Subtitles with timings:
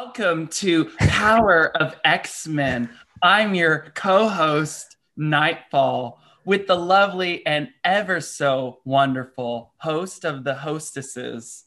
[0.00, 2.88] Welcome to Power of X Men.
[3.20, 10.54] I'm your co host, Nightfall, with the lovely and ever so wonderful host of the
[10.54, 11.64] hostesses,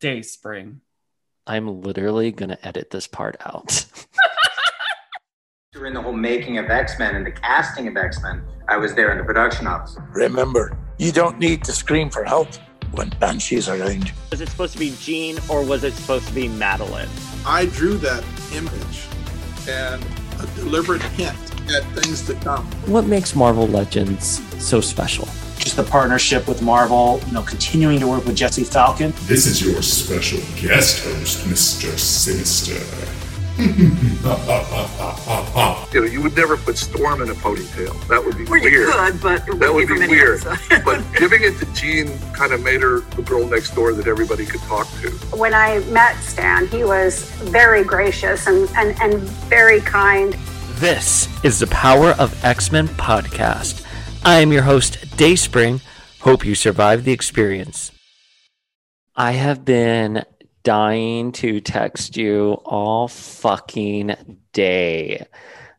[0.00, 0.80] Dayspring.
[1.46, 3.84] I'm literally going to edit this part out.
[5.74, 8.94] During the whole making of X Men and the casting of X Men, I was
[8.94, 9.98] there in the production office.
[10.14, 12.48] Remember, you don't need to scream for help
[12.92, 14.12] when Banshee's are around.
[14.30, 17.08] Was it supposed to be Jean or was it supposed to be Madeline?
[17.46, 18.24] I drew that
[18.54, 19.06] image
[19.68, 20.04] and
[20.40, 21.36] a deliberate hint
[21.70, 22.64] at things to come.
[22.86, 25.28] what makes Marvel Legends so special?
[25.62, 29.12] just the partnership with Marvel, you know, continuing to work with Jesse Falcon.
[29.26, 31.96] This is your special guest host, Mr.
[31.96, 33.21] Sinister.
[35.92, 37.92] You know, you would never put Storm in a ponytail.
[38.08, 38.92] That would be Or you weird.
[38.94, 40.42] could, but it that would from be weird.
[40.86, 44.46] but giving it to Jean kind of made her the girl next door that everybody
[44.46, 45.10] could talk to.
[45.36, 50.32] when I met Stan, he was very gracious and, and, and very kind.
[50.76, 53.84] This is the Power of X Men podcast.
[54.24, 55.82] I am your host, Dayspring.
[56.20, 57.92] Hope you survived the experience.
[59.14, 60.24] I have been
[60.62, 65.26] dying to text you all fucking day.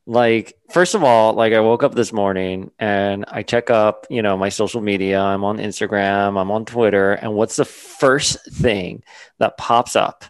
[0.06, 4.22] Like, first of all, like I woke up this morning and I check up, you
[4.22, 5.22] know, my social media.
[5.22, 9.04] I'm on Instagram, I'm on Twitter, and what's the first thing
[9.40, 10.26] that pops up?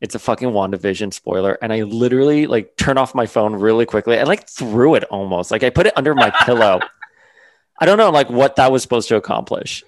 [0.00, 1.56] It's a fucking WandaVision spoiler.
[1.62, 4.18] And I literally like turn off my phone really quickly.
[4.18, 5.50] I like threw it almost.
[5.50, 6.80] Like I put it under my pillow.
[7.80, 9.84] I don't know like what that was supposed to accomplish.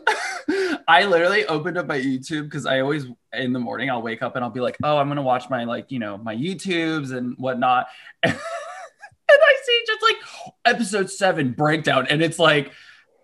[0.88, 4.36] I literally opened up my YouTube because I always in the morning I'll wake up
[4.36, 7.36] and I'll be like, oh, I'm gonna watch my like you know my YouTubes and
[7.38, 7.86] whatnot,
[8.22, 10.16] and, I see just like
[10.64, 12.72] episode seven breakdown, and it's like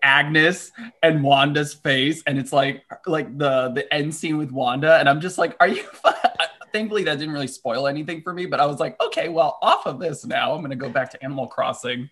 [0.01, 0.71] Agnes
[1.03, 5.21] and Wanda's face, and it's like like the the end scene with Wanda, and I'm
[5.21, 5.83] just like, are you?
[6.71, 9.85] Thankfully, that didn't really spoil anything for me, but I was like, okay, well, off
[9.85, 12.09] of this now, I'm gonna go back to Animal Crossing.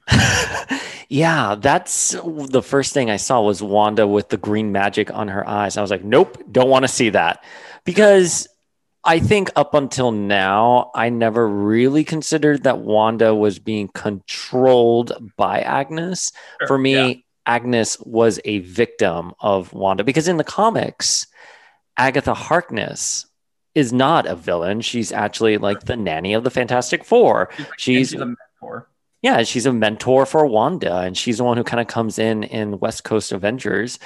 [1.10, 5.48] yeah, that's the first thing I saw was Wanda with the green magic on her
[5.48, 5.78] eyes.
[5.78, 7.44] I was like, nope, don't want to see that.
[7.86, 8.48] Because
[9.04, 15.62] I think up until now, I never really considered that Wanda was being controlled by
[15.62, 16.34] Agnes.
[16.60, 17.14] Sure, For me, yeah.
[17.46, 21.26] Agnes was a victim of Wanda because in the comics,
[21.96, 23.26] Agatha Harkness
[23.78, 24.82] is not a villain.
[24.82, 27.50] She's actually like the nanny of the Fantastic Four.
[27.78, 28.90] She's, She's a mentor.
[29.22, 32.44] yeah, she's a mentor for Wanda, and she's the one who kind of comes in
[32.44, 34.00] in West Coast Avengers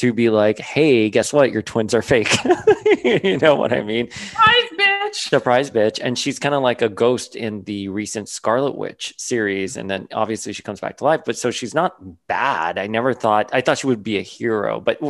[0.00, 1.52] to be like, "Hey, guess what?
[1.52, 2.34] Your twins are fake."
[3.04, 4.10] you know what I mean?
[4.10, 4.68] Surprise,
[5.08, 5.28] bitch!
[5.28, 5.98] Surprise, bitch!
[6.02, 10.08] And she's kind of like a ghost in the recent Scarlet Witch series, and then
[10.12, 11.22] obviously she comes back to life.
[11.24, 11.96] But so she's not
[12.26, 12.78] bad.
[12.78, 15.00] I never thought I thought she would be a hero, but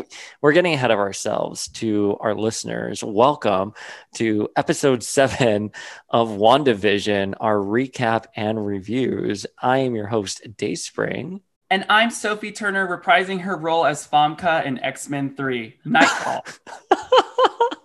[0.41, 1.69] we're getting ahead of ourselves.
[1.69, 3.75] To our listeners, welcome
[4.15, 5.73] to episode seven
[6.09, 9.47] of WandaVision, our recap and reviews.
[9.61, 11.41] I am your host, Dayspring.
[11.71, 16.45] And I'm Sophie Turner reprising her role as Famke in X Men 3 Nightfall.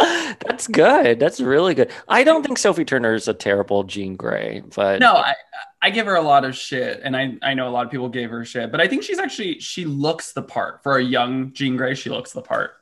[0.46, 1.20] That's good.
[1.20, 1.90] That's really good.
[2.08, 5.34] I don't think Sophie Turner is a terrible Jean Grey, but no, I,
[5.82, 8.08] I give her a lot of shit, and I, I know a lot of people
[8.08, 10.82] gave her shit, but I think she's actually, she looks the part.
[10.82, 12.72] For a young Jean Grey, she looks the part.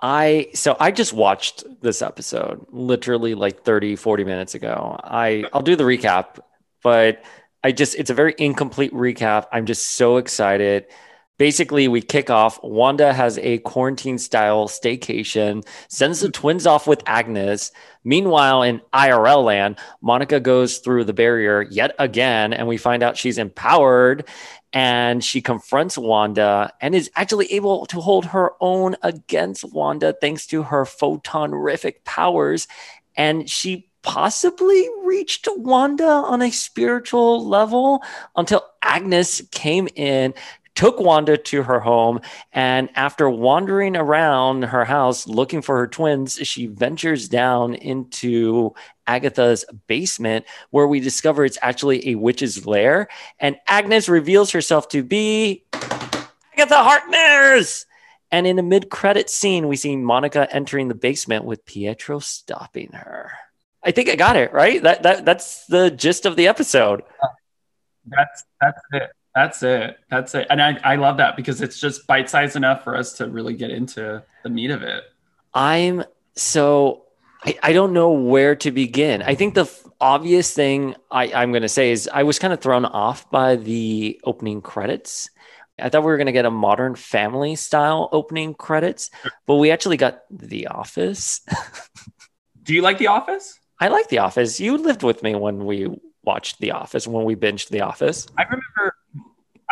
[0.00, 5.00] I so I just watched this episode literally like 30 40 minutes ago.
[5.02, 6.40] I I'll do the recap,
[6.82, 7.22] but
[7.62, 9.46] I just it's a very incomplete recap.
[9.50, 10.86] I'm just so excited.
[11.36, 12.62] Basically, we kick off.
[12.62, 17.72] Wanda has a quarantine style staycation, sends the twins off with Agnes.
[18.04, 23.16] Meanwhile, in IRL land, Monica goes through the barrier yet again, and we find out
[23.16, 24.28] she's empowered
[24.72, 30.46] and she confronts Wanda and is actually able to hold her own against Wanda thanks
[30.48, 32.66] to her photonrific powers.
[33.16, 38.02] And she possibly reached Wanda on a spiritual level
[38.36, 40.34] until Agnes came in.
[40.74, 42.20] Took Wanda to her home,
[42.52, 48.74] and after wandering around her house looking for her twins, she ventures down into
[49.06, 53.08] Agatha's basement, where we discover it's actually a witch's lair.
[53.38, 57.86] And Agnes reveals herself to be Agatha Harkness.
[58.32, 62.90] And in a mid credit scene, we see Monica entering the basement with Pietro stopping
[62.92, 63.30] her.
[63.84, 64.82] I think I got it right.
[64.82, 67.02] That that that's the gist of the episode.
[68.06, 69.10] That's, that's it.
[69.34, 69.98] That's it.
[70.10, 70.46] That's it.
[70.48, 73.54] And I, I love that because it's just bite sized enough for us to really
[73.54, 75.04] get into the meat of it.
[75.52, 76.04] I'm
[76.36, 77.04] so
[77.44, 79.22] I, I don't know where to begin.
[79.22, 82.52] I think the f- obvious thing I, I'm going to say is I was kind
[82.52, 85.28] of thrown off by the opening credits.
[85.78, 89.10] I thought we were going to get a modern family style opening credits,
[89.46, 91.40] but we actually got The Office.
[92.62, 93.58] Do you like The Office?
[93.80, 94.60] I like The Office.
[94.60, 95.88] You lived with me when we
[96.22, 98.28] watched The Office, when we binged The Office.
[98.38, 98.93] I remember.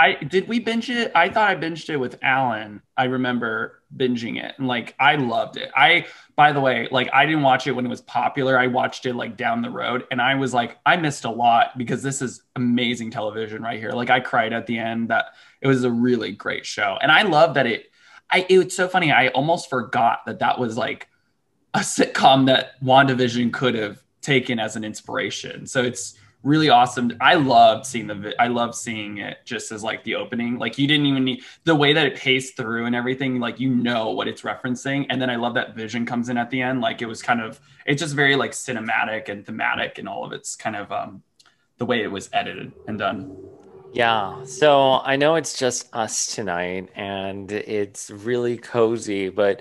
[0.03, 1.13] I did we binge it?
[1.15, 2.83] I thought I binged it with Alan.
[2.97, 5.71] I remember binging it and like I loved it.
[5.77, 8.59] I by the way, like I didn't watch it when it was popular.
[8.59, 11.79] I watched it like down the road and I was like I missed a lot
[11.79, 13.93] because this is amazing television right here.
[13.93, 15.27] Like I cried at the end that
[15.61, 16.99] it was a really great show.
[17.01, 17.93] And I love that it
[18.29, 19.13] I it was so funny.
[19.13, 21.07] I almost forgot that that was like
[21.75, 25.69] a sitcom that WandaVision could have taken as an inspiration.
[25.69, 27.13] So it's really awesome.
[27.21, 30.59] I loved seeing the I love seeing it just as like the opening.
[30.59, 33.71] Like you didn't even need the way that it paced through and everything, like you
[33.71, 35.07] know what it's referencing.
[35.09, 36.81] And then I love that vision comes in at the end.
[36.81, 40.33] Like it was kind of it's just very like cinematic and thematic and all of
[40.33, 41.23] its kind of um
[41.79, 43.37] the way it was edited and done.
[43.93, 44.45] Yeah.
[44.45, 49.61] So I know it's just us tonight and it's really cozy, but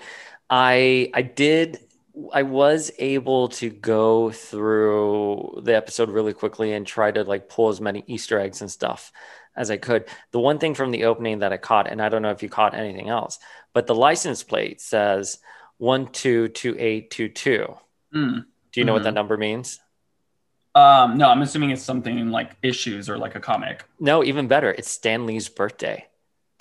[0.50, 1.80] I I did
[2.34, 7.69] I was able to go through the episode really quickly and try to like pull
[7.69, 9.12] as many Easter eggs and stuff
[9.56, 10.06] as I could.
[10.31, 12.50] The one thing from the opening that I caught, and I don't know if you
[12.50, 13.40] caught anything else,
[13.74, 15.40] but the license plate says
[15.78, 17.75] one two two eight two two.
[18.13, 18.46] Mm.
[18.72, 19.06] Do you know what Mhm.
[19.06, 19.80] that number means?
[20.75, 23.84] Um no, I'm assuming it's something like issues or like a comic.
[24.00, 24.72] No, even better.
[24.72, 26.08] It's Stan Lee's birthday.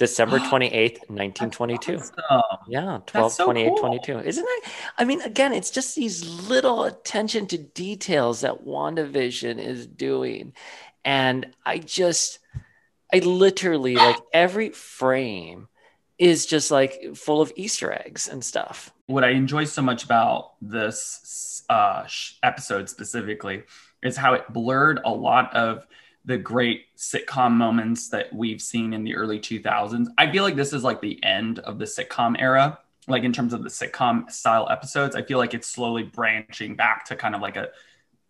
[0.00, 2.00] December 28th, 1922.
[2.31, 3.76] Oh, Yeah, 12, so 28, cool.
[3.76, 4.19] 22.
[4.20, 4.64] Isn't it?
[4.97, 10.55] I mean, again, it's just these little attention to details that WandaVision is doing.
[11.05, 12.38] And I just,
[13.12, 15.69] I literally, like every frame
[16.19, 18.93] is just like full of Easter eggs and stuff.
[19.06, 22.06] what I enjoy so much about this uh,
[22.43, 23.64] episode specifically
[24.02, 25.87] is how it blurred a lot of
[26.25, 30.06] the great sitcom moments that we've seen in the early 2000s.
[30.19, 32.78] I feel like this is like the end of the sitcom era.
[33.08, 37.06] Like in terms of the sitcom style episodes, I feel like it's slowly branching back
[37.06, 37.69] to kind of like a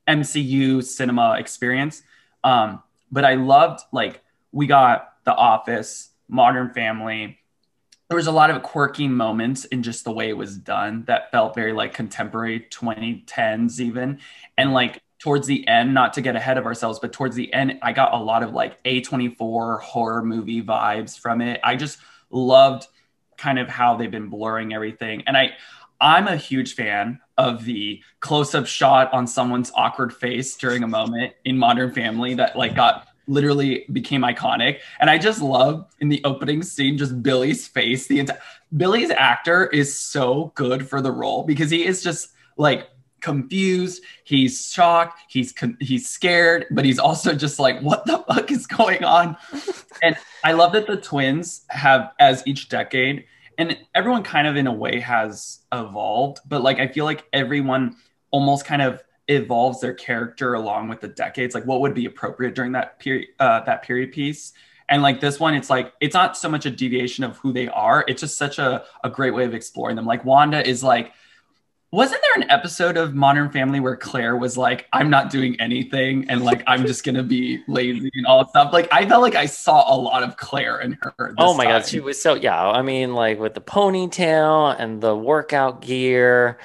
[0.09, 2.03] MCU cinema experience.
[2.45, 4.23] Um, but I loved like
[4.53, 7.41] we got The Office, Modern Family,
[8.11, 11.31] there was a lot of quirky moments in just the way it was done that
[11.31, 14.19] felt very like contemporary 2010s even
[14.59, 17.79] and like towards the end not to get ahead of ourselves but towards the end
[17.83, 21.99] i got a lot of like a24 horror movie vibes from it i just
[22.31, 22.87] loved
[23.37, 25.51] kind of how they've been blurring everything and i
[26.01, 31.33] i'm a huge fan of the close-up shot on someone's awkward face during a moment
[31.45, 34.81] in modern family that like got literally became iconic.
[34.99, 38.07] And I just love in the opening scene just Billy's face.
[38.07, 38.41] The entire
[38.77, 42.89] Billy's actor is so good for the role because he is just like
[43.21, 48.51] confused, he's shocked, he's con- he's scared, but he's also just like what the fuck
[48.51, 49.37] is going on?
[50.03, 53.25] and I love that the twins have as each decade
[53.59, 57.97] and everyone kind of in a way has evolved, but like I feel like everyone
[58.31, 62.55] almost kind of evolves their character along with the decades like what would be appropriate
[62.55, 64.53] during that period uh, that period piece
[64.89, 67.69] and like this one it's like it's not so much a deviation of who they
[67.69, 71.13] are it's just such a, a great way of exploring them like wanda is like
[71.93, 76.25] wasn't there an episode of modern family where claire was like i'm not doing anything
[76.29, 79.35] and like i'm just gonna be lazy and all that stuff like i felt like
[79.35, 81.81] i saw a lot of claire in her Oh my time.
[81.81, 82.69] God, she was so, yeah.
[82.69, 86.59] I mean, like with the ponytail and the workout gear.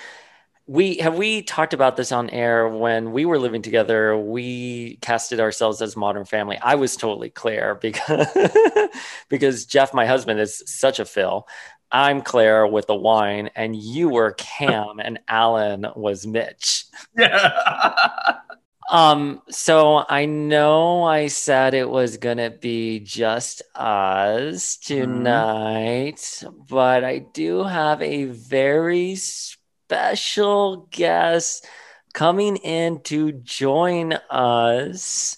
[0.68, 4.18] We have we talked about this on air when we were living together.
[4.18, 6.58] We casted ourselves as Modern Family.
[6.60, 8.28] I was totally Claire because
[9.30, 11.48] because Jeff, my husband, is such a Phil.
[11.96, 16.84] I'm Claire with the wine, and you were Cam, and Alan was Mitch.
[17.18, 18.36] yeah
[18.92, 27.20] Um, so I know I said it was gonna be just us tonight, but I
[27.20, 31.66] do have a very special guest
[32.14, 35.38] coming in to join us.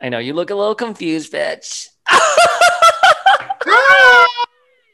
[0.00, 1.88] I know you look a little confused, bitch.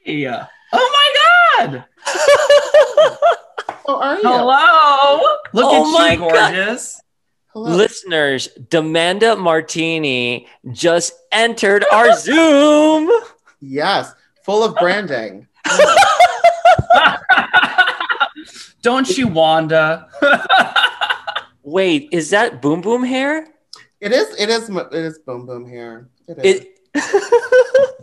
[0.04, 1.85] yeah oh my god
[3.87, 4.23] How are you?
[4.23, 5.21] hello
[5.53, 6.31] look Oh at my you God.
[6.55, 7.01] gorgeous
[7.55, 7.75] Hello.
[7.75, 13.11] Listeners, Demanda Martini just entered our Zoom.
[13.61, 14.13] Yes,
[14.45, 15.49] full of branding.
[18.83, 20.09] Don't you, Wanda?
[21.63, 23.49] Wait, is that Boom Boom hair?
[24.01, 24.29] It is.
[24.39, 24.69] It is.
[24.69, 25.19] It is.
[25.21, 26.09] Boom boom hair.
[26.29, 26.61] It is.
[26.61, 26.79] It.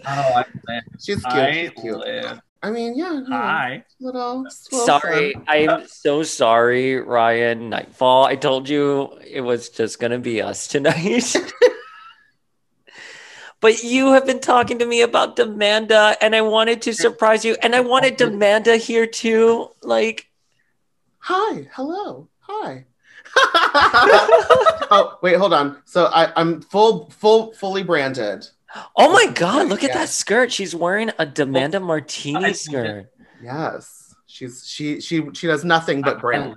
[0.08, 0.84] oh, I live.
[1.00, 1.26] She's cute.
[1.28, 1.98] I She's cute.
[2.00, 2.42] live.
[2.66, 3.14] I mean, yeah.
[3.14, 3.26] yeah.
[3.28, 3.86] Hi.
[4.00, 4.40] Little.
[4.40, 5.46] little sorry, fun.
[5.48, 8.26] I'm so sorry, Ryan Nightfall.
[8.26, 11.36] I told you it was just gonna be us tonight.
[13.62, 17.56] but you have been talking to me about Demanda, and I wanted to surprise you,
[17.62, 19.70] and I wanted Demanda here too.
[19.84, 20.28] Like,
[21.20, 21.68] Hi.
[21.72, 22.30] Hello.
[22.40, 22.86] Hi.
[24.90, 25.78] oh wait, hold on.
[25.86, 28.48] So I, I'm full, full, fully branded.
[28.96, 30.52] Oh my god, look at that skirt.
[30.52, 33.12] She's wearing a Demanda Martini skirt.
[33.42, 36.56] Yes, she's she she she does nothing but brand.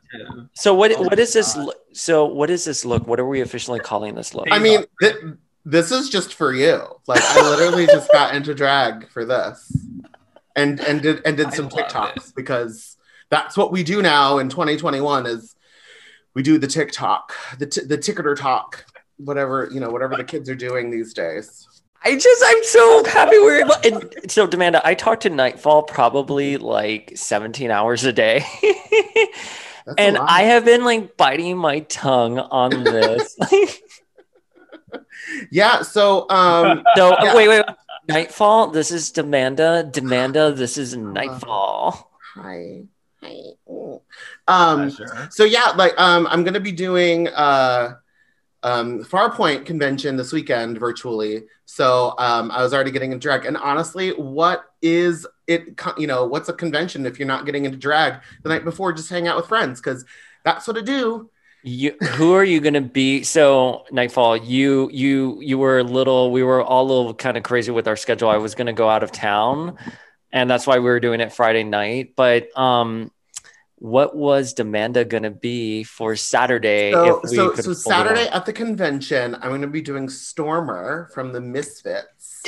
[0.54, 3.06] So what Oh what is this lo- so what is this look?
[3.06, 4.48] What are we officially calling this look?
[4.50, 5.16] I mean, th-
[5.64, 6.82] this is just for you.
[7.06, 9.70] Like I literally just got into drag for this,
[10.56, 12.96] and and did and did some TikToks because
[13.30, 15.54] that's what we do now in 2021 is
[16.34, 18.86] we do the TikTok, the t- the ticketer talk,
[19.18, 21.67] whatever you know, whatever the kids are doing these days.
[22.04, 26.56] I just I'm so happy we're able and so Demanda, I talk to Nightfall probably
[26.56, 28.44] like 17 hours a day.
[28.62, 30.30] That's a and lot.
[30.30, 33.36] I have been like biting my tongue on this.
[35.50, 35.82] Yeah.
[35.82, 36.84] So um.
[36.96, 37.34] so yeah.
[37.34, 37.76] wait, wait, wait.
[38.08, 39.90] Nightfall, this is Demanda.
[39.90, 42.10] Demanda, this is Nightfall.
[42.34, 42.84] Hi.
[43.22, 43.42] Hi.
[44.46, 44.90] Um,
[45.30, 47.96] so yeah, like um, I'm gonna be doing uh,
[48.62, 51.44] um, Farpoint convention this weekend virtually.
[51.64, 55.80] So um, I was already getting into drag, and honestly, what is it?
[55.96, 58.92] You know, what's a convention if you're not getting into drag the night before?
[58.92, 60.04] Just hang out with friends because
[60.44, 61.30] that's what I do.
[61.62, 63.22] You, who are you gonna be?
[63.24, 66.30] So Nightfall, you you you were a little.
[66.30, 68.28] We were all a little kind of crazy with our schedule.
[68.28, 69.76] I was gonna go out of town,
[70.32, 72.14] and that's why we were doing it Friday night.
[72.16, 73.10] But um,
[73.80, 76.92] what was Demanda gonna be for Saturday?
[76.92, 80.08] So, if we so, could so Saturday at the convention, I'm going to be doing
[80.08, 82.42] Stormer from the Misfits.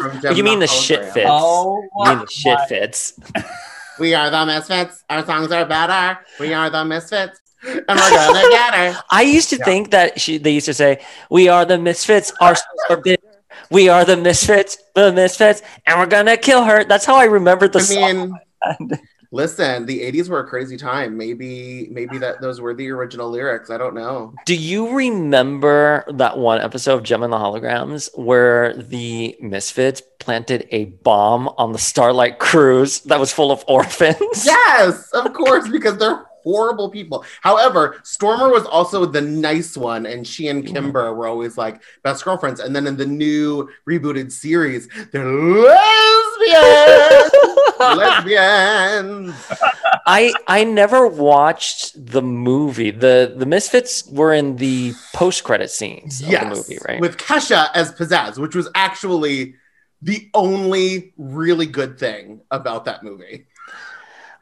[0.00, 1.12] from Oh, you mean Gemini the shit Hologram.
[1.12, 1.30] fits?
[1.30, 3.18] Oh you mean the shit fits?
[4.00, 5.04] We are the Misfits.
[5.08, 6.18] Our songs are better.
[6.40, 7.38] We are the Misfits.
[7.62, 9.02] And we're gonna get her.
[9.10, 9.64] I used to Yeah.
[9.64, 10.36] think that she.
[10.38, 11.00] They used to say,
[11.30, 12.30] "We are the misfits.
[12.40, 13.22] Our souls are bitter.
[13.70, 17.72] We are the misfits, the misfits, and we're gonna kill her." That's how I remembered
[17.72, 18.38] the I song.
[19.34, 21.16] mean, listen, the 80s were a crazy time.
[21.16, 23.70] Maybe, maybe that those were the original lyrics.
[23.70, 24.34] I don't know.
[24.46, 30.66] Do you remember that one episode of Jem and the Holograms where the misfits planted
[30.70, 34.46] a bomb on the Starlight Cruise that was full of orphans?
[34.54, 37.24] Yes, of course, because they're horrible people.
[37.40, 40.74] However, Stormer was also the nice one, and she and mm-hmm.
[40.74, 42.60] Kimber were always like best girlfriends.
[42.60, 45.72] And then in the new rebooted series, they're lesbians.
[47.80, 49.34] lesbians.
[50.06, 52.90] I I never watched the movie.
[52.90, 57.00] the The Misfits were in the post credit scenes of the movie, right?
[57.00, 59.54] with Kesha as Pizzazz, which was actually
[60.02, 63.46] the only really good thing about that movie.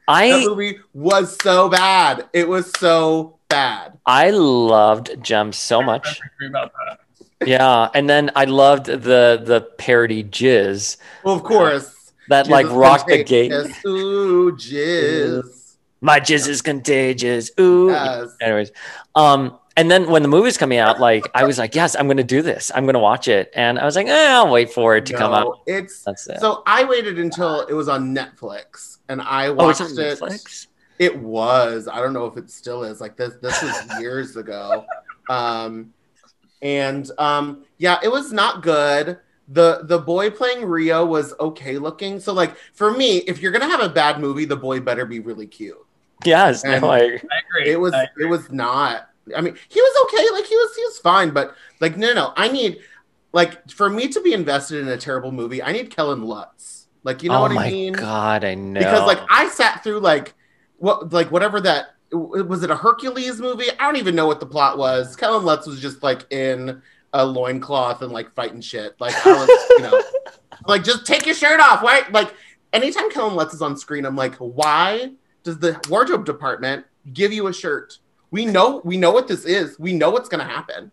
[0.09, 2.29] That I movie was so bad.
[2.33, 3.99] It was so bad.
[4.05, 6.21] I loved Jem so much.
[6.35, 6.99] Agree about that.
[7.47, 12.02] Yeah, and then I loved the the parody Jizz Well, of course.
[12.33, 13.53] That like rocked the gate.
[13.87, 15.77] Ooh, jizz.
[16.01, 17.51] My jizz is contagious.
[17.61, 17.91] Ooh.
[17.91, 18.31] Yes.
[18.41, 18.73] Anyways,
[19.15, 22.25] um, and then when the movie's coming out, like I was like, yes, I'm gonna
[22.25, 22.71] do this.
[22.75, 25.33] I'm gonna watch it, and I was like, eh, I'll wait for it to come
[25.33, 25.61] out.
[25.67, 26.41] It's That's it.
[26.41, 29.95] so I waited until it was on Netflix and I oh, watched on it.
[29.95, 30.67] Netflix.
[30.99, 31.89] It was.
[31.91, 33.01] I don't know if it still is.
[33.01, 34.85] Like this this was years ago.
[35.31, 35.95] Um
[36.63, 39.21] and um yeah, it was not good.
[39.53, 42.21] The the boy playing Rio was okay looking.
[42.21, 45.05] So like for me, if you're going to have a bad movie, the boy better
[45.05, 45.77] be really cute.
[46.25, 47.71] Yes, And- no, I, I agree.
[47.73, 49.09] It was I it was not.
[49.37, 50.25] I mean, he was okay.
[50.33, 52.79] Like he was he was fine, but like no no, I need
[53.33, 56.87] like for me to be invested in a terrible movie, I need Kellen Lutz.
[57.05, 57.93] Like you know oh what my I mean?
[57.93, 58.79] god, I know.
[58.81, 60.35] because like I sat through like
[60.79, 63.71] what like whatever that was it a Hercules movie?
[63.81, 65.17] I don't even know what the plot was.
[65.17, 66.83] Kellen Lutz was just like in
[67.13, 68.95] a loincloth and like fighting shit.
[69.01, 70.03] Like I was, you know,
[70.67, 71.83] like just take your shirt off.
[71.83, 72.03] Why?
[72.11, 72.33] Like
[72.73, 77.47] anytime Kellen Lutz is on screen, I'm like, why does the wardrobe department give you
[77.49, 77.99] a shirt?
[78.31, 79.79] We know we know what this is.
[79.79, 80.91] We know what's gonna happen.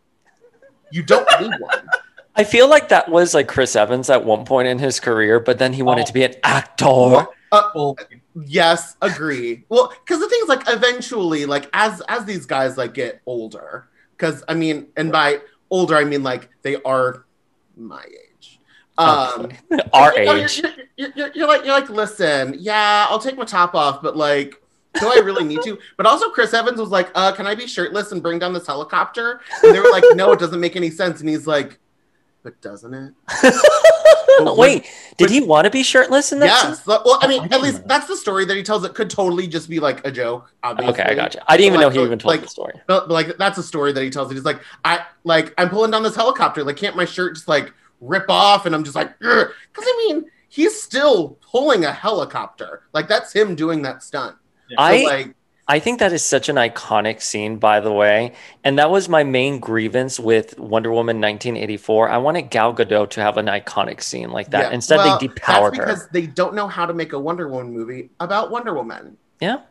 [0.91, 1.87] You don't need one.
[2.35, 5.57] I feel like that was like Chris Evans at one point in his career, but
[5.59, 6.05] then he wanted Oh.
[6.07, 7.27] to be an actor.
[7.51, 7.93] Uh,
[8.45, 9.65] yes, agree.
[9.69, 13.87] Well, because the thing is, like, eventually, like, as as these guys like get older,
[14.15, 17.25] because I mean, and by older I mean like they are
[17.77, 18.59] my age.
[18.97, 19.49] Um,
[19.93, 20.63] Our you know, you're- age.
[20.97, 24.61] You're, you're, you're like, you're like, listen, yeah, I'll take my top off, but like,
[24.99, 25.79] do I really need to?
[25.95, 28.67] But also, Chris Evans was like, uh, can I be shirtless and bring down this
[28.67, 29.39] helicopter?
[29.63, 31.21] And they were like, no, it doesn't make any sense.
[31.21, 31.79] And he's like,
[32.49, 33.13] but doesn't it?
[34.43, 34.85] But Wait,
[35.17, 36.45] did he want to be shirtless in that?
[36.45, 36.85] Yes.
[36.85, 36.97] scene?
[37.03, 38.85] Well, I mean, at least that's the story that he tells.
[38.85, 40.49] It could totally just be like a joke.
[40.63, 40.93] Obviously.
[40.93, 41.43] Okay, I gotcha.
[41.47, 42.73] I didn't even But, know he even told like, the story.
[42.87, 44.31] But, but, like that's a story that he tells.
[44.31, 46.63] He's like, I like I'm pulling down this helicopter.
[46.63, 48.65] Like, can't my shirt just like rip off?
[48.65, 52.83] And I'm just like, because I mean, he's still pulling a helicopter.
[52.93, 54.37] Like that's him doing that stunt.
[54.69, 55.35] So, I- like
[55.69, 58.33] I think that is such an iconic scene, by the way.
[58.63, 62.09] And that was my main grievance with Wonder Woman 1984.
[62.09, 64.69] I wanted Gal Gadot to have an iconic scene like that.
[64.69, 64.71] Yeah.
[64.71, 65.85] Instead, Well, they depowered that's her.
[65.85, 69.15] because they don't know how to make a Wonder Woman movie about Wonder Woman.
[69.39, 69.61] Yeah,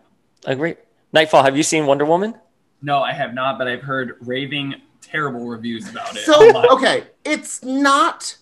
[0.47, 0.77] I agree.
[1.13, 2.35] Nightfall, have you seen Wonder Woman?
[2.81, 6.21] No, I have not, but I've heard raving terrible reviews about it.
[6.21, 8.37] So okay, it's not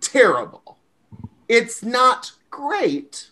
[0.00, 0.78] terrible.
[1.46, 3.30] It's not great,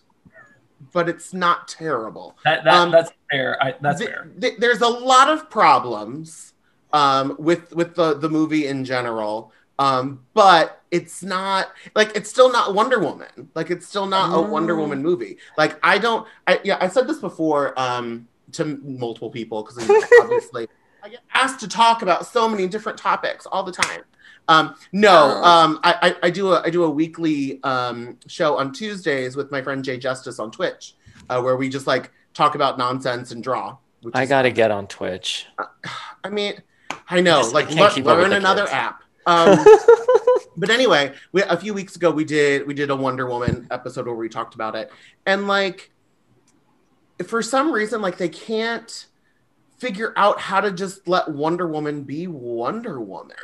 [0.91, 2.37] but it's not terrible.
[2.43, 3.61] that, that um, that's fair.
[3.63, 4.29] I, that's Th- fair.
[4.39, 6.53] th- there's a lot of problems
[6.93, 12.51] um, with with the the movie in general, um, but it's not like it's still
[12.51, 13.49] not Wonder Woman.
[13.55, 14.79] Like it's still not a Wonder Mm.
[14.79, 15.37] Woman movie.
[15.57, 16.27] Like I don't.
[16.47, 19.77] I yeah, I said this before um, to multiple people because
[20.21, 20.67] obviously
[21.03, 24.01] I get asked to talk about so many different topics all the time.
[24.47, 28.71] Um, no, um, I, I, I do a I do a weekly um, show on
[28.71, 30.93] Tuesdays with my friend Jay Justice on Twitch,
[31.29, 33.77] uh, where we just like talk about nonsense and draw.
[34.13, 35.47] I got to get on Twitch.
[36.23, 36.61] I mean,
[37.09, 38.73] I know, I like can't lear- keep up with learn another kids.
[38.73, 39.01] app.
[39.27, 39.57] Um,
[40.55, 44.05] but anyway, we, a few weeks ago we did we did a Wonder Woman episode
[44.05, 44.91] where we talked about it,
[45.25, 45.89] and like
[47.25, 49.07] for some reason, like they can't
[49.79, 53.35] figure out how to just let Wonder Woman be Wonder Woman.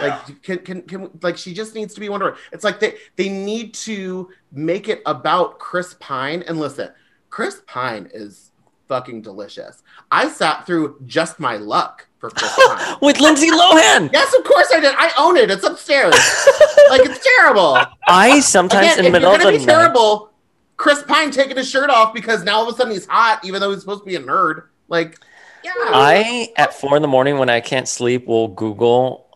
[0.00, 2.40] Like can, can can like she just needs to be Wonder Woman.
[2.50, 6.42] It's like they they need to make it about Chris Pine.
[6.48, 6.90] And listen,
[7.30, 8.50] Chris Pine is
[8.88, 9.82] fucking delicious.
[10.10, 12.96] I sat through just my luck for Chris Pine.
[13.02, 14.10] With Lindsay Lohan.
[14.12, 14.94] Yes, of course I did.
[14.96, 15.50] I own it.
[15.50, 16.14] It's upstairs.
[16.90, 17.78] like it's terrible.
[18.06, 19.66] I sometimes Again, in the middle of the be night.
[19.66, 20.32] terrible,
[20.76, 23.60] Chris Pine taking his shirt off because now all of a sudden he's hot, even
[23.60, 24.64] though he's supposed to be a nerd.
[24.88, 25.18] Like,
[25.62, 25.72] yeah.
[25.76, 29.27] I at four in the morning when I can't sleep will Google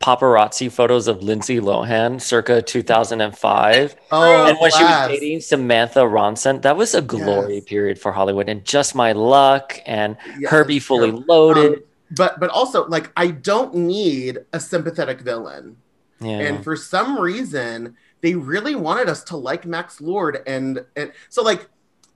[0.00, 3.96] paparazzi photos of Lindsay Lohan circa 2005.
[4.12, 7.64] oh, and when she was dating Samantha Ronson, that was a glory Yes.
[7.64, 8.48] period for Hollywood.
[8.48, 11.24] And just my luck and Yes, Herbie fully true.
[11.28, 11.72] loaded.
[11.74, 15.76] Um, but but also like I don't need a sympathetic villain.
[16.20, 16.38] yeah.
[16.40, 21.42] And for some reason, they really wanted us to like Max Lord, and and so
[21.42, 21.68] like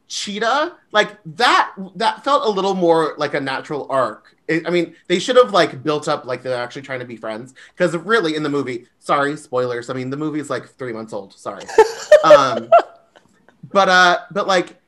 [0.09, 4.34] Cheetah, like that that felt a little more like a natural arc.
[4.49, 7.17] It- I mean, they should have like built up like they're actually trying to be
[7.17, 9.91] friends because really in the movie, sorry, spoilers.
[9.91, 11.33] I mean, the movie's like three months old.
[11.35, 11.65] Sorry,
[12.25, 12.69] um,
[13.73, 14.81] but uh, but like.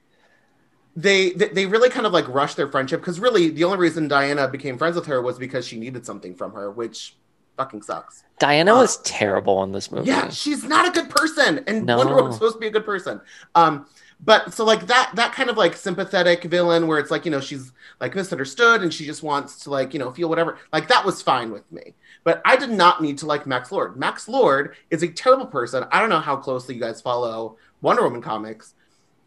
[0.99, 4.49] They, they really kind of like rushed their friendship because really the only reason Diana
[4.49, 7.17] became friends with her was because she needed something from her, which
[7.59, 8.25] fucking sucks.
[8.39, 10.09] Diana uh, was terrible in this movie.
[10.09, 11.99] Yeah, she's not a good person, and No.
[11.99, 13.21] Wonder Woman's supposed to be a good person.
[13.55, 13.87] Um,
[14.21, 17.41] but so like that that kind of like sympathetic villain where it's like you know
[17.41, 20.59] she's like misunderstood and she just wants to like you know feel whatever.
[20.73, 21.95] Like that was fine with me.
[22.25, 23.97] But I did not need to like Max Lord.
[23.97, 25.85] Max Lord is a terrible person.
[25.93, 28.75] I don't know how closely you guys follow Wonder Woman comics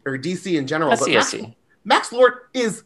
[0.04, 1.34] or DC in general, I but see, Max.
[1.84, 2.84] Max Lord is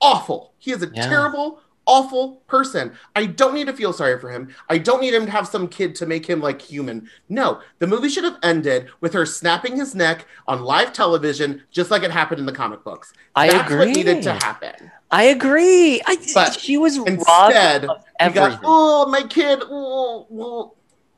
[0.00, 0.52] awful.
[0.58, 1.08] He is a Yeah.
[1.08, 2.92] terrible, awful person.
[3.14, 4.54] I don't need to feel sorry for him.
[4.68, 7.08] I don't need him to have some kid to make him like human.
[7.28, 11.90] No, the movie should have ended with her snapping his neck on live television, just
[11.90, 13.12] like it happened in the comic books.
[13.34, 14.90] I That's what needed to happen.
[15.10, 16.00] I agree.
[16.06, 18.50] I, But she was robbed Instead, of everything.
[18.50, 19.60] got oh my kid.
[19.62, 20.74] Oh, oh.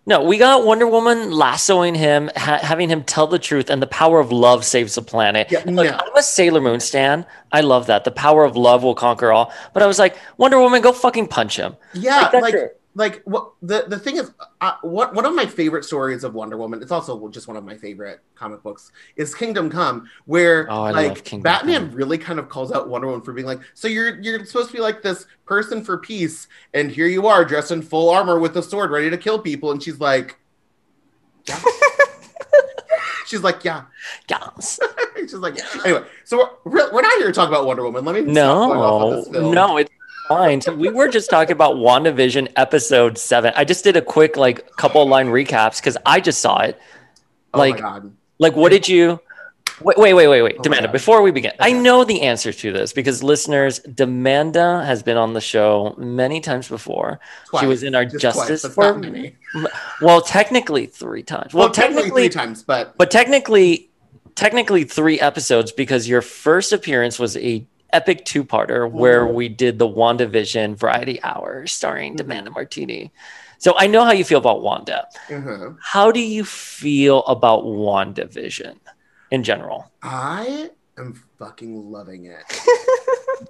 [0.09, 3.89] No, we got Wonder Woman lassoing him, ha- having him tell the truth, and the
[3.89, 5.49] power of love saves the planet.
[5.51, 5.99] Yeah, look, no.
[5.99, 7.27] I'm a Sailor Moon stan.
[7.51, 8.05] I love that.
[8.05, 9.53] The power of love will conquer all.
[9.75, 11.77] But I was like, Wonder Woman, go fucking punch him.
[11.93, 12.55] Yeah, Like, that's like.
[12.97, 14.33] Like what the the thing is,
[14.63, 16.81] uh, what one of my favorite stories of Wonder Woman.
[16.83, 18.91] It's also just one of my favorite comic books.
[19.17, 21.95] Is Kingdom Come, where Oh, like Batman Come.
[21.97, 24.73] really kind of calls out Wonder Woman for being like, so you're you're supposed to
[24.75, 28.57] be like this person for peace, and here you are dressed in full armor with
[28.57, 30.39] a sword, ready to kill people, and she's like,
[31.47, 31.61] yeah.
[33.27, 33.85] she's like, yeah.
[34.31, 34.81] Yes.
[35.19, 35.67] she's like, yeah.
[35.85, 36.03] anyway.
[36.25, 38.05] So we're, we're not here to talk about Wonder Woman.
[38.05, 39.55] Let me stop off on No, this film.
[39.55, 39.91] no, it's
[40.29, 40.61] fine.
[40.61, 43.53] So we were just talking about WandaVision episode seven.
[43.57, 46.79] I just did a quick, like, couple line recaps because I just saw it.
[47.55, 48.13] Oh like, my god.
[48.39, 49.21] Like, what did you?
[49.83, 50.57] Wait, wait, wait, wait, wait.
[50.59, 55.03] Oh Demanda, before we begin, I know the answer to this because listeners, Demanda has
[55.03, 57.21] been on the show many times before.
[57.61, 58.75] She was in our Just Justice twice.
[58.75, 59.37] For many.
[60.01, 61.53] well, technically three times.
[61.53, 63.91] Well, Well, technically technically, three times, but but technically,
[64.35, 69.89] technically three episodes because your first appearance was a epic two-parter where we did the
[69.89, 72.31] WandaVision Variety Hour starring Mm-hmm.
[72.31, 73.13] Demanda Martini.
[73.59, 75.07] So I know how you feel about Wanda.
[75.31, 78.77] uh How do you feel about WandaVision
[79.31, 79.91] in general?
[80.03, 82.45] I am fucking loving it.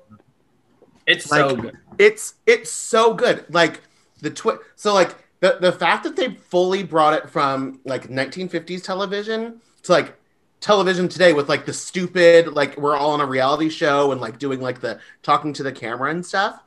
[1.07, 1.77] It's so good.
[1.99, 3.45] It's it's so good.
[3.49, 3.81] Like
[4.23, 8.83] the twi- so like the the fact that they fully brought it from like 1950s
[8.83, 10.17] television to like
[10.61, 14.39] television today with like the stupid like we're all on a reality show and like
[14.39, 16.63] doing like the talking to the camera and stuff.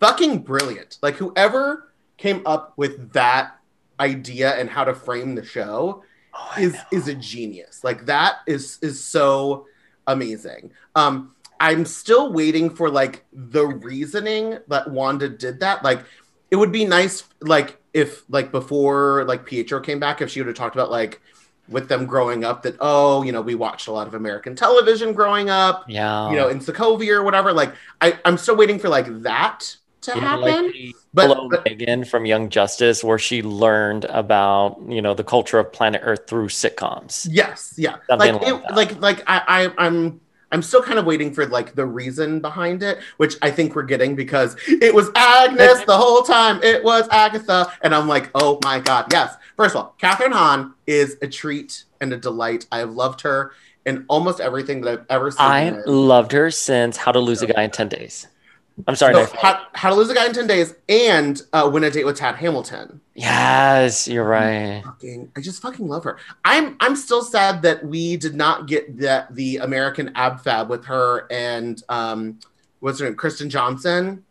[0.00, 0.98] Fucking brilliant.
[1.02, 3.56] Like whoever came up with that
[4.00, 6.02] idea and how to frame the show
[6.34, 7.84] Oh, is is a genius.
[7.84, 9.66] Like that is is so
[10.06, 10.72] amazing.
[10.94, 15.84] Um i'm still waiting for like the reasoning that wanda did that.
[15.84, 16.04] Like
[16.50, 20.46] it would be nice like if like before like pietro came back if she would
[20.46, 21.20] have talked about like
[21.68, 25.12] with them growing up that oh you know we watched a lot of american television
[25.12, 26.28] growing up Yeah.
[26.30, 30.12] you know in sokovia or whatever like i i'm still waiting for like that to
[30.16, 35.00] You know, happen like but- but- Megan from Young Justice, where she learned about you
[35.00, 37.28] know the culture of planet Earth through sitcoms.
[37.30, 37.96] Yes, yeah.
[38.08, 39.42] Something like like it, like like I,
[39.78, 40.20] I I'm
[40.52, 43.82] I'm still kind of waiting for like the reason behind it, which I think we're
[43.82, 46.62] getting because it was Agnes the whole time.
[46.62, 49.34] It was Agatha, and I'm like, oh my god, yes.
[49.56, 52.66] First of all, Kathryn Hahn is a treat and a delight.
[52.70, 53.52] I have loved her
[53.86, 55.40] in almost everything that I've ever seen.
[55.40, 58.28] I loved her since How to Lose a Guy in Ten Days.
[58.86, 59.14] I'm sorry.
[59.14, 62.04] So, how, how to Lose a Guy in Ten Days and uh, Win a Date
[62.04, 63.00] with Tad Hamilton.
[63.14, 64.82] Yes, you're right.
[64.84, 66.16] fucking I just fucking love her.
[66.44, 70.84] I'm I'm still sad that we did not get that the American Ab Fab with
[70.86, 72.38] her and um
[72.80, 73.14] what's her name?
[73.14, 74.24] Kristen Johnson.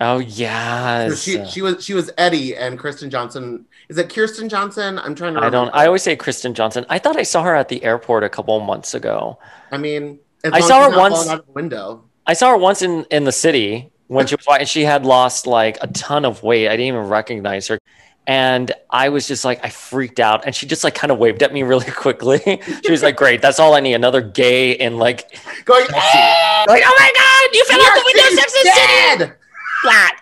[0.00, 1.20] Oh So yes.
[1.20, 3.66] she she was she was Eddie and Kristen Johnson.
[3.88, 4.98] Is it Kirsten Johnson?
[5.00, 5.70] I'm trying to I don't.
[5.74, 6.86] I always say Kristen Johnson.
[6.88, 9.38] I thought I saw her at the airport a couple months ago.
[9.72, 12.04] I mean I saw her once- out of the window.
[12.28, 15.04] I saw her once in in the city when she was white, and she had
[15.04, 16.68] lost like a ton of weight.
[16.68, 17.78] I didn't even recognize her.
[18.26, 20.44] And I was just like, I freaked out.
[20.44, 22.60] And she just like kind of waved at me really quickly.
[22.84, 23.94] she was like, Great, that's all I need.
[23.94, 28.50] Another gay and like, Going like, oh my God, you fell out the window, and
[28.50, 28.70] City.
[29.24, 29.36] dead.
[29.82, 30.20] Flat.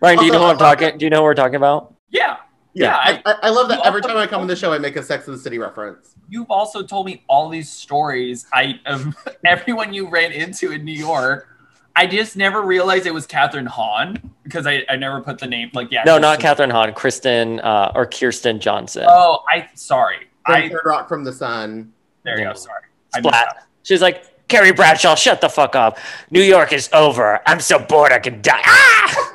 [0.00, 0.98] Ryan, do you know what I'm talking?
[0.98, 1.94] Do you know what we're talking about?
[2.10, 2.36] Yeah.
[2.74, 4.96] Yeah, I, I, I love that every time I come on the show I make
[4.96, 6.14] a Sex and the City reference.
[6.30, 10.92] You've also told me all these stories I of everyone you ran into in New
[10.96, 11.48] York.
[11.94, 15.70] I just never realized it was Kathryn Hahn because I, I never put the name
[15.74, 16.04] like yeah.
[16.06, 19.04] No, not Kathryn Hahn, Kristen uh, or Kirsten Johnson.
[19.06, 20.28] Oh, I sorry.
[20.46, 21.92] From I Third Rock from the Sun.
[22.22, 22.52] there you Yeah.
[22.54, 22.58] go.
[22.58, 22.82] Sorry.
[23.14, 23.66] Splat.
[23.82, 25.98] She's like, Carrie Bradshaw, shut the fuck up.
[26.30, 27.40] New York is over.
[27.46, 28.62] I'm so bored I can die.
[28.64, 29.32] Ah!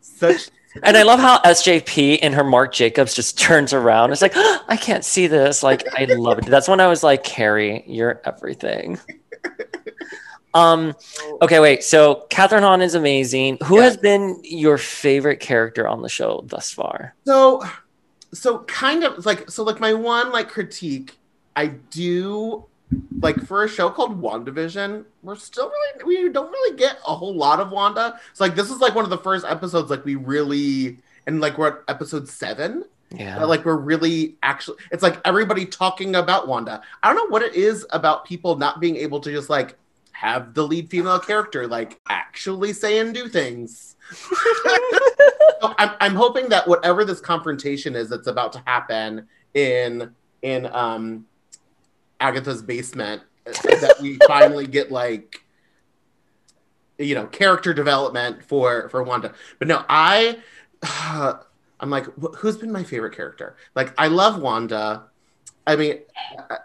[0.00, 0.48] Such
[0.82, 4.12] And I love how SJP in her Marc Jacobs just turns around.
[4.12, 5.62] It's like, I can't see this.
[5.62, 6.46] Like, I love it.
[6.46, 8.98] That's when I was like, Carrie, you're everything.
[10.54, 10.94] Um,
[11.42, 11.84] okay, wait.
[11.84, 13.58] So Kathryn Hahn is amazing.
[13.64, 13.82] Who Yeah.
[13.84, 17.14] has been your favorite character on the show thus far?
[17.26, 17.62] So,
[18.32, 21.18] so kind of like so like my one like critique,
[21.54, 22.64] I do
[23.20, 27.34] like for a show called WandaVision, we're still really we don't really get a whole
[27.34, 28.18] lot of Wanda.
[28.30, 31.58] It's like this is like one of the first episodes like we really and like
[31.58, 32.84] we're at episode seven.
[33.10, 33.42] Yeah.
[33.44, 36.82] like we're really actually it's like everybody talking about Wanda.
[37.02, 39.78] I don't know what it is about people not being able to just like
[40.12, 43.96] have the lead female character like actually say and do things.
[45.60, 50.66] so I'm, I'm hoping that whatever this confrontation is that's about to happen in in
[50.66, 51.26] um
[52.20, 55.42] Agatha's basement that we finally get like
[56.98, 59.32] you know character development for for Wanda.
[59.58, 60.38] But no, I
[60.82, 61.34] uh,
[61.80, 63.56] I'm like wh- who's been my favorite character?
[63.74, 65.04] Like I love Wanda.
[65.66, 65.98] I mean,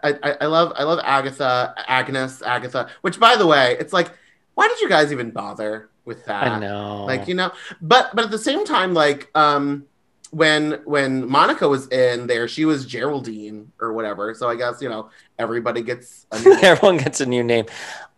[0.02, 2.88] I, I, I love I love Agatha, Agnes, Agatha.
[3.02, 4.10] Which, by the way, it's like,
[4.54, 6.44] why did you guys even bother with that?
[6.44, 7.04] I know.
[7.04, 9.84] like you know but but at the same time like um
[10.30, 14.88] when when monica was in there she was geraldine or whatever so i guess you
[14.88, 15.08] know
[15.38, 17.66] everybody gets a new Everyone gets a new name.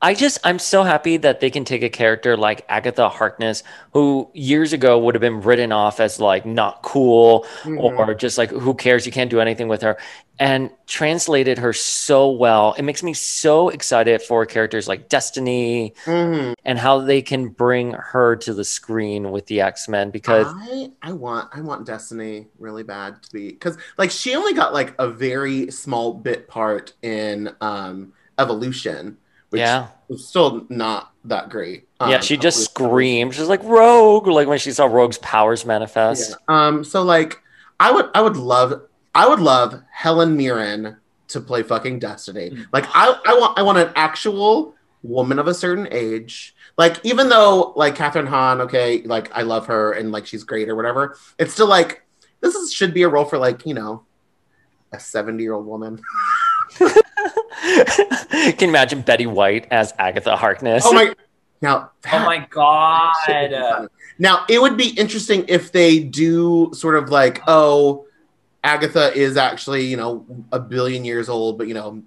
[0.06, 4.30] I just, I'm so happy that they can take a character like Agatha Harkness, who
[4.34, 7.80] years ago would have been written off as like not cool Mhm.
[7.80, 9.04] or just like, who cares?
[9.04, 9.96] You can't do anything with her.
[10.38, 12.76] And translated her so well.
[12.78, 16.54] It makes me so excited for characters like Destiny Mhm.
[16.64, 20.92] and how they can bring her to the screen with the X Men because I,
[21.02, 24.94] I want I want Destiny really bad to be because like she only got like
[25.00, 29.16] a very small bit part in um Evolution,
[29.56, 29.86] which Yeah.
[30.08, 31.88] was still not that great.
[32.00, 33.34] yeah, Um, she just screamed.
[33.34, 36.30] She's like Rogue, like when she saw Rogue's powers manifest.
[36.48, 36.66] Yeah.
[36.66, 36.84] Um.
[36.84, 37.40] So like,
[37.80, 38.82] I would I would love
[39.14, 40.96] I would love Helen Mirren
[41.28, 42.50] to play fucking Destiny.
[42.50, 42.66] Mm.
[42.72, 46.54] Like I I want I want an actual woman of a certain age.
[46.78, 50.68] Like even though like Kathryn Hahn, okay, like I love her and like she's great
[50.68, 51.16] or whatever.
[51.38, 52.02] It's still like
[52.42, 54.04] this is should be a role for like you know
[54.92, 56.00] a seventy year old woman.
[56.78, 60.84] Can you imagine Betty White as Agatha Harkness?
[60.86, 61.14] Oh my.
[61.62, 63.88] Now Oh my god.
[64.18, 68.06] Now, it would be interesting if they do sort of like, oh,
[68.64, 72.02] Agatha is actually, you know, a billion years old, but you know,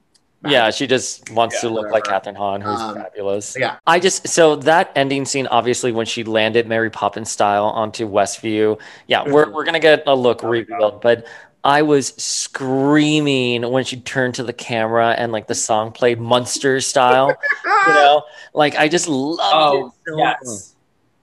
[0.45, 2.31] Yeah, she just wants to Yeah, look like whatever.
[2.31, 3.55] Kathryn Hahn, who's Um, fabulous.
[3.59, 3.75] yeah.
[3.85, 8.79] I just so that ending scene, obviously, when she landed Mary Poppins style onto Westview,
[9.07, 9.53] yeah, we're Mhm.
[9.53, 11.25] we're gonna get a look revealed, but
[11.63, 16.79] I was screaming when she turned to the camera and like the song played Munster
[16.81, 19.93] style, you know, like I just loved Oh, it.
[20.11, 20.75] So yes.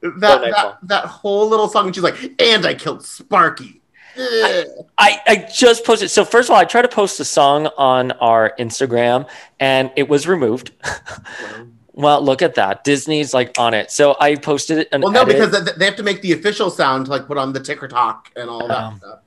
[0.03, 3.81] that Go, that, that whole little song, and she's like, "And I killed Sparky."
[4.19, 4.65] Ugh.
[4.99, 6.11] I, I just posted.
[6.11, 9.29] So first of all, I tried to post a song on our Instagram
[9.61, 10.73] and it was removed.
[11.93, 12.83] well, look at that.
[12.85, 13.91] Disney's like on it.
[13.91, 14.89] So I posted it.
[14.93, 15.35] Well, no, edit.
[15.37, 17.89] because they- they have to make the official sound to like put on the ticker
[17.89, 19.19] talk and all that Um, stuff.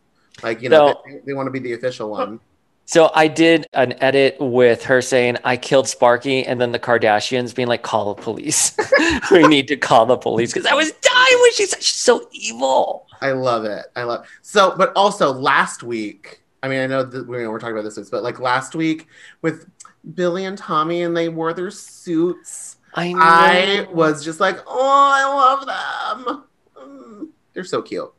[0.43, 2.39] Like you know, so- they, they want to be the official one.
[2.85, 7.53] So I did an edit with her saying I killed Sparky, and then the Kardashians
[7.53, 8.75] being like, "Call the police.
[9.31, 12.27] we need to call the police." Because I was dying when she said she's so
[12.31, 13.05] evil.
[13.21, 13.85] I love it.
[13.95, 16.41] I love so, but also last week.
[16.63, 19.05] I mean, I know that we we're talking about this, week, but like last week
[19.43, 19.69] with
[20.15, 22.77] Billy and Tommy, and they wore their suits.
[22.95, 23.19] I know.
[23.21, 26.43] I was just like, oh, I love them.
[26.75, 28.11] Mm, they're so cute.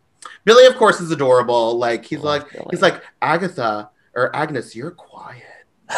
[0.44, 1.76] Billy, of course, is adorable.
[1.78, 2.66] Like he's Love like Billy.
[2.70, 5.42] he's like Agatha or Agnes, you're quiet.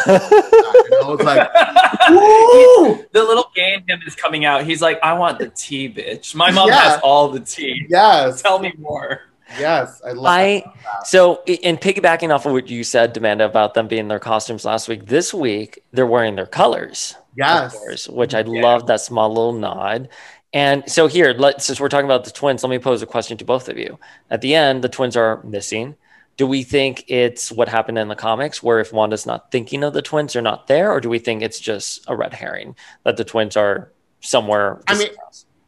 [0.05, 1.49] And I was like,
[2.07, 4.63] He- the little gay in him is coming out.
[4.65, 6.35] He's like, I want the tea, bitch.
[6.35, 6.75] My mom Yeah.
[6.81, 7.85] has all the tea.
[7.89, 9.21] yes, Tell me more.
[9.59, 10.25] yes, I love.
[10.25, 10.63] I
[11.05, 14.87] so in piggybacking off of what you said, Amanda, about them being their costumes last
[14.87, 15.05] week.
[15.05, 17.15] This week they're wearing their colors.
[17.37, 20.09] yes, course, which I love that small little nod.
[20.53, 23.37] And so here, let since we're talking about the twins, let me pose a question
[23.37, 23.99] to both of you.
[24.29, 25.95] At the end, the twins are missing.
[26.37, 29.93] Do we think it's what happened in the comics, where if Wanda's not thinking of
[29.93, 33.17] the twins, they're not there, or do we think it's just a red herring that
[33.17, 34.81] the twins are somewhere?
[34.87, 35.09] I mean,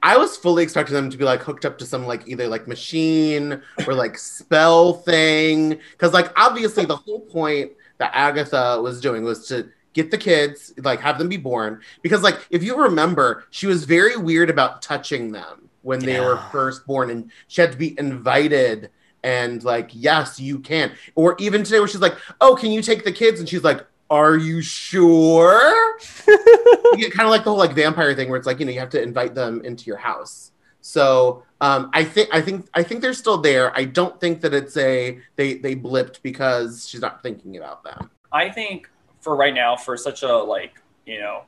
[0.06, 2.67] I was fully expecting them to be like hooked up to some like either like
[2.67, 5.80] machine or like spell thing.
[5.98, 10.73] Cause like obviously the whole point that Agatha was doing was to get the kids,
[10.77, 11.81] like have them be born.
[12.03, 16.38] Because like if you remember, she was very weird about touching them when they were
[16.51, 18.91] first born and she had to be invited
[19.23, 20.91] and like, yes, you can.
[21.15, 23.39] Or even today where she's like, Oh, can you take the kids?
[23.39, 25.97] And she's like, Are you sure?
[26.27, 28.71] you get kind of like the whole like vampire thing where it's like you know
[28.71, 32.84] you have to invite them into your house so um, i think i think i
[32.84, 37.01] think they're still there i don't think that it's a they they blipped because she's
[37.01, 38.89] not thinking about them I think
[39.25, 41.41] for right now, for such a like, you know,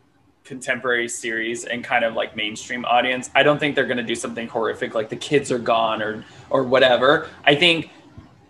[0.44, 4.48] contemporary series and kind of like mainstream audience, I don't think they're gonna do something
[4.48, 7.30] horrific like the kids are gone or or whatever.
[7.46, 7.92] I think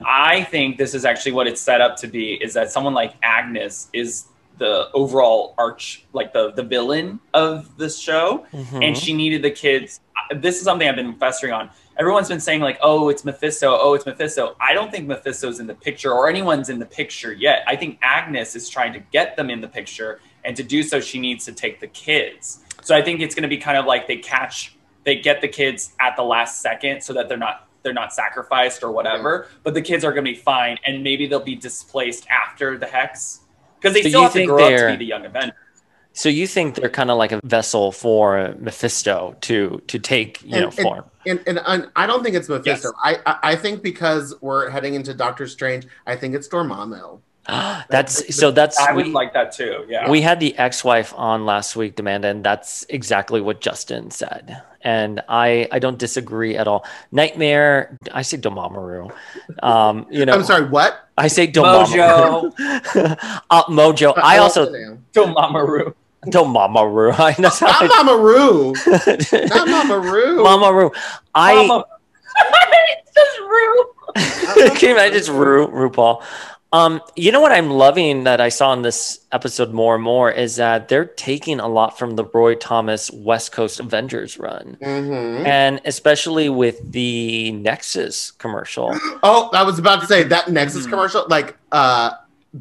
[0.06, 3.16] I think this is actually what it's set up to be is that someone like
[3.22, 4.28] Agnes is
[4.60, 8.86] the overall arch like the the villain of this show Mhm.
[8.88, 10.00] and she needed the kids.
[10.36, 11.70] This is something I've been festering on.
[12.00, 13.78] Everyone's been saying like, "Oh, it's Mephisto.
[13.80, 17.34] Oh, it's Mephisto." I don't think Mephisto's in the picture or anyone's in the picture
[17.34, 17.64] yet.
[17.68, 21.00] I think Agnes is trying to get them in the picture, and to do so,
[21.00, 22.60] she needs to take the kids.
[22.84, 25.48] So I think it's going to be kind of like they catch, they get the
[25.48, 29.48] kids at the last second, so that they're not they're not sacrificed or whatever.
[29.64, 32.86] But the kids are going to be fine, and maybe they'll be displaced after the
[32.86, 33.42] hex
[33.80, 35.56] because they So still have to think grow up to be the young Avengers.
[36.18, 40.56] So you think they're kind of like a vessel for Mephisto to to take you
[40.56, 41.04] And- know form?
[41.26, 43.20] and, and, and i don't think it's mephisto Yes.
[43.26, 47.20] I, I i think because we're heading into doctor strange i think it's dormammu
[47.90, 49.86] that's so that's I would we- like that too.
[49.88, 50.10] Yeah.
[50.12, 54.62] We had the ex-wife on last week, Amanda, and that's exactly what Justin said.
[54.82, 56.86] And I, I don't disagree at all.
[57.14, 59.14] Nightmare, I say Dormammu.
[59.64, 62.52] Um, you know, i'm sorry what I say Domamaru.
[63.50, 64.14] uh, Mojo.
[64.18, 64.98] I love also the
[66.26, 66.32] name.
[66.34, 67.14] Domamaru.
[67.14, 67.20] Domamaru.
[67.20, 68.74] I know how not I- mama Roo.
[69.48, 70.44] not mama Roo.
[70.44, 70.96] Mamaru.
[71.36, 71.86] I Mama.
[73.00, 74.78] it's just rude.
[74.78, 76.24] can you imagine it's Ru RuPaul?
[76.74, 80.30] Um, you know what I'm loving that I saw in this episode more and more
[80.30, 84.78] is that they're taking a lot from the Roy Thomas West Coast Avengers run.
[84.82, 85.46] Mhm.
[85.48, 88.94] and especially with the Nexus commercial.
[89.24, 90.90] Oh, I was about to say that Nexus Hmm.
[90.92, 91.26] commercial.
[91.30, 92.12] Like, uh,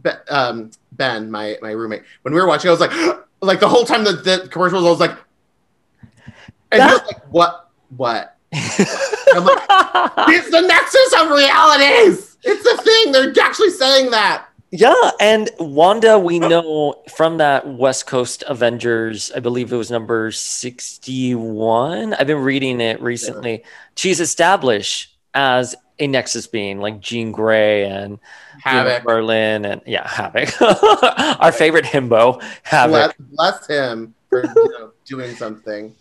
[0.03, 2.92] Be- um, Ben, my my roommate, when we were watching, I was like,
[3.40, 5.18] like the whole time that the commercial was, I was like,
[6.72, 8.37] and was like, what, what?
[8.53, 9.62] I'm like,
[10.29, 12.37] it's the Nexus of realities.
[12.42, 13.12] It's the thing.
[13.12, 14.46] They're actually saying that.
[14.70, 20.31] yeah, and Wanda, we know from that West Coast Avengers, I believe it was number
[20.31, 22.14] 61.
[22.14, 23.64] I've been reading it recently.
[23.96, 29.04] She's established as a Nexus being like Jean Grey and you know, Havoc.
[29.04, 30.50] Merlin and yeah, Havoc.
[31.40, 33.16] Our favorite himbo, Havoc.
[33.16, 35.94] Bless, bless him for you know, doing something.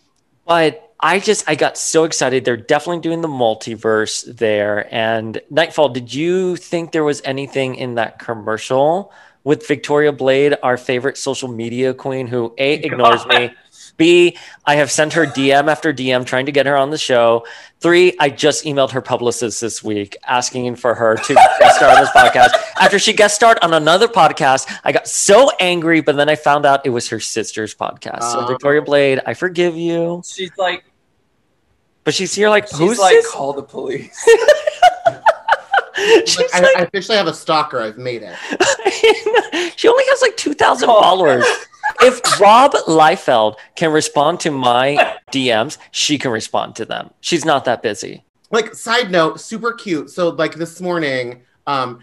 [0.46, 2.46] But I just I got so excited.
[2.46, 4.88] They're definitely doing the multiverse there.
[4.94, 9.12] And Nightfall, did you think there was anything in that commercial
[9.44, 13.54] with Victoria Blade, our favorite social media queen, who A ignores me.
[13.98, 17.46] B, I have sent her DM after DM trying to get her on the show.
[17.80, 22.02] Three, I just emailed her publicist this week asking for her to guest star on
[22.02, 22.50] this podcast.
[22.80, 26.66] After she guest starred on another podcast, I got so angry, but then I found
[26.66, 28.24] out it was her sister's podcast.
[28.32, 28.48] So Oh.
[28.48, 30.22] Victoria Blade, I forgive you.
[30.26, 30.84] She's like,
[32.04, 33.32] But she's here like, she's who's like, this?
[33.32, 34.18] call the police.
[36.26, 37.80] She's Like, I, like- I officially have a stalker.
[37.80, 38.36] I've made it.
[39.78, 41.02] she only has like 2,000 Oh.
[41.02, 41.46] followers.
[42.02, 47.12] If Rob Liefeld can respond to my DMs, she can respond to them.
[47.22, 48.24] She's not that busy.
[48.52, 50.10] Like side note, super cute.
[50.10, 52.00] So like this morning, um,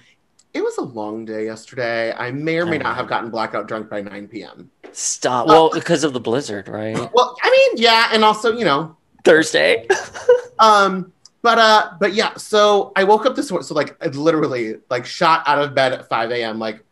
[0.54, 2.12] it was a long day yesterday.
[2.12, 4.70] I may or may not have gotten blackout drunk by 9 p.m.
[4.92, 5.46] Stop.
[5.46, 6.96] Well, because of the blizzard, right?
[7.14, 9.86] Well, I mean, yeah, and also, you know, Thursday.
[10.58, 12.34] um, but uh, but yeah.
[12.36, 13.66] So I woke up this morning.
[13.66, 16.58] So like, I literally like shot out of bed at 5 a.m.
[16.58, 16.84] Like,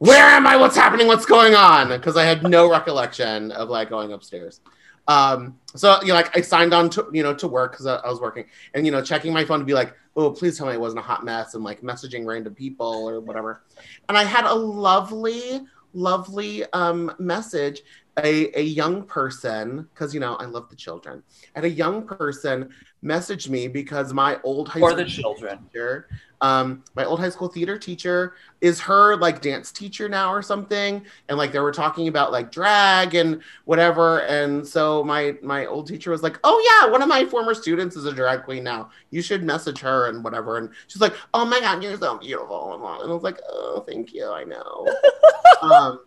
[0.00, 0.56] where am I?
[0.56, 1.06] What's happening?
[1.06, 1.88] What's going on?
[1.90, 4.62] Because I had no recollection of like going upstairs.
[5.08, 7.96] Um, so you know, like I signed on to you know to work because I,
[7.96, 10.66] I was working, and you know, checking my phone to be like, oh, please tell
[10.66, 13.62] me it wasn't a hot mess, and like messaging random people or whatever.
[14.08, 15.60] And I had a lovely,
[15.92, 17.82] lovely um message.
[18.24, 21.22] A, a young person, because you know I love the children,
[21.54, 22.68] and a young person
[23.02, 25.58] messaged me because my old high For school the children.
[25.72, 26.08] teacher,
[26.40, 31.04] um, my old high school theater teacher is her like dance teacher now or something,
[31.28, 35.86] and like they were talking about like drag and whatever, and so my my old
[35.86, 38.90] teacher was like, oh yeah, one of my former students is a drag queen now.
[39.10, 42.74] You should message her and whatever, and she's like, oh my god, you're so beautiful,
[42.74, 44.86] and I was like, oh thank you, I know.
[45.62, 46.00] um,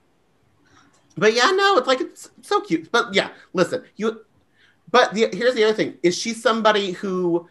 [1.16, 2.92] but yeah, no, it's like it's so cute.
[2.92, 4.26] But yeah, listen, you.
[4.90, 7.48] But the, here's the other thing: is she somebody who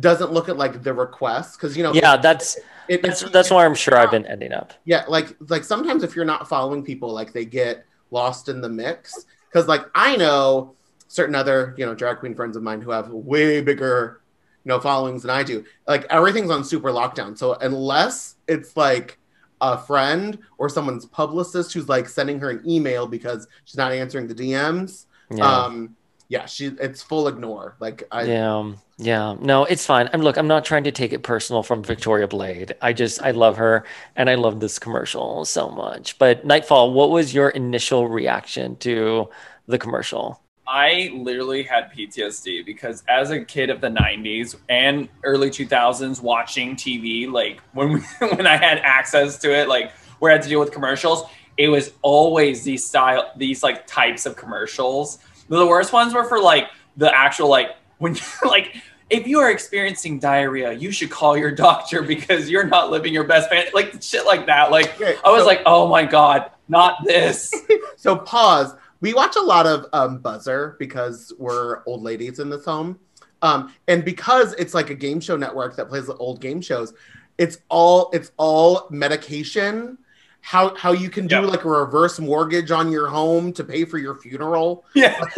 [0.00, 1.56] doesn't look at like the requests?
[1.56, 2.56] Because you know, Yeah, that's
[2.88, 4.72] it, that's it's- that's why I'm sure I've been ending up.
[4.84, 8.68] yeah, like like sometimes if you're not following people, like they get lost in the
[8.68, 9.26] mix.
[9.50, 10.74] Because like I know
[11.08, 14.20] certain other you know drag queen friends of mine who have way bigger
[14.64, 15.64] you know followings than I do.
[15.86, 17.38] Like everything's on super lockdown.
[17.38, 19.18] So unless it's like
[19.60, 24.26] a friend or someone's publicist who's like sending her an email because she's not answering
[24.26, 25.46] the DMs, Yeah.
[25.46, 25.96] um,
[26.28, 27.76] yeah, she it's full ignore.
[27.78, 29.34] Like I yeah, yeah.
[29.40, 30.08] No, it's fine.
[30.12, 30.36] I'm look.
[30.36, 32.74] I'm not trying to take it personal from Victoria Blade.
[32.80, 36.18] I just I love her and I love this commercial so much.
[36.18, 39.28] But Nightfall, what was your initial reaction to
[39.66, 40.40] the commercial?
[40.66, 46.74] I literally had PTSD because as a kid of the 90s and early 2000s watching
[46.74, 50.48] TV, like when we, when I had access to it, like where I had to
[50.48, 51.24] deal with commercials,
[51.58, 55.18] it was always these style these like types of commercials.
[55.48, 58.76] The worst ones were for like the actual like when you like
[59.10, 63.24] if you are experiencing diarrhea, you should call your doctor because you're not living your
[63.24, 64.70] best fan like shit like that.
[64.70, 67.52] Like Okay, I was so- like, "Oh my god, not this."
[67.96, 68.74] So pause.
[69.00, 72.98] We watch a lot of um, Buzzr because we're old ladies in this home,
[73.42, 76.92] um, and because it's like a game show network that plays the old game shows.
[77.38, 79.96] It's all it's all medication.
[80.40, 81.40] How how you can do Yeah.
[81.46, 84.84] like a reverse mortgage on your home to pay for your funeral.
[84.94, 85.18] yeah.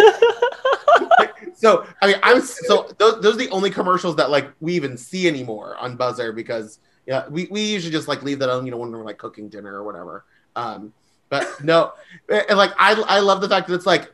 [1.57, 4.97] So I mean, I'm so those, those are the only commercials that like we even
[4.97, 8.71] see anymore on Buzzr because yeah, we, we usually just like leave that on you
[8.71, 10.25] know when we're like cooking dinner or whatever.
[10.55, 10.93] Um,
[11.31, 11.95] but no,
[12.29, 14.13] and like I I love the fact that it's like,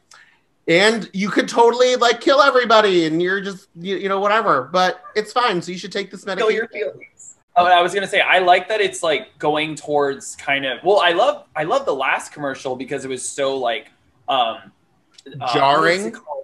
[0.68, 5.02] and you could totally like kill everybody and you're just you, you know whatever, but
[5.16, 5.61] it's fine.
[5.61, 6.57] So you should take this Kill medication.
[6.57, 7.37] your feelings.
[7.57, 11.00] Oh, I was gonna say I like that it's like going towards kind of well,
[11.00, 13.90] I love I love the last commercial because it was so like
[14.28, 14.72] um
[15.40, 16.05] uh, Jarring?
[16.05, 16.41] what's it called?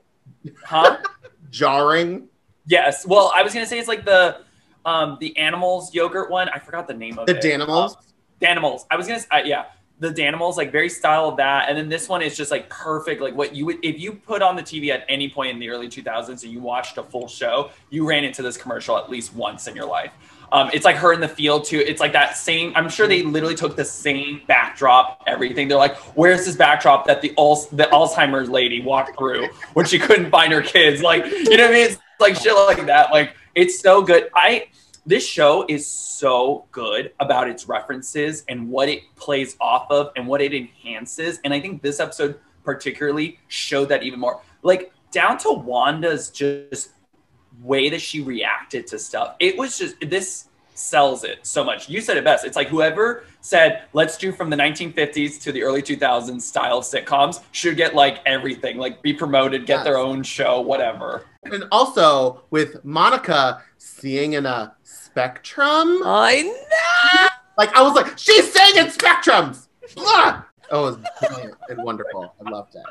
[0.65, 0.99] Huh?
[1.51, 2.29] Jarring.
[2.67, 3.07] yes.
[3.07, 4.43] Well, I was gonna say it's like the
[4.85, 6.49] um the animals yogurt one.
[6.51, 7.43] I forgot the name of The it.
[7.43, 7.97] The Danimals.
[7.97, 8.01] Uh,
[8.41, 8.83] Danimals.
[8.91, 9.65] I was gonna say uh, yeah.
[10.01, 13.21] The Danimals, like very style of that, and then this one is just like perfect.
[13.21, 15.69] Like what you would if you put on the TV at any point in the
[15.71, 19.35] early 2000s and you watched a full show, you ran into this commercial at least
[19.35, 20.13] once in your life.
[20.51, 21.79] Um, it's like her in the field too.
[21.79, 22.73] It's like that same.
[22.75, 25.69] I'm sure they literally took the same backdrop, everything.
[25.69, 30.31] They're like, "Where's this backdrop that the the Alzheimer's lady walked through when she couldn't
[30.31, 31.91] find her kids?" Like, you know what I mean?
[31.91, 33.11] It's like shit like that.
[33.11, 34.31] Like, it's so good.
[34.35, 34.69] I
[35.09, 40.27] this show is so good about its references and what it plays off of and
[40.27, 41.41] what it enhances.
[41.45, 44.43] And I think this episode particularly showed that even more.
[44.63, 46.91] Like down to Wanda's just
[47.63, 49.37] way that she reacted to stuff.
[49.41, 50.49] It was just this
[50.79, 51.89] sells it so much.
[51.89, 52.45] You said it best.
[52.45, 57.43] It's like whoever said, let's do from the 1950s to the early 2000s style sitcoms
[57.53, 61.25] should get like everything, like be promoted, get their own show, whatever.
[61.45, 66.03] And also with Monica seeing in a spectrum.
[66.05, 67.29] I know.
[67.57, 69.67] Like I was like, she's saying in spectrums.
[69.95, 70.45] Blah!
[70.71, 72.35] Oh, it was brilliant and wonderful.
[72.45, 72.83] I loved it.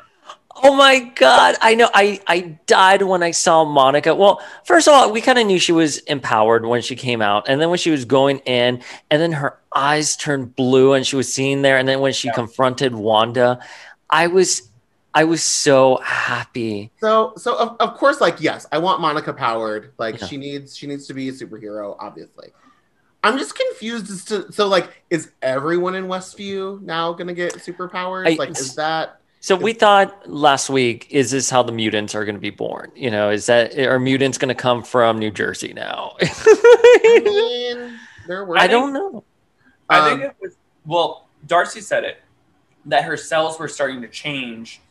[0.62, 1.88] Oh my god, I know.
[1.94, 4.14] I I died when I saw Monica.
[4.14, 7.48] Well, first of all, we kind of knew she was empowered when she came out,
[7.48, 11.16] and then when she was going in, and then her eyes turned blue, and she
[11.16, 13.60] was seen there, and then when she confronted Wanda,
[14.10, 14.68] I was
[15.14, 16.90] I was so happy.
[17.00, 19.92] So, so of, of course, like yes, I want Monica powered.
[19.98, 20.26] Like Yeah.
[20.26, 21.96] she needs, she needs to be a superhero.
[21.98, 22.48] Obviously,
[23.24, 28.28] I'm just confused as to so like, is everyone in Westview now gonna get superpowers?
[28.28, 32.26] I- like, is that So we thought last week, is this how the mutants are
[32.26, 32.92] going to be born?
[32.94, 36.16] You know, is that are mutants going to come from New Jersey now?
[36.20, 38.58] I mean, there were.
[38.58, 39.24] I don't know.
[39.88, 42.20] I think Um, it was well, Darcy said it
[42.84, 44.82] that her cells were starting to change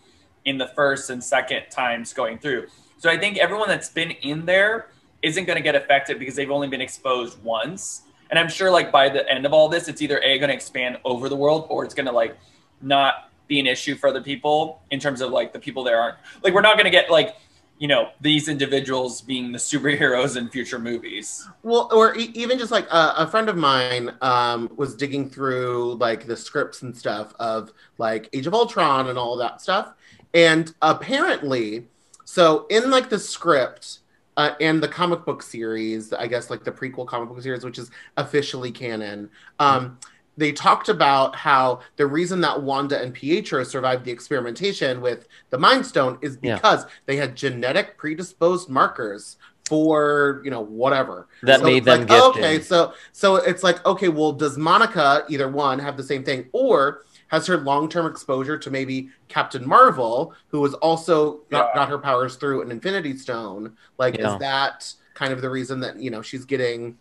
[0.45, 2.65] in the first and second times going through.
[2.97, 4.87] So I think everyone that's been in there
[5.21, 8.01] isn't going to get affected because they've only been exposed once.
[8.31, 10.55] And I'm sure like by the end of all this, it's either a going to
[10.55, 12.35] expand over the world or it's going to like
[12.81, 16.17] not be an issue for other people in terms of like the people there aren't
[16.43, 17.35] like we're not going to get like
[17.79, 21.47] you know these individuals being the superheroes in future movies.
[21.63, 25.95] Well, or e- even just like uh, a friend of mine um, was digging through
[25.95, 29.93] like the scripts and stuff of like Age of Ultron and all that stuff,
[30.33, 31.87] and apparently,
[32.25, 33.99] so in like the script
[34.37, 37.79] uh, and the comic book series, I guess like the prequel comic book series, which
[37.79, 39.29] is officially canon.
[39.59, 39.99] Um,
[40.37, 45.57] they talked about how the reason that Wanda and Pietro survived the experimentation with the
[45.57, 46.55] Mind Stone is Yeah.
[46.55, 52.43] because they had genetic predisposed markers for you know whatever That made them like, gifted.
[52.43, 56.47] okay so so it's like okay well does monica either one have the same thing
[56.53, 61.97] or has her long-term exposure to maybe captain marvel who was also got, got her
[61.97, 64.35] powers through an infinity stone like Yeah.
[64.35, 66.97] is that kind of the reason that you know she's getting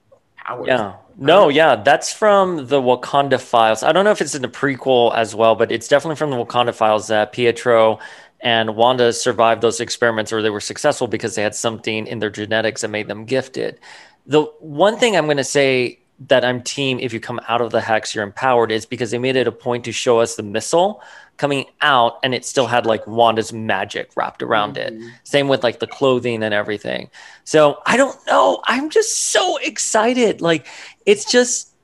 [0.47, 0.95] powers Yeah.
[1.19, 3.83] No, yeah, that's from the Wakanda files.
[3.83, 6.37] I don't know if it's in the prequel as well, but it's definitely from the
[6.37, 7.99] Wakanda files that Pietro
[8.41, 12.29] and Wanda survived those experiments or they were successful because they had something in their
[12.29, 13.81] genetics that made them gifted.
[14.27, 17.71] The one thing I'm going to say that I'm team if you come out of
[17.71, 20.43] the hex, you're empowered is because they made it a point to show us the
[20.43, 21.03] missile
[21.37, 24.95] coming out and it still had like Wanda's magic wrapped around it.
[24.95, 25.09] Mm-hmm.
[25.25, 27.11] Same with like the clothing and everything.
[27.45, 28.63] So I don't know.
[28.65, 30.41] I'm just so excited.
[30.41, 30.67] Like
[31.05, 31.75] it's just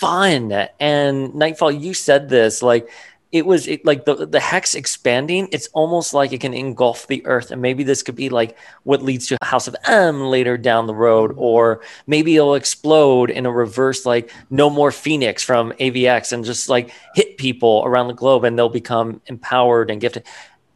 [0.00, 0.52] fun.
[0.78, 2.88] And Nightfall, you said this like
[3.32, 5.48] it was it, like the the hex expanding.
[5.52, 9.02] It's almost like it can engulf the earth, and maybe this could be like what
[9.02, 11.40] leads to House of M later down the road, mm-hmm.
[11.40, 16.68] or maybe it'll explode in a reverse, like no more Phoenix from AVX, and just
[16.68, 20.24] like hit people around the globe, and they'll become empowered and gifted.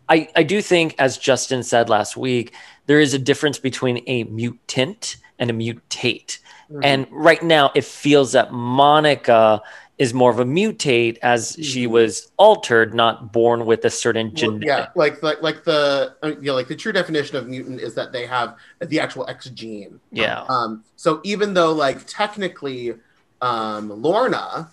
[0.09, 2.53] I, I do think, as Justin said last week,
[2.87, 6.39] there is a difference between a mutant and a mutate.
[6.71, 6.81] Mm-hmm.
[6.83, 9.63] And right now, it feels that Monica
[9.97, 14.35] is more of a mutate as she was altered, not born with a certain Well,
[14.35, 14.67] genetic.
[14.67, 17.95] yeah like like like the uh, you know like the true definition of mutant is
[17.95, 20.43] that they have the actual x gene Yeah.
[20.49, 22.95] Um, so even though like technically,
[23.41, 24.69] um, Lorna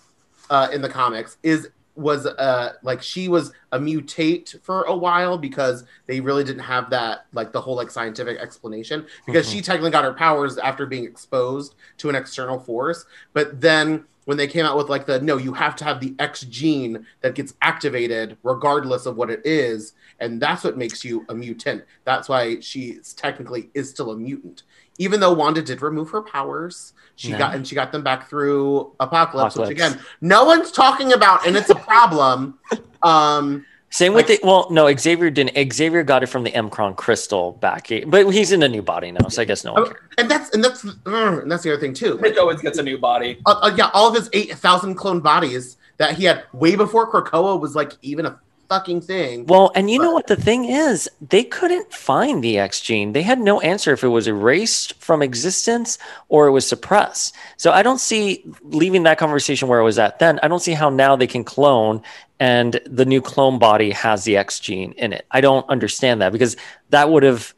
[0.50, 5.36] uh, in the comics is was uh like she was a mutate for a while
[5.36, 9.90] because they really didn't have that like the whole like scientific explanation because she technically
[9.90, 13.04] got her powers after being exposed to an external force.
[13.34, 16.14] But then when they came out with like the no you have to have the
[16.18, 21.26] x gene that gets activated regardless of what it is and that's what makes you
[21.28, 21.84] a mutant.
[22.04, 24.62] That's why she technically is still a mutant
[24.98, 27.38] even though Wanda did remove her powers, she Yeah.
[27.38, 31.56] got and she got them back through Apocalypse, which again, no one's talking about, and
[31.56, 32.58] it's a problem.
[33.02, 35.72] um, Same with the well, no, Xavier didn't.
[35.72, 39.28] Xavier got it from the M'Kraan crystal back, but he's in a new body now,
[39.28, 39.96] so I guess no one cares.
[40.16, 42.18] and that's and that's uh, and that's the other thing too.
[42.18, 43.38] Mitch always gets a new body.
[43.44, 47.10] Uh, uh, yeah, all of his eight thousand clone bodies that he had way before
[47.12, 49.46] Krakoa was like even a fucking thing.
[49.46, 51.08] Well, and you know what the thing is?
[51.20, 53.12] They couldn't find the X gene.
[53.12, 55.98] They had no answer if it was erased from existence
[56.28, 57.34] or it was suppressed.
[57.56, 60.40] So I don't see leaving that conversation where it was at then.
[60.42, 62.02] I don't see how now they can clone
[62.40, 65.26] and the new clone body has the X gene in it.
[65.30, 66.56] I don't understand that because
[66.90, 67.54] that would have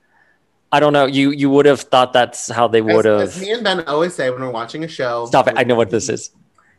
[0.74, 1.06] I don't know.
[1.06, 3.42] You you would have thought that's how they would As, as have.
[3.42, 5.54] me and Ben always say when we're watching a show, Stop it!
[5.56, 6.30] I know what this is.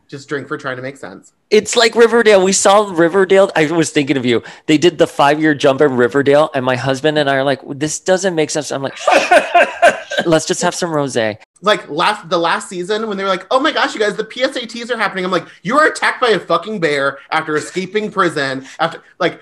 [0.08, 1.32] Just drink for trying to make sense.
[1.50, 2.42] It's like Riverdale.
[2.42, 3.50] We saw Riverdale.
[3.54, 4.42] I was thinking of you.
[4.66, 7.60] They did the five year jump in Riverdale, and my husband and I are like,
[7.68, 8.98] "This doesn't make sense." I'm like,
[10.26, 11.38] let's just have some rosé.
[11.62, 14.24] like last the last season when they were like, "Oh my gosh, you guys, the
[14.24, 18.66] PSATs are happening." I'm like, "You are attacked by a fucking bear after escaping prison."
[18.78, 19.40] After like,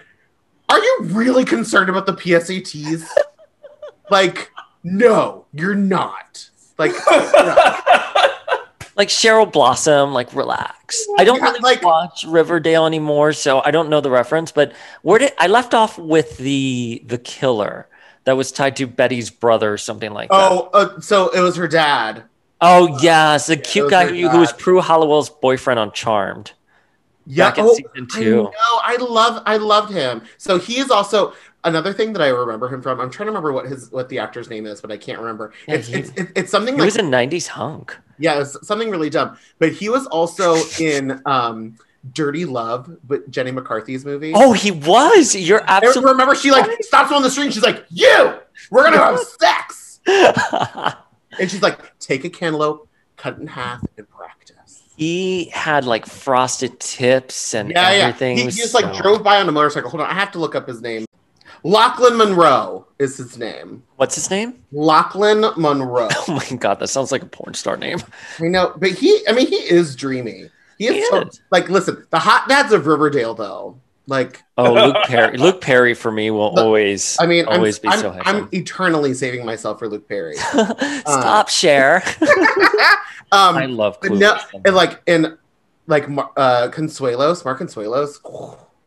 [0.69, 3.07] are you really concerned about the PSATs?
[4.11, 4.51] like,
[4.83, 6.49] no, you're not.
[6.79, 8.34] Like, no.
[8.97, 11.05] Like Cheryl Blossom, like relax.
[11.19, 14.53] I don't really like- watch Riverdale anymore, so I don't know the reference.
[14.53, 14.73] But
[15.03, 17.89] where did I left off with the the killer
[18.25, 20.53] that was tied to Betty's brother or something like that?
[20.53, 22.23] oh, uh, so it was her dad.
[22.61, 24.53] Oh yes, the cute guy who, who was.
[24.53, 26.53] Prue Halliwell's boyfriend on Charmed.
[27.27, 28.43] Yeah, Back in oh, season I two.
[28.43, 28.53] know.
[28.55, 30.23] I love, I loved him.
[30.37, 31.33] So he is also
[31.65, 33.01] another thing that I remember him from.
[33.01, 35.53] I'm trying to remember what his what the actor's name is, but I can't remember.
[35.67, 37.97] Yeah, it's, he- it's it's it's something He like was a '90s hunk.
[38.19, 39.37] Yeah, it's something really dumb.
[39.59, 41.77] But he was also in um
[42.12, 44.33] Dirty Love, but Jenny McCarthy's movie.
[44.35, 45.35] Oh, he was.
[45.35, 46.12] You're I absolutely.
[46.12, 48.39] remember she like stops on the street she's like, You,
[48.71, 50.01] we're gonna have sex.
[51.41, 54.85] And she's like, take a cantaloupe, cut it in half, and practice.
[54.97, 57.97] he had like frosted tips and Yeah, yeah.
[58.05, 58.37] everything.
[58.37, 59.91] He, he was just like so- drove by on a motorcycle.
[59.91, 61.05] Hold on, I have to look up his name.
[61.65, 63.83] Lochlyn Munro is his name.
[63.97, 64.62] What's his name?
[64.73, 66.09] Lochlyn Munro.
[66.29, 67.99] Oh my god, that sounds like a porn star name.
[68.41, 70.51] I know, but he, I mean, he is dreamy.
[70.79, 71.41] He is, He so, is.
[71.51, 73.79] like, listen, the hot dads of Riverdale, though.
[74.07, 75.39] Like, Oh, Luke Perry.
[75.39, 77.17] Luke Perry for me will Look, always.
[77.19, 80.35] I mean, I'm, always be I'm, so I'm eternally saving myself for Luke Perry.
[80.37, 82.03] Stop, share.
[83.33, 84.21] Um, I love Clueless.
[84.21, 85.37] no, and like in
[85.89, 86.05] like
[86.37, 88.21] uh Consuelos, Mark Consuelos,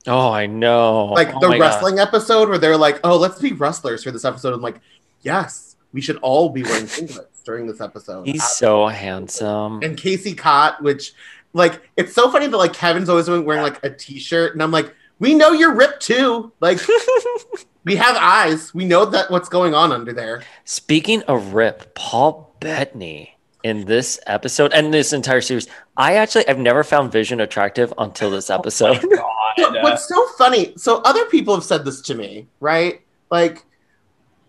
[0.08, 1.06] oh, I know.
[1.08, 1.64] like Oh the my God.
[1.64, 4.80] wrestling episode where they're like, "Oh, let's be wrestlers for this episode." I'm like,
[5.22, 9.82] "Yes, we should all be wearing singlets during this episode." He's so handsome.
[9.84, 11.14] and Casey Cott, which
[11.54, 14.94] like it's so funny that like Kevin's always wearing like a t-shirt, and I'm like,
[15.20, 16.52] "We know you're ripped too.
[16.60, 16.80] Like,
[17.86, 18.74] we have eyes.
[18.74, 24.20] We know that what's going on under there." Speaking of Rip, Paul Bettany in this
[24.28, 28.56] episode and this entire series, I actually I've never found Vision attractive until this oh
[28.56, 29.06] episode.
[29.58, 30.74] But what's so funny?
[30.78, 33.02] So other people have said this to me, right?
[33.32, 33.66] Like,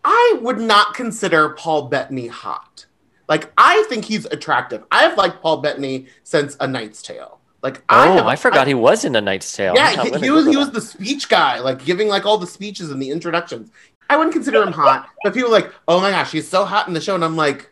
[0.05, 2.87] I would not consider Paul Bettany hot.
[3.29, 4.85] Like, I think he's attractive.
[4.91, 7.41] I've liked Paul Bettany since A Knight's Tale.
[7.63, 9.75] Like, I oh, have, I forgot he was in A Knight's Tale.
[9.75, 10.47] Yeah, he, he was.
[10.47, 13.71] He was the speech guy, like giving like all the speeches and the introductions.
[14.09, 16.89] I wouldn't consider him hot, but people are like, oh my gosh, he's so hot
[16.89, 17.71] in the show, and I'm like,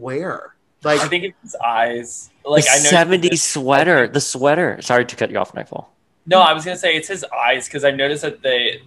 [0.00, 0.54] where?
[0.82, 2.30] Like, I think it's his eyes.
[2.44, 4.06] Like the I know 70s sweater.
[4.06, 4.80] The sweater.
[4.82, 5.92] Sorry to cut you off, Nightfall.
[6.26, 8.82] No, I was gonna say it's his eyes because I noticed that they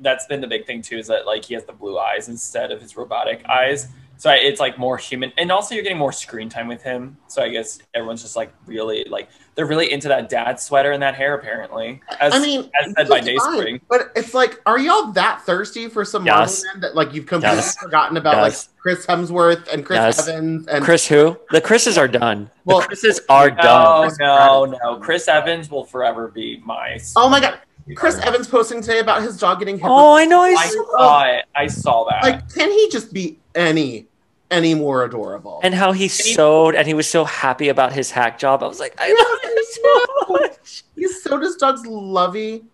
[0.00, 2.70] that's been the big thing too is that like he has the blue eyes instead
[2.70, 3.88] of his robotic eyes.
[4.16, 7.16] So I, it's like more human, and also you're getting more screen time with him.
[7.26, 11.02] So I guess everyone's just like really like they're really into that dad sweater and
[11.02, 12.00] that hair apparently.
[12.20, 13.80] As, I mean, as said by it's fine, Dayspring.
[13.88, 16.64] But it's like, are y'all that thirsty for some Marvel Yes.
[16.72, 17.76] men that like you've completely Yes.
[17.78, 18.68] forgotten about Yes.
[18.68, 20.28] like Chris Hemsworth and Chris Yes.
[20.28, 21.36] Evans and Chris who?
[21.50, 22.50] The Chris's are done.
[22.64, 24.16] Well, the Chris's are No, done.
[24.18, 24.96] no, no.
[24.98, 26.98] Chris Evans will forever be my.
[27.16, 27.58] Oh my god,
[27.94, 29.86] Chris Evans posting today about his dog getting hit.
[29.88, 30.42] Oh, I know.
[30.42, 30.84] I I saw.
[30.98, 31.44] saw it.
[31.54, 32.22] I saw that.
[32.22, 34.06] Like, can he just be any
[34.54, 35.60] any more adorable?
[35.62, 38.62] And how he sewed, and he was so happy about his hack job.
[38.62, 39.66] I was like, I love it
[40.26, 40.84] so much.
[40.96, 42.64] He's so does dogs lovey.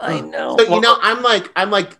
[0.00, 0.56] I know.
[0.56, 1.98] So you Well, know, I'm like I'm like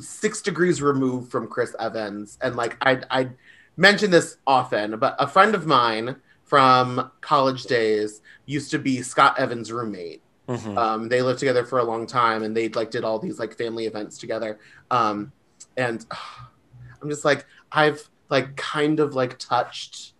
[0.00, 3.30] six degrees removed from Chris Evans, and like I I
[3.76, 9.38] mention this often, but a friend of mine from college days used to be Scott
[9.38, 10.22] Evans' roommate.
[10.48, 10.76] mhm.
[10.76, 13.56] Um, they lived together for a long time, and they like did all these like
[13.56, 14.58] family events together.
[14.90, 15.32] Um,
[15.76, 16.04] and
[17.02, 20.14] I'm just like I've like kind of like touched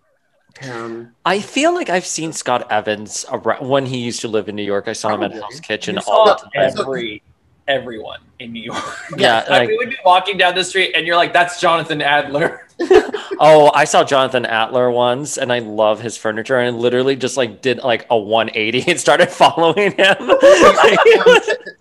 [0.60, 1.14] him.
[1.24, 4.62] I feel like I've seen Scott Evans around, when he used to live in New
[4.62, 4.86] York.
[4.86, 5.40] I saw him at Probably.
[5.40, 6.50] Hell's Kitchen you all the time.
[6.54, 7.22] every
[7.66, 8.84] everyone in New York.
[9.16, 12.02] Yeah, Like, like, we would be walking down the street and you're like, "That's Jonathan
[12.02, 12.68] Adler."
[13.40, 16.58] oh, I saw Jonathan Adler once, and I love his furniture.
[16.58, 20.16] And I literally just like did like a 180 and started following him.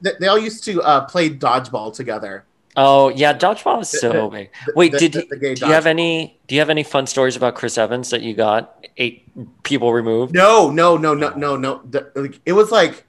[0.02, 2.46] They, they all used to uh, play dodgeball together.
[2.76, 4.50] Oh yeah, dodgeball is so big.
[4.76, 6.40] Wait, the- did the- the gay do you have any?
[6.48, 9.24] Do you have any fun stories about Chris Evans that you got eight
[9.64, 10.34] people removed?
[10.34, 11.82] No, no, no, no, no, no.
[11.90, 13.06] The- like, it was like,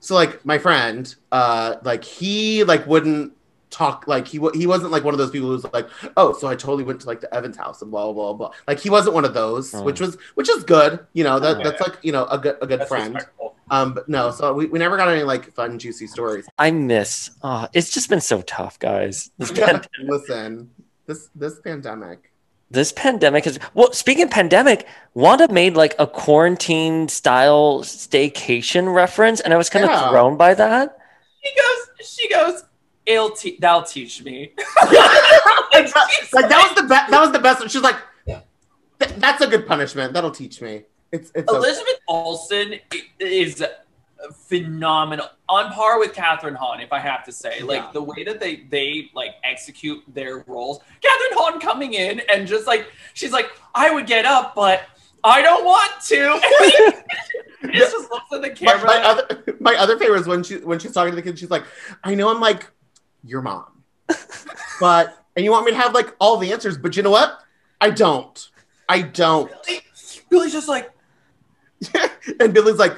[0.00, 3.32] so like my friend, uh, like he like wouldn't
[3.70, 5.86] talk like he he wasn't like one of those people who's like,
[6.16, 8.50] oh, so I totally went to like the Evans house and blah blah blah.
[8.66, 9.84] Like he wasn't one of those, Mm.
[9.84, 11.00] which was which is good.
[11.12, 11.64] You know that Yeah.
[11.64, 13.14] that's like you know a good a good That's friend.
[13.14, 13.56] respectful.
[13.70, 16.46] Um, but no, so we, we never got any like fun juicy stories.
[16.58, 17.30] I miss.
[17.42, 19.30] Oh, it's just been so tough, guys.
[19.38, 20.70] This, Yeah, listen,
[21.06, 22.32] this this pandemic.
[22.70, 23.58] this pandemic has.
[23.74, 29.68] Well, speaking of pandemic, Wanda made like a quarantine style staycation reference, and I was
[29.70, 30.98] kind of thrown by that.
[31.44, 32.08] She goes.
[32.08, 32.64] She goes.
[33.06, 34.52] It'll te- that'll teach me.
[34.82, 37.10] like, like that was the best.
[37.10, 37.62] That was the best.
[37.70, 37.96] She's like,
[38.26, 40.12] "Th- that's a good punishment.
[40.12, 40.84] That'll teach me.
[41.12, 42.74] It's it's okay." Elizabeth Olsen
[43.18, 43.64] is
[44.46, 47.60] phenomenal, on par with Kathryn Hahn, if I have to say.
[47.62, 47.90] Like Yeah.
[47.92, 50.78] the way that they they like execute their roles.
[51.02, 54.82] Kathryn Hahn coming in and just like she's like, I would get up, but
[55.24, 56.94] I don't want to.
[57.60, 58.86] And he just looks at the my, camera.
[58.86, 61.36] my other my other favorite is when she when she's talking to the kid.
[61.38, 61.64] She's like,
[62.04, 62.70] "I know I'm like
[63.24, 63.82] your mom,
[64.80, 67.40] but and you want me to have like all the answers, but you know what?
[67.80, 68.48] I don't.
[68.88, 69.50] I don't."
[70.30, 70.90] Billy's just like,
[72.40, 72.96] and Billy's like,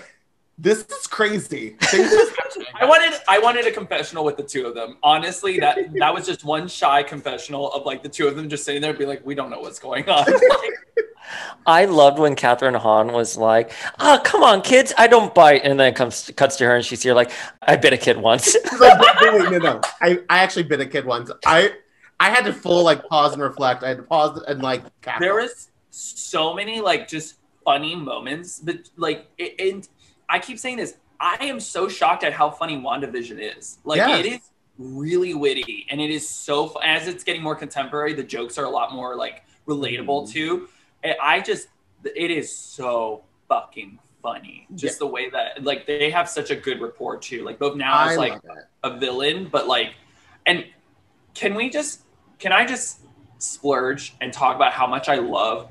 [0.58, 4.66] "This is crazy." Things are happening." I wanted I wanted a confessional with the two
[4.66, 4.96] of them.
[5.02, 8.64] Honestly, that that was just one shy confessional of like the two of them just
[8.64, 10.26] sitting there and be like, we don't know what's going on.
[11.66, 15.78] I loved when Kathryn Hahn was like, "Ah, come on, kids, I don't bite," and
[15.78, 17.30] then comes cuts to her and she's here like,
[17.62, 19.80] "I bit a kid once." Like, "Wait, wait, wait, no, no.
[20.00, 21.30] I, I actually been a kid once.
[21.46, 21.72] I
[22.18, 23.82] I had to full like pause and reflect.
[23.82, 25.20] I had to pause and like cackle.
[25.20, 29.88] there was so many like just funny moments but like it, and
[30.28, 33.78] i keep saying this i am so shocked at how funny wandavision is.
[33.84, 34.40] Like it is
[34.78, 38.70] really witty and it is so as it's getting more contemporary the jokes are a
[38.70, 40.32] lot more like relatable Mm-hmm.
[40.32, 40.68] too.
[41.02, 41.68] And i just
[42.04, 46.80] it is so fucking funny just the way that like they have such a good
[46.80, 47.44] rapport too.
[47.44, 48.40] Like both now is like
[48.82, 49.94] a villain, but like,
[50.46, 50.64] and
[51.34, 52.02] can we just,
[52.38, 53.00] can I just
[53.38, 55.70] splurge and talk about how much I love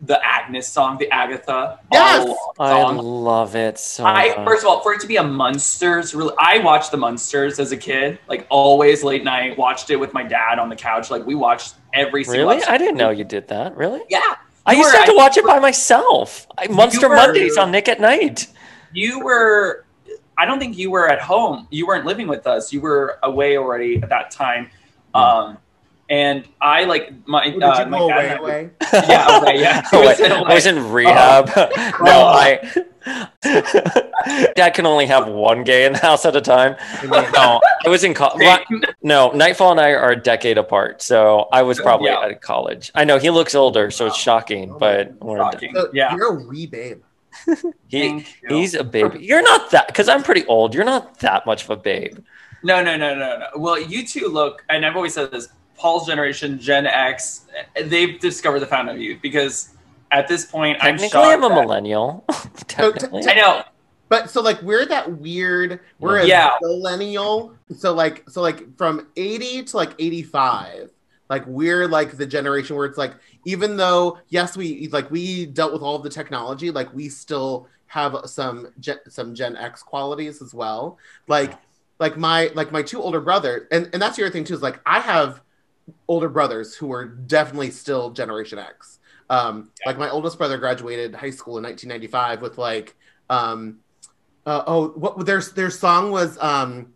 [0.00, 2.28] the Agnes song, the Agatha Yes!
[2.28, 4.46] all I love it so I much.
[4.46, 7.72] first of all, for it to be a Munsters, really, I watched the Munsters as
[7.72, 9.58] a kid, like always late night.
[9.58, 11.10] Watched it with my dad on the couch.
[11.10, 12.42] Like we watched every single.
[12.44, 12.56] Really?
[12.58, 12.72] episode.
[12.72, 13.76] I didn't know you did that.
[13.76, 14.00] Really?
[14.08, 16.46] Yeah, I You used were- to have to I- watch it by myself.
[16.56, 18.46] I, Monster were- Mondays on Nick at Nite.
[18.92, 19.84] you were.
[20.36, 21.66] I don't think you were at home.
[21.70, 22.72] You weren't living with us.
[22.72, 24.70] You were away already at that time.
[25.12, 25.58] Um,
[26.10, 28.30] and I like my Oh, did uh, you my go dad away?
[28.30, 28.70] and away?
[29.08, 29.82] Yeah, away, yeah.
[29.92, 31.46] Oh, He wait, was in I was in rehab.
[31.56, 31.68] no,
[32.00, 32.26] Oh.
[32.26, 32.84] I.
[34.54, 36.76] Dad can only have one gay in the house at a time.
[37.04, 38.46] No, I was in college.
[39.02, 42.20] No, Nightfall and I are a decade apart, so I was probably Yeah.
[42.26, 42.90] at college.
[42.94, 45.72] I know he looks older, so it's shocking, but we're Shocking.
[45.74, 46.14] So Yeah.
[46.16, 47.02] You're a wee babe.
[47.86, 49.20] he, he's a baby.
[49.24, 50.74] You're not that because I'm pretty old.
[50.74, 52.18] You're not that much of a babe.
[52.64, 53.46] No, no, no, no, no.
[53.56, 55.48] Well, you two look, and I've always said this
[55.78, 57.46] Paul's generation, Gen X,
[57.84, 59.70] they've discovered the fountain of youth because
[60.10, 61.20] at this point, I'm Technically.
[61.20, 62.24] I'm a that- millennial.
[62.78, 63.22] So, t- Technically.
[63.22, 63.62] t- I know.
[64.08, 65.80] But so like we're that weird.
[65.98, 66.26] We're a
[66.60, 67.54] millennial.
[67.76, 70.90] So like so like from eighty to like eighty five.
[71.28, 73.14] Like we're like the generation where it's like
[73.44, 77.66] even though yes we like we dealt with all of the technology like we still
[77.86, 80.98] have some gen, some Gen X qualities as well.
[81.26, 81.58] Like
[81.98, 84.62] like my like my two older brother and and that's the other thing too is
[84.62, 85.42] like I have
[86.06, 88.98] older brothers who are definitely still Generation X.
[89.30, 92.96] Um, Like my oldest brother graduated high school in 1995 with like
[93.30, 93.78] um,
[94.46, 96.92] uh, oh what their their song was um,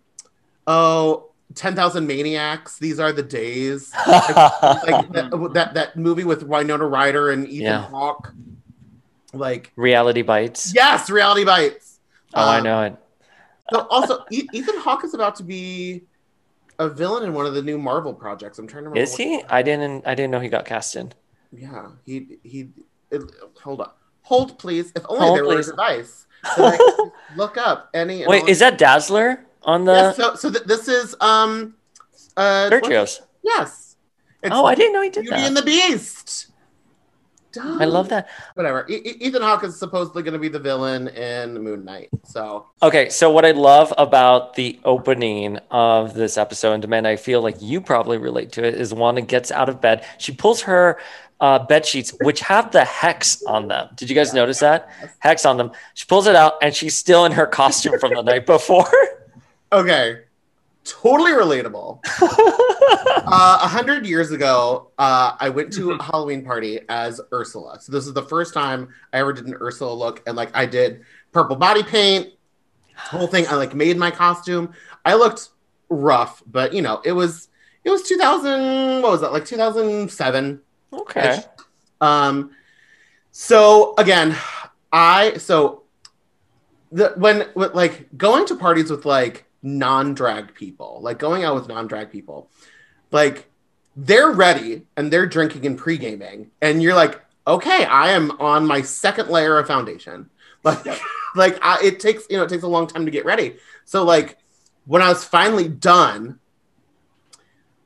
[0.66, 2.78] oh 10,000 Maniacs.
[2.78, 3.92] These are the days.
[4.06, 7.82] like that, that that movie with Winona Ryder and Ethan Yeah.
[7.82, 8.32] Hawke.
[9.34, 10.72] Like Reality bites.
[10.74, 11.98] yes, Reality Bites.
[12.34, 12.96] Oh, I Um, know it.
[13.72, 16.02] So also, E- Ethan Hawke is about to be
[16.78, 18.58] a villain in one of the new Marvel projects.
[18.58, 19.02] I'm trying to remember.
[19.02, 19.42] Is what- he?
[19.48, 20.06] I didn't.
[20.06, 21.12] I didn't know he got cast in.
[21.52, 22.68] Yeah, he he.
[23.10, 23.22] It,
[23.62, 23.90] hold on,
[24.22, 24.92] hold please.
[24.96, 25.56] If only Hold, there please.
[25.56, 26.26] was a device.
[26.56, 28.26] So look up any.
[28.26, 31.74] Wait, all- is that Dazzler on the Yes, so so th- this is um.
[32.36, 33.20] Uh, what- Sergio's?
[33.42, 33.96] Yes.
[34.42, 35.46] It's Oh, I didn't know he did Beauty that.
[35.46, 36.46] and the Beast.
[37.60, 38.28] I love that.
[38.54, 38.86] Whatever.
[38.88, 42.08] E- E- Ethan Hawke is supposedly going to be the villain in Moon Knight.
[42.24, 47.16] So Okay, so what I love about the opening of this episode, and Demand, I
[47.16, 50.04] feel like you probably relate to it, is Wanda gets out of bed.
[50.18, 50.98] She pulls her
[51.40, 53.88] uh, bed sheets, which have the hex on them.
[53.96, 54.88] Did you guys notice that?
[55.18, 55.72] Hex on them.
[55.94, 58.88] She pulls it out, and she's still in her costume from the night before.
[59.72, 60.20] okay,
[60.84, 62.00] totally relatable.
[62.22, 67.78] uh, a hundred years ago, uh, I went to a Halloween party as Ursula.
[67.80, 70.66] So this is the first time I ever did an Ursula look, and like I
[70.66, 71.02] did
[71.32, 72.30] purple body paint,
[72.96, 73.46] whole thing.
[73.48, 74.72] I like made my costume.
[75.04, 75.50] I looked
[75.88, 77.48] rough, but you know, it was
[77.84, 79.02] it was 2000.
[79.02, 79.32] What was that?
[79.32, 80.60] Like 2007.
[80.92, 81.42] Okay.
[82.00, 82.50] Um,
[83.30, 84.36] so again,
[84.92, 85.82] I so
[86.90, 91.68] the when with, like going to parties with like non-drag people, like going out with
[91.68, 92.50] non-drag people,
[93.10, 93.48] like
[93.96, 98.82] they're ready and they're drinking and pre-gaming, and you're like, okay, I am on my
[98.82, 100.28] second layer of foundation.
[100.64, 100.86] Like,
[101.34, 103.56] like I, it takes you know it takes a long time to get ready.
[103.84, 104.38] So like
[104.86, 106.38] when I was finally done,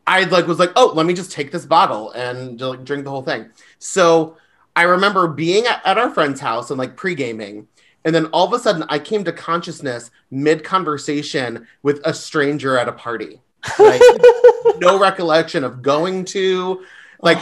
[0.07, 3.11] I like was like, oh, let me just take this bottle and like drink the
[3.11, 3.49] whole thing.
[3.79, 4.37] So
[4.75, 7.67] I remember being at, at our friend's house and like pre gaming,
[8.07, 12.79] and then all of a sudden I came to consciousness mid conversation with a stranger
[12.79, 13.41] at a party.
[13.81, 14.01] Like,
[14.79, 16.85] no recollection of going to,
[17.21, 17.39] like,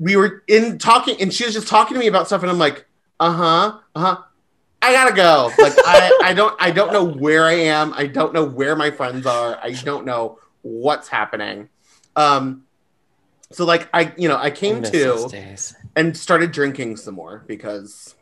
[0.00, 2.58] we were in talking, and she was just talking to me about stuff, and I'm
[2.58, 2.86] like,
[3.20, 4.22] uh huh, uh huh.
[4.80, 5.50] I gotta go.
[5.58, 7.92] Like I, I don't I don't know where I am.
[7.94, 9.58] I don't know where my friends are.
[9.60, 11.68] I don't know what's happening.
[12.14, 12.62] Um
[13.50, 15.28] so like I you know I came miss to
[15.96, 18.14] and started drinking some more because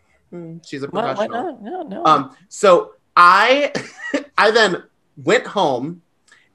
[0.66, 1.44] she's a Why, professional.
[1.44, 1.62] why not?
[1.62, 2.04] No, no.
[2.04, 3.72] Um, so I
[4.38, 4.82] I then
[5.16, 6.02] went home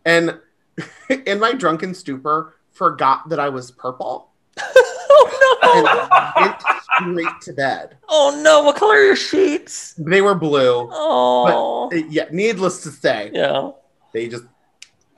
[0.06, 0.40] and
[1.26, 7.98] in my drunken stupor forgot that I was purple oh and went straight to bed.
[8.10, 8.64] Oh no!
[8.64, 9.94] What color are your sheets?
[9.98, 10.90] They were blue.
[10.92, 11.90] Oh.
[11.90, 13.72] But uh, yeah, needless to say, yeah,
[14.14, 14.44] they just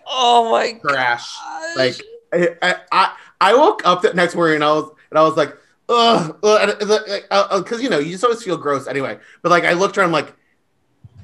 [0.05, 1.36] oh my crash.
[1.76, 2.01] Like
[2.34, 5.36] I, I, I, I woke up that next morning and I was and I was
[5.36, 5.55] like,
[5.93, 9.19] ugh, because you know you just always feel gross anyway.
[9.41, 10.33] But like I looked around, I'm like,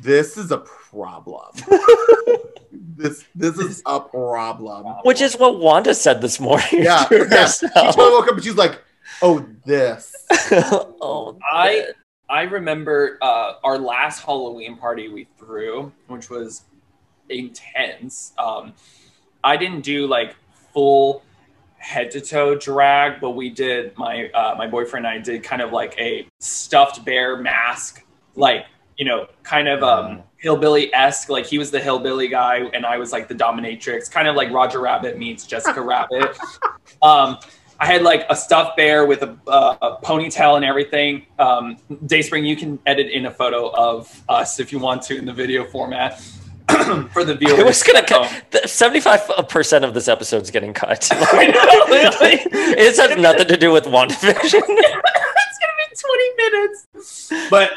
[0.02, 1.52] this is a problem.
[2.72, 4.86] this this is a problem.
[5.04, 6.68] Which is what Wanda said this morning.
[6.72, 7.48] Yeah, to yeah.
[7.48, 8.82] She totally woke up and she's like,
[9.22, 10.16] oh, this.
[11.02, 11.88] oh, I
[12.30, 16.64] I remember uh, our last Halloween party we threw, which was
[17.30, 18.34] intense.
[18.38, 18.74] Um,
[19.44, 20.36] I didn't do like
[20.74, 21.24] full
[21.80, 23.98] head to toe drag, but we did.
[23.98, 28.06] My uh, my boyfriend and I did kind of like a stuffed bear mask,
[28.36, 28.66] like
[28.98, 31.30] you know, kind of um, hillbilly esque.
[31.30, 34.52] Like he was the hillbilly guy, and I was like the dominatrix, kind of like
[34.52, 36.38] Roger Rabbit meets Jessica Rabbit.
[37.02, 37.38] Um,
[37.80, 41.26] I had like a stuffed bear with a, uh, a ponytail and everything.
[41.38, 41.78] Um,
[42.08, 45.32] Dayspring, you can edit in a photo of us if you want to in the
[45.32, 46.22] video format
[47.14, 47.60] for the viewers.
[47.60, 48.70] I was gonna cut.
[48.70, 51.08] Seventy-five percent of this episode is getting cut.
[51.12, 54.62] it has nothing to do with WandaVision.
[54.68, 57.32] it's gonna be 20 minutes.
[57.50, 57.72] But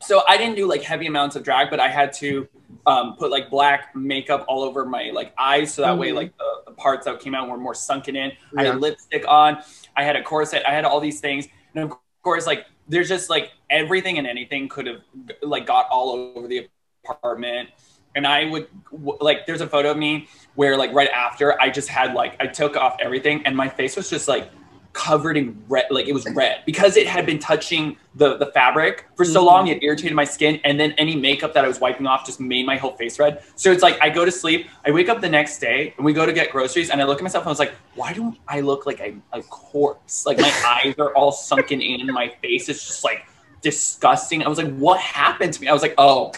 [0.00, 2.46] so I didn't do like heavy amounts of drag, but I had to
[2.86, 6.16] um, put like black makeup all over my like eyes so that way Mhm.
[6.16, 8.32] like the, the parts that came out were more sunken in.
[8.56, 8.72] I Yeah.
[8.72, 9.62] had lipstick on,
[9.96, 13.30] I had a corset, I had all these things, and of course like there's just
[13.30, 15.00] like everything and anything could have
[15.40, 16.68] like got all over the
[17.08, 17.70] apartment.
[18.14, 21.70] And I would w- like there's a photo of me where like right after I
[21.70, 24.50] just had like I took off everything and my face was just like
[24.92, 26.62] covered in red like it was red.
[26.64, 29.46] Because it had been touching the the fabric for so Mhm.
[29.46, 30.60] long it irritated my skin.
[30.62, 33.42] And then any makeup that I was wiping off just made my whole face red.
[33.56, 36.12] So it's like I go to sleep I wake up the next day and we
[36.12, 38.38] go to get groceries and I look at myself and I was like why don't
[38.46, 40.24] I look like a, a corpse?
[40.26, 40.52] Like my
[40.84, 43.26] eyes are all sunken in my face is just like
[43.62, 44.44] disgusting.
[44.44, 45.66] I was like what happened to me?
[45.66, 46.30] I was like oh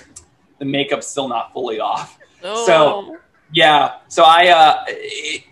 [0.59, 3.19] the makeup's still not fully off so
[3.53, 4.85] yeah, so I uh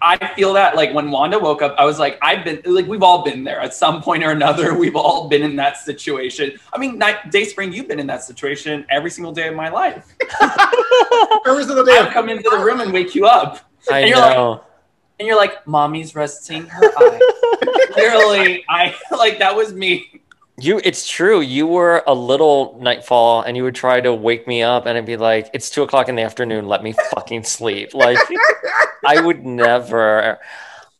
[0.02, 3.02] I feel that like when Wanda woke up, I was like, I've been like we've
[3.02, 4.76] all been there at some point or another.
[4.84, 6.58] We've all been in that situation.
[6.72, 9.68] I mean, night, day spring, you've been in that situation every single day of my
[9.68, 10.14] life.
[11.46, 11.96] Every single day.
[11.96, 14.64] I've come into the room and wake you up, I and you're like, know.
[15.18, 17.88] and you're like, mommy's resting her eye.
[17.96, 20.22] Literally, I like that was me.
[20.56, 21.40] You, it's true.
[21.40, 25.06] You were a little nightfall, and you would try to wake me up, and I'd
[25.06, 26.68] be like, "It's two o'clock in the afternoon.
[26.68, 28.18] Let me fucking sleep." Like,
[29.06, 30.38] I would never.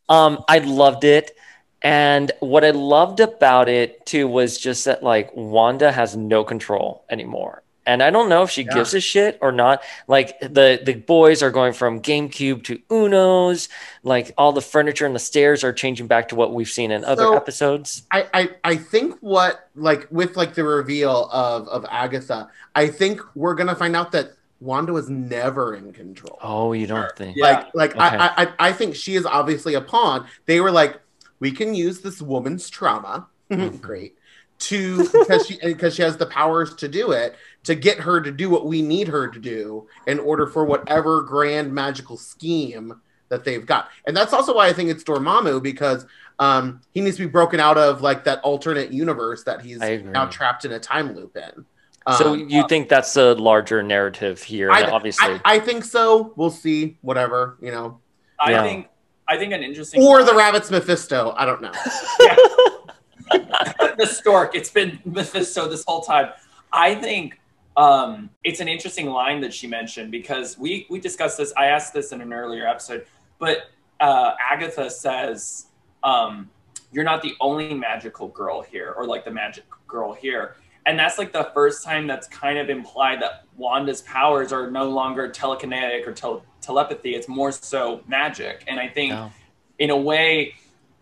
[0.09, 1.37] Um, I loved it,
[1.83, 7.05] and what I loved about it too was just that like Wanda has no control
[7.11, 8.75] anymore, and I don't know if she Yeah.
[8.75, 9.83] gives a shit or not.
[10.09, 13.69] Like the the boys are going from GameCube to Uno's.
[14.03, 17.05] Like all the furniture and the stairs are changing back to what we've seen in
[17.05, 18.03] other So- episodes.
[18.13, 23.21] I, I I think what like with like the reveal of of Agatha, I think
[23.35, 26.39] we're gonna find out that Wanda was never in control.
[26.43, 27.37] Oh, you don't think?
[27.39, 28.01] Like like Okay.
[28.01, 30.27] I, I I I think she is obviously a pawn.
[30.47, 30.99] They were like,
[31.41, 33.77] we can use this woman's trauma, mm-hmm.
[33.79, 34.17] great,
[34.59, 37.35] to because she because she has the powers to do it
[37.65, 41.23] to get her to do what we need her to do in order for whatever
[41.23, 43.89] grand magical scheme that they've got.
[44.07, 46.07] And that's also why I think it's Dormammu because
[46.39, 50.27] um, he needs to be broken out of like that alternate universe that he's now
[50.27, 51.65] trapped in a time loop in.
[52.19, 54.71] so Um, you think that's a larger narrative here?
[54.71, 56.33] I, obviously, I, I think so.
[56.37, 56.99] We'll see.
[57.01, 58.01] Whatever you know,
[58.39, 58.63] I Yeah.
[58.63, 58.89] think
[59.27, 61.35] I think an interesting or the rabbit's Mephisto.
[61.37, 61.73] I don't know.
[63.99, 64.55] the stork.
[64.55, 66.31] It's been Mephisto this whole time.
[66.73, 67.41] I think
[67.77, 71.53] um, it's an interesting line that she mentioned because we we discussed this.
[71.57, 73.07] I asked this in an earlier episode,
[73.39, 73.71] but
[74.01, 75.67] uh, Agatha says
[76.03, 76.51] um,
[76.93, 80.57] you're not the only magical girl here, or like the magic girl here.
[80.87, 84.87] And that's like the first time that's kind of implied that Wanda's powers are no
[84.91, 87.15] longer telekinetic or tel- telepathy.
[87.15, 88.65] It's more so magic.
[88.69, 89.33] And I think Oh.
[89.79, 90.55] in a way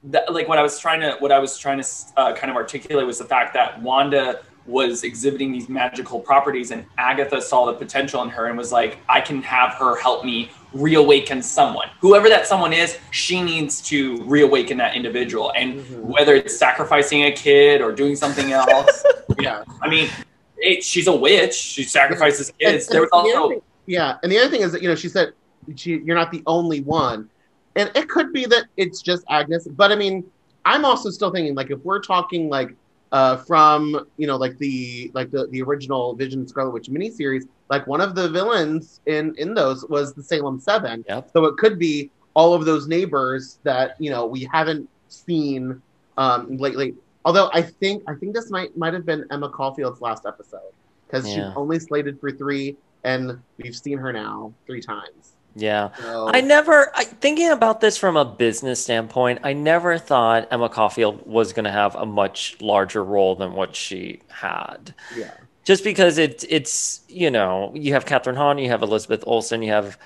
[0.05, 1.86] that like what I was trying to what I was trying to
[2.16, 6.84] uh, kind of articulate was the fact that Wanda was exhibiting these magical properties and
[6.96, 10.50] Agatha saw the potential in her and was like I can have her help me
[10.72, 11.88] reawaken someone.
[12.00, 15.53] Whoever that someone is she needs to reawaken that individual.
[15.57, 19.05] And whether it's sacrificing a kid or doing something else
[19.40, 20.09] yeah I mean
[20.62, 21.55] it, she's a witch.
[21.55, 22.86] She sacrifices kids.
[22.86, 24.94] And- there was and also thing- yeah, and the other thing is that you know
[24.94, 25.32] she said
[25.74, 27.28] she, you're not the only one,
[27.76, 29.66] and it could be that it's just Agnes.
[29.68, 30.24] But I mean,
[30.64, 32.74] I'm also still thinking like if we're talking like
[33.12, 37.86] uh, from you know like the like the, the original Vision Scarlet Witch miniseries, like
[37.86, 41.04] one of the villains in in those was the Salem Seven.
[41.08, 41.30] Yep.
[41.32, 45.80] So it could be all of those neighbors that you know we haven't seen
[46.16, 46.94] um, lately.
[47.24, 50.72] Although I think I think this might might have been Emma Caulfield's last episode
[51.06, 51.34] because Yeah.
[51.48, 55.31] she's only slated for three, and we've seen her now three times.
[55.55, 55.90] Yeah.
[55.98, 60.68] So, I never, I, thinking about this from a business standpoint, I never thought Emma
[60.68, 64.94] Caulfield was going to have a much larger role than what she had.
[65.16, 65.32] yeah,
[65.64, 69.72] Just because it, it's, you know, you have Kathryn Hahn, you have Elizabeth Olsen, you
[69.72, 69.98] have,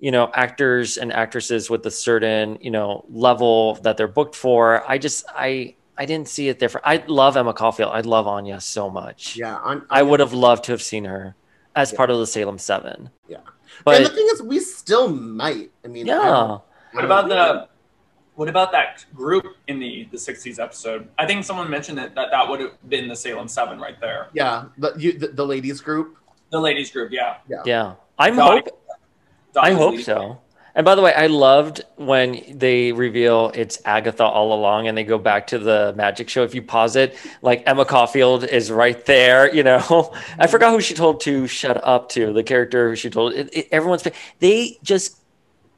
[0.00, 4.82] you know, actors and actresses with a certain, you know, level that they're booked for.
[4.90, 6.68] I just, I, I didn't see it there.
[6.70, 7.92] For, I love Emma Caulfield.
[7.92, 9.36] I love Anya so much.
[9.36, 9.56] yeah.
[9.58, 11.34] On, I would have loved to have seen her
[11.76, 13.10] as part of the Salem Seven.
[13.28, 13.38] Yeah.
[13.84, 15.70] But and the thing is, we still might.
[15.84, 16.16] I mean, yeah.
[16.16, 16.62] don't-
[16.92, 17.68] What about the
[18.34, 21.08] what about that group in the the 60s episode?
[21.18, 24.28] I think someone mentioned that that, that would have been the Salem 7 right there.
[24.32, 26.16] Yeah, the, you, the the ladies group.
[26.50, 27.36] The ladies group, yeah.
[27.48, 27.62] Yeah.
[27.64, 27.94] Yeah.
[28.18, 28.80] I'm Dottie- hope
[29.54, 30.04] Dottie I hope leading.
[30.04, 30.40] so.
[30.74, 35.04] And by the way, I loved when they reveal it's Agatha all along and they
[35.04, 36.44] go back to the magic show.
[36.44, 40.14] If you pause it, like Emma Caulfield is right there, you know.
[40.38, 43.32] I forgot who she told to shut up to, the character who she told.
[43.34, 44.06] It, it, everyone's
[44.38, 45.20] they just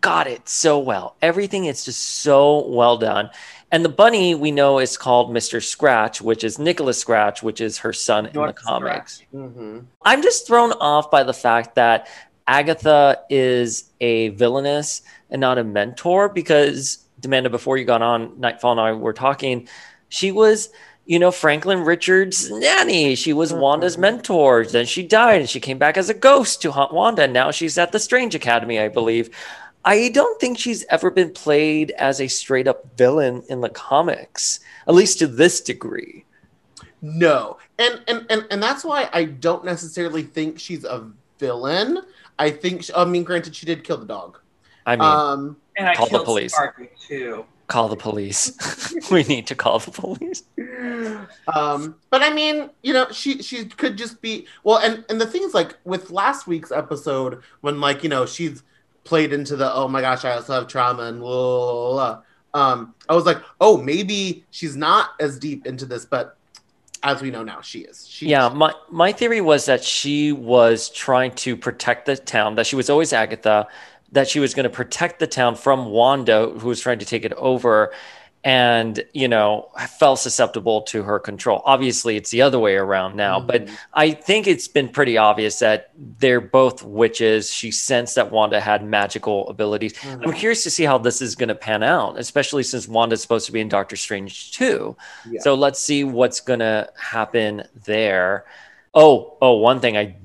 [0.02, 1.16] got it so well.
[1.22, 3.30] Everything is just so well done.
[3.70, 5.62] And the bunny we know is called Mr.
[5.62, 9.22] Scratch, which is Nicholas Scratch, which is her son in the comics.
[9.32, 9.78] Mm-hmm.
[10.02, 12.06] I'm just thrown off by the fact that
[12.52, 15.00] Agatha is a villainess
[15.30, 19.66] and not a mentor because Demanda, before you got on, Nightfall and I were talking,
[20.10, 20.68] she was,
[21.06, 23.14] you know, Franklin Richards' nanny.
[23.14, 23.62] She was mm-hmm.
[23.62, 24.66] Wanda's mentor.
[24.66, 27.22] Then she died and she came back as a ghost to haunt Wanda.
[27.22, 29.30] And now she's at the Strange Academy, I believe.
[29.86, 34.60] I don't think she's ever been played as a straight up villain in the comics,
[34.86, 36.26] at least to this degree.
[37.00, 42.02] No, and and and and that's why I don't necessarily think she's a villain.
[42.38, 44.38] I think, she, I mean, granted, she did kill the dog.
[44.86, 46.52] I mean, Um, And I Call the killed police.
[46.52, 47.44] Sparky too.
[47.68, 48.52] call the police.
[49.10, 50.42] we need to call the police.
[51.54, 55.26] um, but I mean, you know, she she could just be well, and and the
[55.26, 58.62] thing is, like with last week's episode, when like you know she's
[59.04, 61.92] played into the oh my gosh, I also have trauma and blah, blah, blah,
[62.54, 62.60] blah.
[62.72, 66.36] um, I was like, oh, maybe she's not as deep into this, but
[67.02, 68.06] as we know now, she is.
[68.08, 72.54] She, Yeah, my my theory was that she was trying to protect the town.
[72.54, 73.66] That she was always Agatha.
[74.12, 77.24] That she was going to protect the town from Wanda, who was trying to take
[77.24, 77.92] it over,
[78.44, 79.68] and you know
[79.98, 81.62] fell susceptible to her control.
[81.64, 83.38] Obviously, it's the other way around now.
[83.38, 87.50] But I think it's been pretty obvious that they're both witches.
[87.50, 89.92] She sensed that Wanda had magical abilities.
[89.94, 90.28] Mm-hmm.
[90.28, 93.46] I'm curious to see how this is going to pan out, especially since Wanda's supposed
[93.46, 94.96] to be in Doctor Strange too.
[95.30, 95.40] Yeah.
[95.40, 98.44] So let's see what's going to happen there.
[98.94, 100.16] Oh, oh, one thing I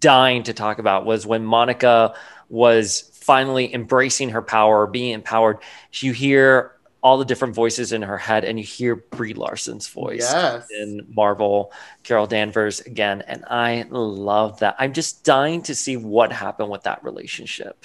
[0.00, 2.14] dying to talk about was when Monica
[2.48, 5.58] was finally embracing her power, being empowered.
[5.92, 6.72] You hear
[7.02, 10.68] all the different voices in her head, and you hear Brie Larson's voice Yes.
[10.70, 11.72] in Marvel,
[12.04, 14.76] Carol Danvers again, and I love that.
[14.78, 17.84] I'm just dying to see what happened with that relationship.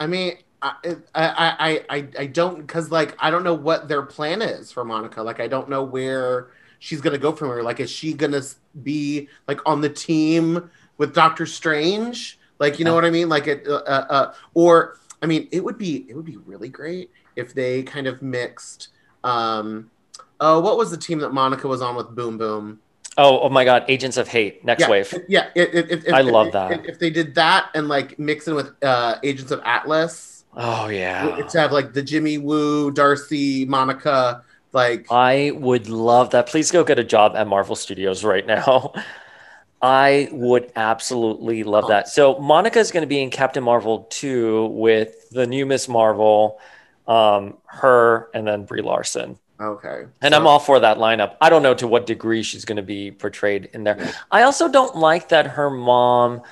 [0.00, 4.02] I mean, I I I I, I don't because like I don't know what their
[4.02, 5.22] plan is for Monica.
[5.22, 7.62] Like I don't know where she's gonna go from here.
[7.62, 8.42] Like is she gonna
[8.82, 12.38] be like on the team with Doctor Strange?
[12.58, 13.28] Like you know what I mean?
[13.28, 16.68] Like it uh, uh, uh, or I mean it would be it would be really
[16.68, 18.88] great if they kind of mixed.
[19.24, 19.90] um
[20.38, 22.80] Oh, what was the team that Monica was on with Boom Boom?
[23.16, 23.84] Oh, oh my God!
[23.88, 25.14] Agents of Hate, next yeah, wave.
[25.26, 26.72] Yeah, if, if, if, I if- love that.
[26.72, 30.88] If, if they did that and like mix in with uh, Agents of Atlas, Oh
[30.88, 31.36] yeah.
[31.48, 36.46] to have like the Jimmy Woo, Darcy, Monica, like I would love that.
[36.46, 38.92] Please go get a job at Marvel Studios right now.
[39.82, 42.08] I would absolutely love that.
[42.08, 46.58] So Monica is going to be in Captain Marvel 2 with the new Miss Marvel,
[47.06, 49.38] um, her, and then Brie Larson.
[49.60, 50.06] okay.
[50.20, 51.36] And I'm all for that lineup.
[51.40, 54.12] I don't know to what degree she's going to be portrayed in there.
[54.30, 56.42] I also don't like that her mom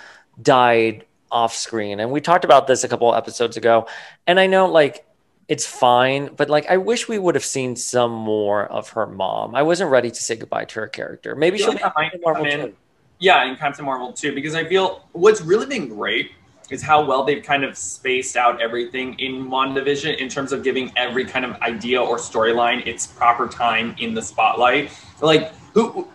[0.40, 2.00] died off screen.
[2.00, 3.88] And we talked about this a couple episodes ago.
[4.26, 5.04] And I know, like,
[5.48, 9.54] it's fine, but like I wish we would have seen some more of her mom.
[9.54, 11.34] I wasn't ready to say goodbye to her character.
[11.34, 12.76] Maybe she'll like be that might in Marvel in- too.
[13.18, 16.32] Yeah, in Captain Marvel too, because I feel what's really been great
[16.74, 20.92] is how well they've kind of spaced out everything in WandaVision in terms of giving
[20.96, 24.90] every kind of idea or storyline its proper time in the spotlight.
[25.22, 26.08] Like who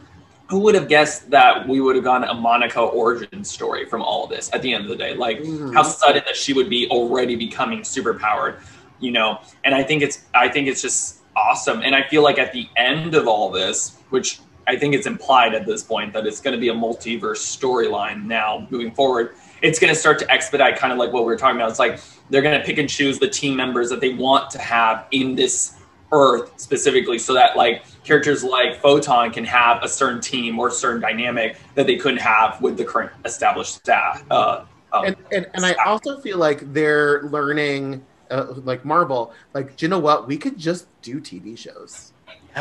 [0.49, 4.23] who would have guessed that we would have gone a Monica origin story from all
[4.23, 5.13] of this at the end of the day?
[5.13, 5.73] Like Mhm.
[5.73, 8.55] how sudden that she would be already becoming super powered,
[8.99, 9.39] you know?
[9.63, 11.81] And I think it's I think it's just awesome.
[11.85, 15.53] And I feel like at the end of all this, which I think it's implied
[15.55, 19.35] at this point that it's going to be a multiverse storyline now moving forward.
[19.61, 21.69] It's going to start to expedite kind of like what we were talking about.
[21.69, 21.99] It's like
[22.29, 25.35] they're going to pick and choose the team members that they want to have in
[25.35, 25.75] this
[26.11, 30.71] Earth specifically, so that like characters like Photon can have a certain team or a
[30.71, 34.23] certain dynamic that they couldn't have with the current established staff.
[34.31, 39.75] Uh, um, and, and and I also feel like they're learning, uh, like Marvel, like
[39.75, 40.27] do you know what?
[40.27, 42.11] We could just do TV shows.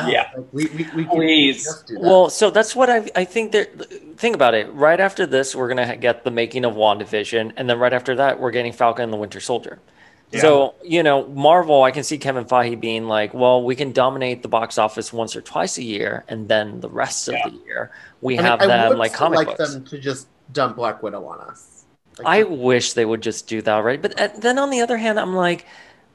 [0.07, 1.85] Yeah, Like, we we, we can Please.
[1.91, 4.73] Well, so that's what I I think that think about it.
[4.73, 8.41] Right after this, we're gonna get the making of WandaVision, and then right after that,
[8.41, 9.79] we're getting Falcon and the Winter Soldier.
[10.37, 14.43] So you know, Marvel, I can see Kevin Feige being like, "Well, we can dominate
[14.43, 17.91] the box office once or twice a year, and then the rest of the year
[18.21, 21.03] we I mean, have I them like comic like books." them to just dump Black
[21.03, 21.85] Widow on us.
[22.25, 24.01] I wish they would just do that, right?
[24.03, 25.65] But uh, then on the other hand, I'm like,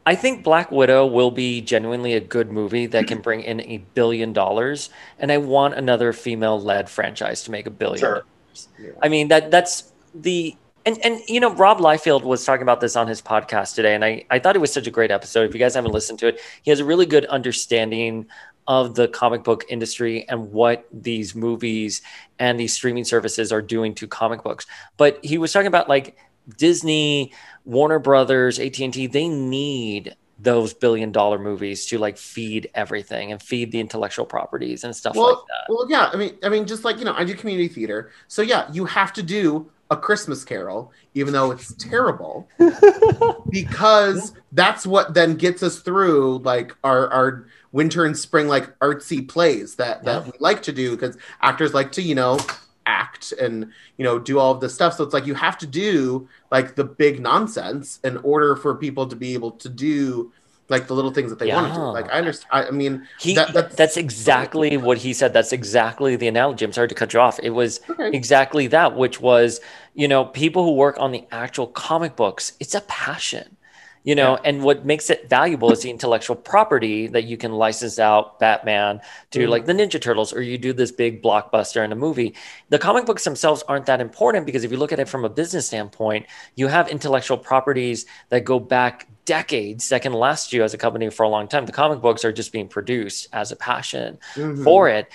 [0.06, 3.78] I think Black Widow will be genuinely a good movie that can bring in a
[3.94, 8.00] billion dollars, and I want another female-led franchise to make a billion.
[8.00, 8.24] Sure.
[8.24, 8.98] dollars.
[9.02, 12.96] I mean that that's the and and you know Rob Liefeld was talking about this
[12.96, 15.48] on his podcast today, and I I thought it was such a great episode.
[15.48, 18.28] If you guys haven't listened to it, he has a really good understanding
[18.68, 22.02] of the comic book industry and what these movies
[22.40, 24.66] and these streaming services are doing to comic books.
[24.98, 26.18] But he was talking about like
[26.58, 27.34] Disney,
[27.66, 33.72] Warner Brothers, AT&T, they need those billion dollar movies to like feed everything and feed
[33.72, 35.74] the intellectual properties and stuff well, like that.
[35.74, 36.10] well, yeah.
[36.12, 38.84] I mean, I mean, just like you know, I do community theater, so yeah, you
[38.86, 42.50] have to do a Christmas Carol, even though it's terrible,
[43.50, 49.28] because that's what then gets us through like our our winter and spring like artsy
[49.28, 50.32] plays that that Yeah.
[50.32, 52.40] we like to do because actors like to you know
[52.86, 55.66] act and you know do all of this stuff so it's like you have to
[55.68, 60.32] do like the big nonsense in order for people to be able to do
[60.70, 63.08] like the little things that they want to do like i understand i, I mean
[63.18, 65.34] He, that, that's, that's exactly what he said.
[65.34, 66.66] That's exactly the analogy.
[66.66, 67.40] I'm sorry to cut you off.
[67.42, 68.10] It was Okay.
[68.12, 69.60] exactly that, which was,
[69.94, 73.58] you know, people who work on the actual comic books, it's a passion,
[74.04, 78.00] you know, and what makes it valuable is the intellectual property that you can license
[78.00, 79.00] out Batman
[79.32, 79.50] to Mhm.
[79.50, 82.36] like the Ninja Turtles, or you do this big blockbuster in a movie.
[82.70, 85.30] The comic books themselves aren't that important because if you look at it from a
[85.30, 86.26] business standpoint,
[86.56, 91.10] you have intellectual properties that go back decades that can last you as a company
[91.10, 91.66] for a long time.
[91.66, 94.66] The comic books are just being produced as a passion Mhm.
[94.66, 95.08] for it.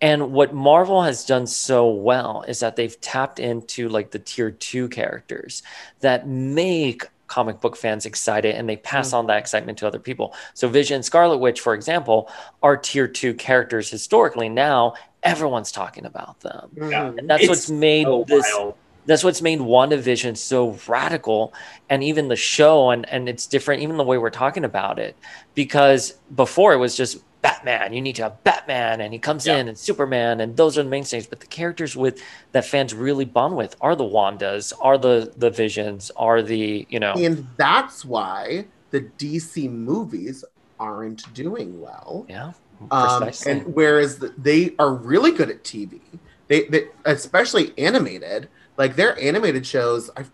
[0.00, 4.50] And what Marvel has done so well is that they've tapped into like the tier
[4.50, 5.62] two characters
[6.00, 10.34] that make comic book fans excited and they pass on that excitement to other people.
[10.54, 12.30] So Vision, Scarlet Witch, for example,
[12.62, 14.48] are tier two characters historically.
[14.50, 16.68] Now everyone's talking about them.
[16.76, 17.18] Mhm.
[17.18, 18.74] And that's It's what's made so this wild.
[19.06, 21.54] that's what's made WandaVision so radical
[21.88, 25.16] and even the show and and it's different even the way we're talking about it
[25.54, 29.56] because before it was just Batman you need to have Batman and he comes Yeah.
[29.58, 32.22] in and Superman and those are the mainstays but the characters with
[32.52, 37.00] that fans really bond with are the Wandas are the the Visions are the you
[37.00, 40.44] know and that's why the DC movies
[40.78, 42.26] aren't doing well.
[42.28, 42.52] yeah
[42.90, 46.00] Um, precisely and whereas th- they are really good at TV,
[46.48, 50.10] they, they especially animated, like their animated shows.
[50.16, 50.24] I,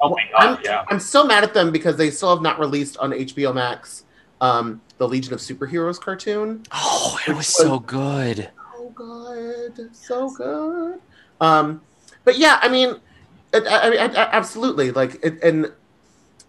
[0.00, 0.84] Oh my I'm, god, yeah.
[0.88, 4.04] I'm so mad at them because they still have not released on HBO Max
[4.44, 6.62] um, the Legion of Superheroes cartoon.
[6.72, 11.00] oh it which was so good so good, so good.
[11.40, 11.80] Um,
[12.24, 12.96] but yeah, I mean,
[13.54, 14.90] I, I, I, I- absolutely.
[14.90, 15.72] Like, it, and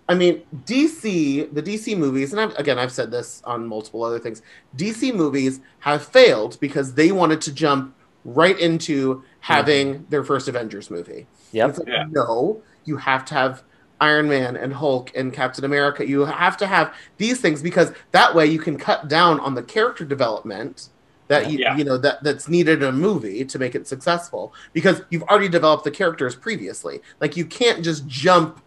[0.09, 4.19] I mean, DC, the DC movies, and I've, again, I've said this on multiple other
[4.19, 4.41] things.
[4.77, 10.91] DC movies have failed because they wanted to jump right into having their first Avengers
[10.91, 11.25] movie.
[11.51, 12.05] yep It's like, Yeah.
[12.09, 13.63] no, you have to have
[14.01, 16.07] Iron Man and Hulk and Captain America.
[16.07, 19.63] You have to have these things because that way you can cut down on the
[19.63, 20.89] character development
[21.27, 21.75] that you, Yeah.
[21.77, 25.49] you know that that's needed in a movie to make it successful because you've already
[25.49, 27.01] developed the characters previously.
[27.21, 28.61] Like you can't just jump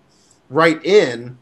[0.48, 1.38] right in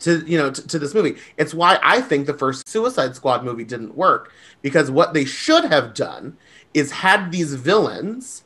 [0.00, 1.16] to you know to, to this movie.
[1.36, 5.64] It's why I think the first Suicide Squad movie didn't work because what they should
[5.64, 6.36] have done
[6.72, 8.44] is had these villains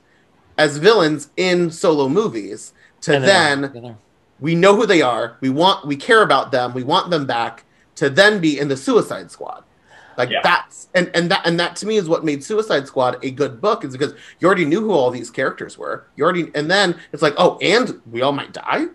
[0.57, 2.73] as villains in solo movies
[3.03, 3.97] to And then together.
[4.43, 5.37] We know who they are.
[5.41, 6.75] We want we care about them.
[6.75, 7.65] We want them back
[7.95, 9.63] to then be in the Suicide Squad.
[10.19, 10.41] Like Yeah.
[10.43, 13.61] that's and and that and that to me is what made Suicide Squad a good
[13.61, 16.07] book is because you already knew who all these characters were.
[16.17, 18.87] You already and then it's like oh and we all might die.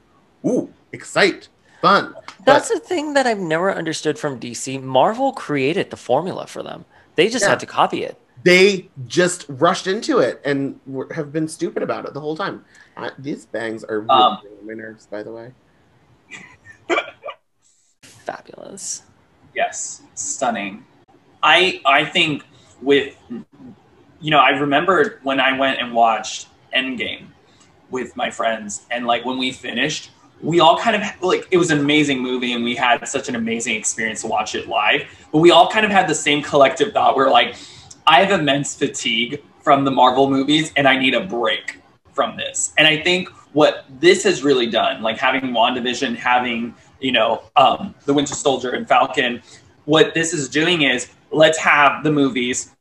[0.45, 1.47] Ooh, excite,
[1.81, 2.13] fun.
[2.45, 4.81] That's the thing that I've never understood from DC.
[4.83, 6.85] Marvel created the formula for them.
[7.15, 7.49] They just Yeah.
[7.51, 8.19] had to copy it.
[8.47, 12.63] They just rushed into it and were, have been stupid about it the whole time.
[12.95, 15.51] Uh, these bangs are really Um, on my nerves, by the way.
[18.01, 19.03] Fabulous.
[19.53, 20.85] Yes, stunning.
[21.43, 22.43] I I think
[22.81, 23.17] with
[24.21, 27.27] you know I remember when I went and watched Endgame
[27.89, 31.71] with my friends and like when we finished we all kind of like it was
[31.71, 35.39] an amazing movie and we had such an amazing experience to watch it live but
[35.39, 37.55] we all kind of had the same collective thought where like
[38.07, 41.81] I have immense fatigue from the Marvel movies and I need a break
[42.13, 42.73] from this.
[42.77, 47.93] And I think what this has really done like having WandaVision having you know um,
[48.05, 49.41] the Winter Soldier and Falcon
[49.85, 52.75] what this is doing is let's have the movies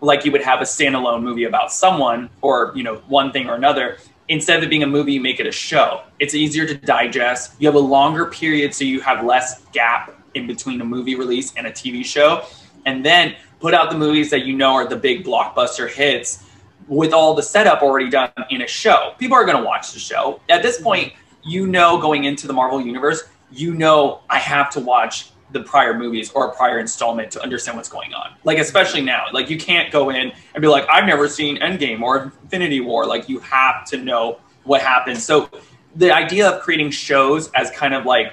[0.00, 3.54] like you would have a standalone movie about someone or you know one thing or
[3.54, 3.98] another.
[4.28, 6.02] Instead of it being a movie you make it a show.
[6.18, 7.54] It's easier to digest.
[7.60, 11.52] You have a longer period so you have less gap in between a movie release
[11.56, 12.46] and a tv show.
[12.84, 16.44] And then put out the movies that you know are the big blockbuster hits
[16.88, 19.98] with all the setup already done in a show people are going to watch the
[19.98, 20.84] show at this mm-hmm.
[20.84, 21.12] point
[21.44, 25.96] you know going into the marvel universe you know i have to watch the prior
[25.96, 28.32] movies or a prior installment to understand what's going on.
[28.44, 32.00] Like especially now, like you can't go in and be like, I've never seen Endgame
[32.00, 33.06] or Infinity War.
[33.06, 35.24] Like you have to know what happens.
[35.24, 35.50] So
[35.96, 38.32] the idea of creating shows as kind of like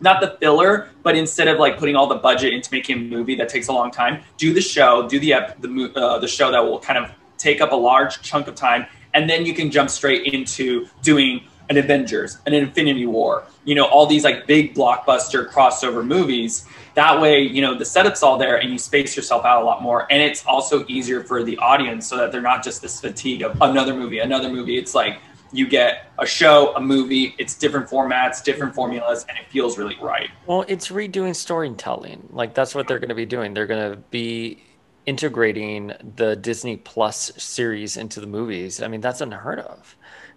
[0.00, 3.34] not the filler, but instead of like putting all the budget into making a movie
[3.36, 6.50] that takes a long time, do the show, do the ep- the uh, the show
[6.50, 9.70] that will kind of take up a large chunk of time, and then you can
[9.70, 14.74] jump straight into doing an Avengers, an Infinity War, you know, all these like big
[14.74, 16.64] blockbuster crossover movies.
[16.94, 19.82] That way, you know, the setup's all there and you space yourself out a lot
[19.82, 20.10] more.
[20.10, 23.60] And it's also easier for the audience so that they're not just this fatigue of
[23.60, 24.78] another movie, another movie.
[24.78, 25.20] It's like
[25.52, 28.76] you get a show, a movie, it's different formats, different mm-hmm.
[28.76, 30.30] formulas, and it feels really right.
[30.46, 32.28] Well, it's redoing storytelling.
[32.32, 33.54] Like that's what they're going to be doing.
[33.54, 34.62] They're going to be
[35.06, 38.82] integrating the Disney Plus series into the movies.
[38.82, 39.96] I mean, that's unheard of.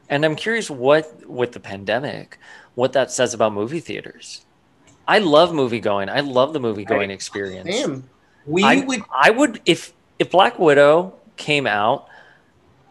[0.10, 2.38] And I'm curious what with the pandemic,
[2.76, 4.46] what that says about movie theaters.
[5.08, 6.10] I love movie going.
[6.10, 7.70] I love the movie going experience.
[7.70, 8.10] Damn.
[8.46, 12.08] We I would I would if if Black Widow came out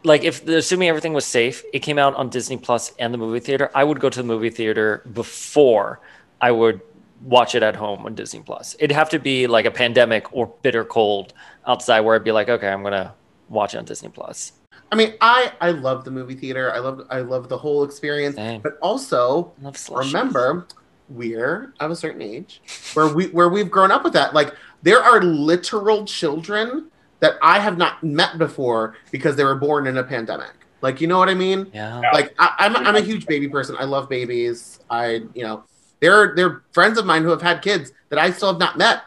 [0.04, 3.40] like if assuming everything was safe, it came out on Disney Plus and the movie
[3.40, 6.00] theater, I would go to the movie theater before
[6.40, 6.80] I would
[7.22, 8.76] watch it at home on Disney Plus.
[8.78, 11.34] It'd have to be like a pandemic or bitter cold
[11.66, 13.14] outside where I'd be like, okay, I'm gonna
[13.48, 14.52] watch it on Disney Plus.
[14.92, 16.72] I mean, I I love the movie theater.
[16.72, 18.36] I love I love the whole experience.
[18.36, 18.60] Same.
[18.60, 20.14] But also I love slushies.
[20.14, 20.66] remember,
[21.10, 22.62] we're of a certain age
[22.94, 24.34] where we where we've grown up with that.
[24.34, 26.90] Like there are literal children
[27.20, 30.52] that I have not met before because they were born in a pandemic.
[30.82, 31.70] Like you know what I mean?
[31.74, 32.00] Yeah.
[32.12, 33.76] Like I, I'm I'm a huge baby person.
[33.78, 34.80] I love babies.
[34.88, 35.64] I you know
[36.00, 38.58] there are there are friends of mine who have had kids that I still have
[38.58, 39.02] not met.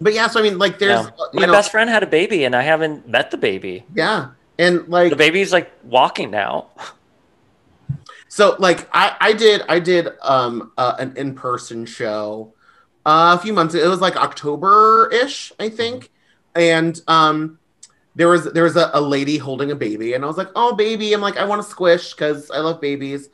[0.00, 1.10] But yeah, so I mean, like there's Yeah.
[1.34, 3.84] My know best friend had a baby and I haven't met the baby.
[3.94, 4.28] yeah,
[4.58, 6.68] and like The baby's like walking now.
[8.32, 12.54] So like I I did I did um uh, an in person show
[13.04, 13.74] uh, a few months.
[13.74, 13.84] Ago.
[13.84, 16.10] It was like October ish, I think,
[16.54, 17.58] and um
[18.14, 20.74] there was there was a, a lady holding a baby, and I was like, oh
[20.74, 23.28] baby, I'm like I want to squish because I love babies.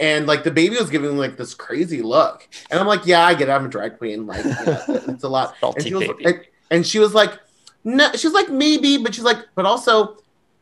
[0.00, 3.26] And like the baby was giving me like this crazy look, and I'm like, "Yeah,
[3.26, 3.52] I get it.
[3.52, 4.26] I'm a drag queen.
[4.26, 6.40] Like, yeah, it's a lot." and, she was, and,
[6.70, 7.32] and she was like,
[7.82, 10.18] "No," she was like, "Maybe," but she's like, "But also,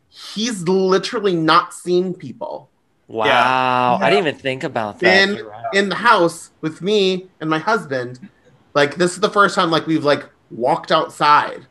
[0.08, 2.70] he's literally not seen people."
[3.08, 3.98] Wow.
[4.00, 5.28] I didn't even think about that.
[5.28, 8.30] been in the house with me and my husband.
[8.72, 11.66] Like this is the first time like we've like walked outside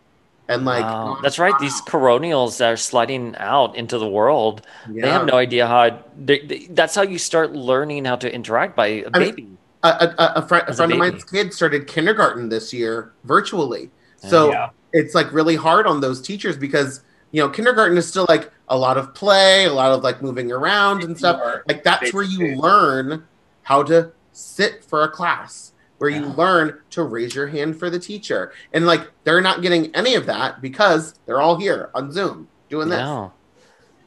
[0.47, 1.15] and like Wow.
[1.17, 1.57] Oh, that's right.
[1.59, 6.03] These coronials that are sliding out into the world, they have no idea how.
[6.17, 9.47] They, they- that's how you start learning how to interact by a I mean, baby.
[9.84, 11.11] a, a, a, a, friend, a As a friend of baby.
[11.11, 13.89] mine's kid started kindergarten this year virtually.
[14.17, 14.69] So Yeah.
[14.93, 17.01] it's like really hard on those teachers because
[17.31, 20.51] you know kindergarten is still like a lot of play, a lot of like moving
[20.51, 21.41] around and stuff.
[21.67, 23.26] Like that's where you learn
[23.63, 27.99] how to sit for a class, where you learn to raise your hand for the
[27.99, 28.53] teacher.
[28.73, 32.89] And like they're not getting any of that because they're all here on Zoom doing
[32.89, 32.99] this.
[32.99, 33.34] No.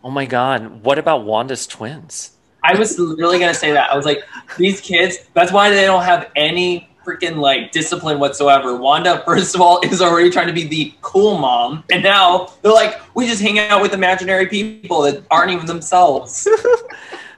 [0.05, 0.85] Oh my God.
[0.85, 2.33] What about Wanda's twins?
[2.65, 3.91] I was really gonna say that.
[3.91, 4.25] I was like,
[4.57, 5.19] these kids.
[5.35, 8.77] That's why they don't have any freaking like discipline whatsoever.
[8.77, 12.73] Wanda, first of all, is already trying to be the cool mom, and now they're
[12.73, 16.47] like, we just hang out with imaginary people that aren't even themselves.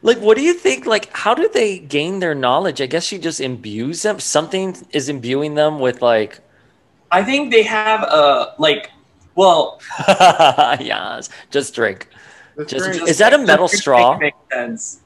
[0.03, 0.87] Like, what do you think?
[0.87, 2.81] Like, how do they gain their knowledge?
[2.81, 4.19] I guess she just imbues them.
[4.19, 6.41] Something is imbuing them with like,
[7.11, 8.91] I think they have a like.
[9.35, 12.09] Well, yes, just drink.
[12.67, 13.09] Just, drink.
[13.09, 14.19] is that a metal Just straw?
[14.19, 15.01] Makes sense.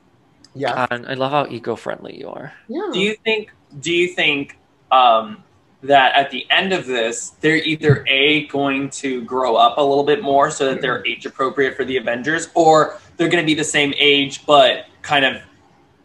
[0.55, 0.87] Yeah.
[0.89, 2.53] God, I love how eco-friendly you are.
[2.69, 2.89] Yeah.
[2.93, 3.51] Do you think?
[3.81, 4.59] Do you think
[4.93, 5.43] um,
[5.83, 10.05] that at the end of this, they're either a going to grow up a little
[10.05, 13.55] bit more so that they're age appropriate for the Avengers, or they're going to be
[13.55, 15.37] the same age but kind of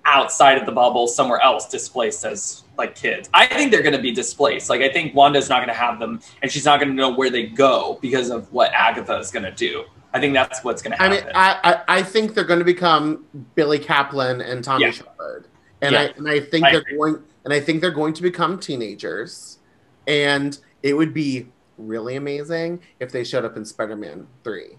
[0.05, 3.29] outside of the bubble somewhere else, displaced as like kids?
[3.33, 4.69] I think they're going to be displaced.
[4.69, 7.11] Like I think Wanda's not going to have them, and she's not going to know
[7.11, 9.85] where they go because of what Agatha is going to do.
[10.13, 11.13] I think that's what's going to happen.
[11.13, 11.27] I happen.
[11.27, 14.91] mean, I, I, I think they're going to become Billy Kaplan and Tommy Yeah.
[14.91, 15.47] Shepherd,
[15.81, 15.99] and Yeah.
[16.01, 16.97] I and I think I they're agree.
[16.97, 19.59] going and I think they're going to become teenagers,
[20.07, 24.77] and it would be really amazing if they showed up in Spider-Man Three.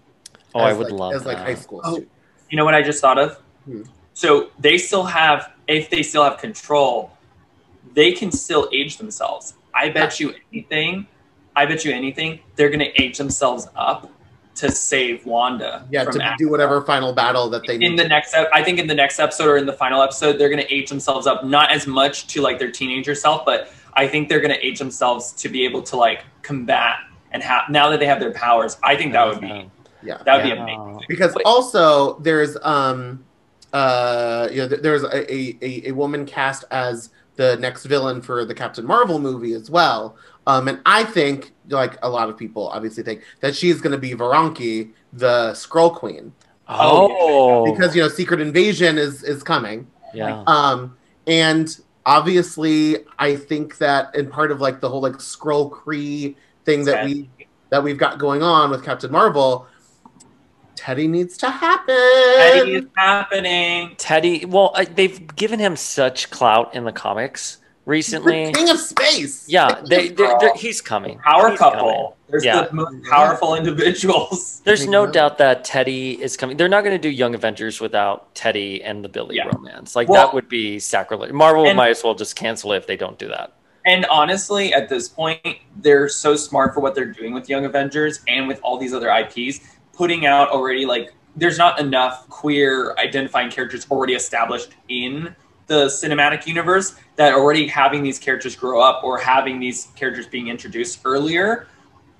[0.53, 1.45] Oh, I would like, love as like that.
[1.45, 1.93] high school Oh.
[1.93, 2.13] students.
[2.51, 3.37] You know what I just thought of?
[3.65, 3.83] Hmm.
[4.13, 7.11] So they still have, if they still have control,
[7.93, 9.55] they can still age themselves.
[9.73, 11.07] I bet you anything.
[11.55, 12.41] I bet you anything.
[12.55, 14.11] They're going to age themselves up
[14.55, 15.87] to save Wanda.
[15.89, 16.37] Yeah, from to Agatha.
[16.37, 17.99] do whatever final battle that they in need.
[17.99, 18.33] the next.
[18.33, 20.73] ep- I think in the next episode or in the final episode, they're going to
[20.73, 24.41] age themselves up not as much to like their teenager self, but I think they're
[24.41, 26.97] going to age themselves to be able to like combat
[27.31, 28.77] and have now that they have their powers.
[28.83, 29.69] I think that would be
[30.03, 30.65] yeah, that would yeah.
[30.65, 31.01] be amazing.
[31.07, 33.23] because also there's um
[33.73, 38.45] uh you know there's a, a, a, a woman cast as the next villain for
[38.45, 40.15] the Captain Marvel movie as well.
[40.47, 43.97] Um, and I think, like a lot of people obviously think, that she's going to
[43.97, 46.33] be Veranke, the Skrull Queen.
[46.67, 49.87] Oh, because you know Secret Invasion is is coming.
[50.13, 50.43] yeah.
[50.47, 50.97] Um,
[51.27, 56.85] and obviously, I think that in part of like the whole like Skrull Kree thing
[56.85, 57.29] that we
[57.69, 59.67] that we've got going on with Captain Marvel,
[60.81, 61.95] Teddy needs to happen.
[61.95, 63.93] Teddy is happening.
[63.97, 64.45] Teddy.
[64.45, 68.47] Well, I, they've given him such clout in the comics recently.
[68.47, 69.47] The King of Space.
[69.47, 71.19] Yeah, they, they're, they're, he's coming.
[71.19, 71.79] Power He's couple.
[71.79, 72.07] coming.
[72.29, 72.63] There's Yeah.
[72.63, 74.61] the most powerful individuals.
[74.65, 75.11] There's no mm-hmm.
[75.11, 76.57] doubt that Teddy is coming.
[76.57, 79.49] They're not going to do Young Avengers without Teddy and the Billy Yeah.
[79.53, 79.95] romance.
[79.95, 81.31] Like Well- that would be sacrilege.
[81.31, 83.53] Marvel And- might as well just cancel it if they don't do that.
[83.85, 88.21] And honestly, at this point, they're so smart for what they're doing with Young Avengers
[88.27, 89.59] and with all these other IPs,
[90.01, 95.35] putting out already like there's not enough queer identifying characters already established in
[95.67, 100.47] the cinematic universe that already having these characters grow up or having these characters being
[100.47, 101.67] introduced earlier,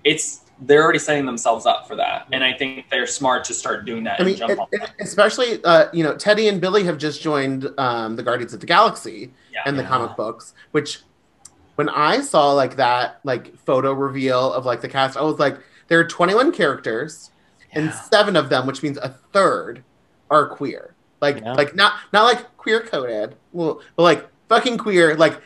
[0.04, 2.28] it's they're already setting themselves up for that.
[2.32, 4.68] And I think they're smart to start doing that I and mean, jump it- on
[4.74, 8.60] it- especially uh, you know, Teddy and Billy have just joined um, the Guardians of
[8.60, 9.62] the Galaxy Yeah.
[9.66, 9.90] and the Yeah.
[9.90, 10.54] comic books.
[10.70, 11.00] Which,
[11.78, 15.58] when I saw like that like photo reveal of like the cast, I was like,
[15.88, 17.32] there are 21 characters,
[17.74, 19.84] and seven of them, which means a third,
[20.30, 20.96] are queer.
[21.22, 21.54] Like, Yeah.
[21.54, 25.16] like not not like queer coded, well, but like fucking queer.
[25.16, 25.40] Like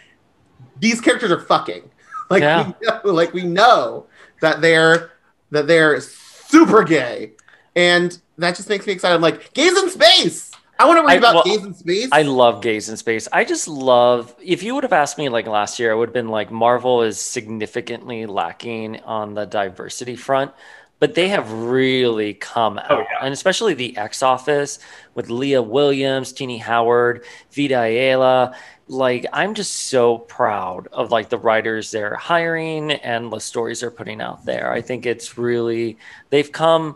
[0.80, 1.90] these characters are fucking.
[2.30, 2.72] Like Yeah.
[2.82, 4.08] we know, like we know
[4.42, 5.12] that they're
[5.52, 7.34] that they're super gay,
[7.76, 9.14] and that just makes me excited.
[9.14, 10.50] I'm like, gays in space.
[10.80, 12.10] I want to read I- about well, gays in space.
[12.12, 13.28] I love gays in space.
[13.32, 14.34] I just love.
[14.42, 17.04] If you would have asked me like last year, I would have been like, Marvel
[17.04, 20.52] is significantly lacking on the diversity front,
[21.00, 23.24] but they have really come out, Oh, yeah.
[23.24, 24.80] and especially the X Office
[25.14, 28.56] with Leah Williams, Tini Howard, Vita Ayala.
[28.88, 33.92] Like, I'm just so proud of like the writers they're hiring and the stories they're
[33.92, 34.72] putting out there.
[34.72, 35.98] I think it's really
[36.30, 36.96] they've come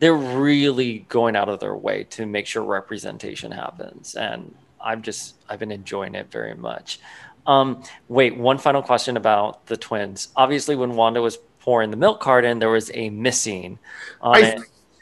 [0.00, 5.34] they're really going out of their way to make sure representation happens and i'm just
[5.48, 7.00] i've been enjoying it very much
[7.48, 11.38] um, wait one final question about the twins obviously when wanda was
[11.68, 13.78] pouring the milk carton there was a missing
[14.22, 14.40] on I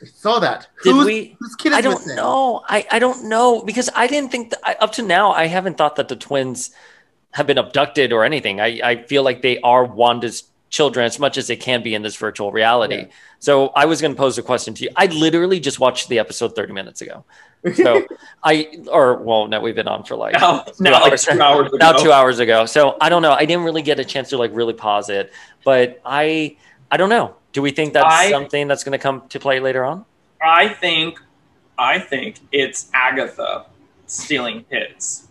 [0.03, 0.61] it saw that.
[0.85, 2.17] Did Who's, we- whose kid is i don't missing?
[2.17, 5.47] know I, I don't know because i didn't think that I, up to now i
[5.47, 6.59] haven't thought that the twins
[7.39, 10.39] have been abducted or anything i, I feel like they are wanda's
[10.71, 13.07] children as much as they can be in this virtual reality Yeah.
[13.39, 14.91] so I was going to pose a question to you.
[14.97, 17.17] I literally just watched the episode 30 minutes ago.
[17.75, 18.07] So
[18.45, 21.25] I, or well, no, we've been on for like Now, two now like hours.
[21.25, 21.77] two hours ago.
[21.79, 22.67] now two hours ago.
[22.67, 23.33] So I don't know.
[23.33, 25.33] I didn't really get a chance to like really pause it,
[25.65, 26.57] but I,
[26.91, 27.35] I don't know.
[27.53, 30.05] Do we think that's I- something that's going to come to play later on?
[30.43, 31.19] I think
[31.79, 33.67] I think it's Agatha
[34.07, 35.27] stealing kids.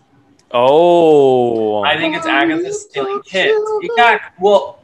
[0.51, 3.59] Oh, I think it's Agatha stealing kids.
[3.97, 4.79] Yeah, well,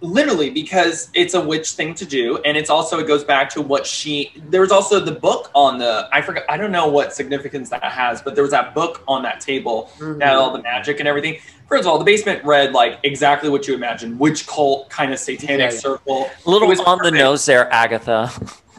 [0.00, 3.60] literally because it's a witch thing to do, and it's also it goes back to
[3.62, 4.32] what she.
[4.48, 6.08] There was also the book on the.
[6.12, 6.44] I forgot.
[6.48, 9.90] I don't know what significance that has, but there was that book on that table
[9.98, 10.18] Mhm.
[10.18, 11.38] that had all the magic and everything.
[11.68, 15.18] First of all, the basement read like exactly what you imagine, witch cult kind of
[15.18, 15.78] satanic Yeah, yeah.
[15.78, 16.30] circle.
[16.46, 18.30] a little was on the nose there, Agatha.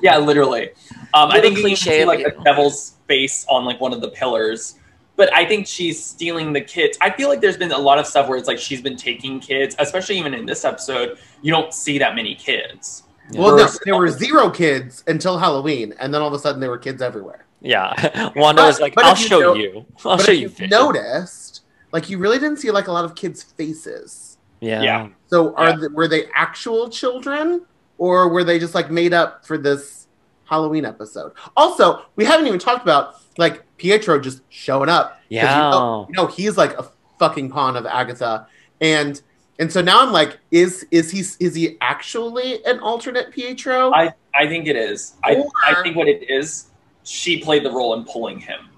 [0.02, 0.70] Yeah, literally.
[1.14, 2.26] Um, I Little think you can cliche see like you.
[2.26, 4.76] the devil's face on like one of the pillars.
[5.18, 6.98] But I think she's stealing the kids.
[7.02, 9.40] I feel like there's been a lot of stuff where it's like she's been taking
[9.42, 11.18] kids, especially even in this episode.
[11.42, 13.04] You don't see that many kids.
[13.34, 16.70] Well, no, there were zero kids until Halloween, and then all of a sudden there
[16.70, 17.46] were kids everywhere.
[17.60, 19.86] Yeah, Wanda was like, "I'll you show know- you.
[20.06, 21.62] I'll but show if you." you've noticed,
[21.92, 24.38] like you really didn't see like a lot of kids' faces.
[24.62, 24.82] Yeah.
[24.82, 25.08] Yeah.
[25.28, 25.76] So are Yeah.
[25.78, 27.66] the, were they actual children,
[27.98, 30.08] or were they just like made up for this
[30.46, 31.34] Halloween episode?
[31.58, 35.12] Also, we haven't even talked about like Pietro just showing up.
[35.12, 35.70] 'Cause You Yeah.
[35.70, 36.90] know, you know he's like a
[37.20, 38.48] fucking pawn of Agatha,
[38.82, 39.22] and
[39.60, 43.92] and so now I'm like, is is he is he actually an alternate Pietro?
[43.94, 45.16] I I think it is.
[45.24, 46.68] I I think what it is,
[47.04, 48.70] she played the role in pulling him.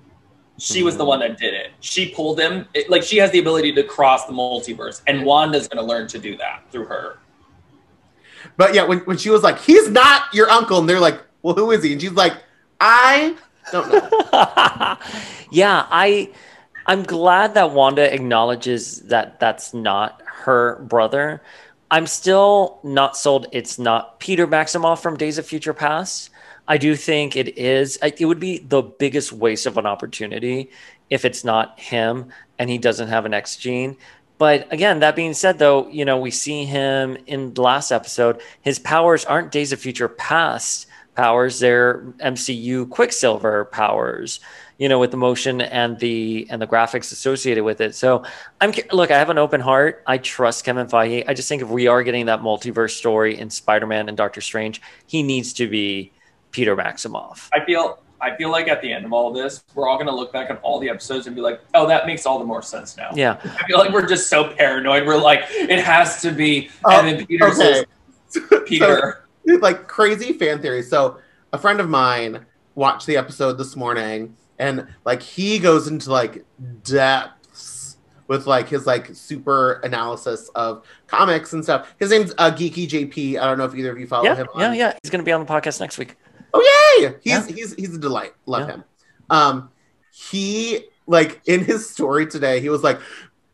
[0.57, 1.09] She was the hmm.
[1.09, 1.71] one that did it.
[1.79, 2.65] She pulled him.
[2.73, 6.07] It- like she has the ability to cross the multiverse, and Wanda's going to learn
[6.09, 7.19] to do that through her.
[8.57, 11.55] But yeah, when, when she was like, he's not your uncle, and they're like, well,
[11.55, 11.93] who is he?
[11.93, 12.33] And she's like,
[12.81, 13.35] I
[13.71, 14.09] don't know.
[15.51, 16.31] yeah, I
[16.85, 21.41] I'm glad that Wanda acknowledges that that's not her brother.
[21.91, 26.29] I'm still not sold it's not Peter Maximoff from Days of Future Past.
[26.67, 27.97] I do think it is.
[28.03, 30.69] It would be the biggest waste of an opportunity
[31.09, 33.97] if it's not him and he doesn't have an X gene.
[34.37, 38.41] But again, that being said, though, you know, we see him in the last episode.
[38.61, 40.87] His powers aren't Days of Future Past
[41.19, 44.39] powers; they're MCU Quicksilver powers.
[44.77, 47.95] You know, with the motion and the and the graphics associated with it.
[47.95, 48.23] So,
[48.61, 49.11] I'm look.
[49.11, 50.01] I have an open heart.
[50.07, 51.25] I trust Kevin Feige.
[51.27, 54.81] I just think if we are getting that multiverse story in Spider-Man and Doctor Strange,
[55.05, 56.13] he needs to be
[56.51, 57.49] Peter Maximoff.
[57.53, 60.15] I feel I feel like at the end of all this, we're all going to
[60.15, 62.61] look back on all the episodes and be like, "Oh, that makes all the more
[62.61, 63.37] sense now." Yeah.
[63.43, 65.05] I feel like we're just so paranoid.
[65.05, 67.83] We're like, it has to be, Oh, and then Peter okay.
[68.29, 69.25] says, "Peter."
[69.61, 70.89] like crazy fan theories.
[70.89, 71.17] So
[71.53, 72.45] a friend of mine
[72.75, 76.43] watched the episode this morning, and like he goes into like
[76.83, 77.97] depths
[78.27, 81.93] with like his like super analysis of comics and stuff.
[81.99, 83.39] His name's uh, Geeky JP.
[83.41, 84.47] I don't know if either of you follow Yeah, him.
[84.55, 84.93] yeah, yeah.
[85.01, 86.15] He's going to be on the podcast next week.
[86.53, 87.15] Oh yay!
[87.23, 87.55] He's Yeah.
[87.55, 88.33] he's he's a delight.
[88.45, 88.75] Love Yeah.
[88.75, 88.83] him.
[89.29, 89.69] Um,
[90.11, 92.99] he like in his story today, he was like.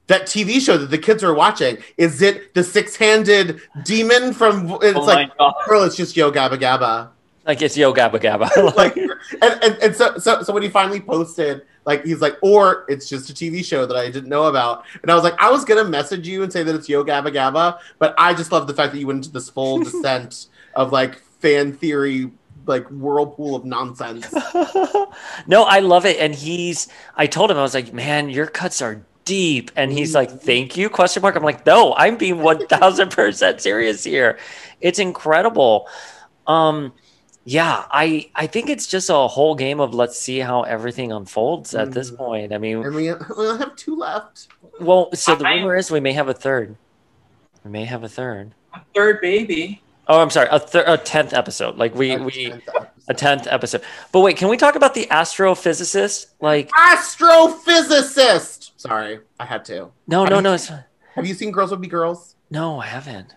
[0.08, 4.78] That TV show that the kids are watching is it the six-handed demon from?
[4.82, 5.32] It's Oh like,
[5.68, 7.10] girl, it's just Yo Gabba Gabba.
[7.48, 8.76] Like it's Yo Gabba Gabba.
[8.76, 8.96] like
[9.42, 13.08] and, and, and so, so so when he finally posted like he's like or it's
[13.08, 15.64] just a tv show that i didn't know about and i was like i was
[15.64, 18.74] gonna message you and say that it's yo gabba gabba but i just love the
[18.74, 22.32] fact that you went into this full descent of like fan theory
[22.66, 24.34] like whirlpool of nonsense
[25.48, 26.18] no, I love it.
[26.18, 29.72] And he's, I told him, I was like, man, your cuts are deep.
[29.76, 31.36] And he's like, thank you, question mark.
[31.36, 34.38] I'm like, no, I'm being 1000% serious here.
[34.82, 35.88] It's incredible.
[36.48, 36.94] Um,
[37.44, 41.76] yeah, I, I think it's just a whole game of let's see how everything unfolds
[41.76, 42.54] at this point.
[42.54, 44.48] I mean, and we, we have two left
[44.80, 46.76] well, so the I- rumor is we may have a third.
[47.64, 48.54] We may have a third.
[48.74, 49.82] a Third baby.
[50.08, 51.78] Oh, I'm sorry, a, thir- a tenth episode.
[51.78, 52.54] Like we, we,
[53.08, 53.82] a tenth episode.
[54.12, 56.28] But wait, can we talk about the astrophysicist?
[56.42, 58.55] Like, astrophysicist
[58.88, 60.54] sorry i had to no, Have no, you- no.
[60.54, 60.68] It's,
[61.16, 63.34] have you seen girls would be girls No, I haven't.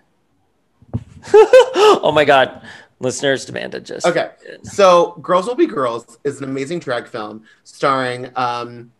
[1.32, 2.62] oh my god,
[3.00, 4.30] listeners demanded just Okay,
[4.62, 8.92] so Girls Will Be Girls is an amazing drag film starring, um,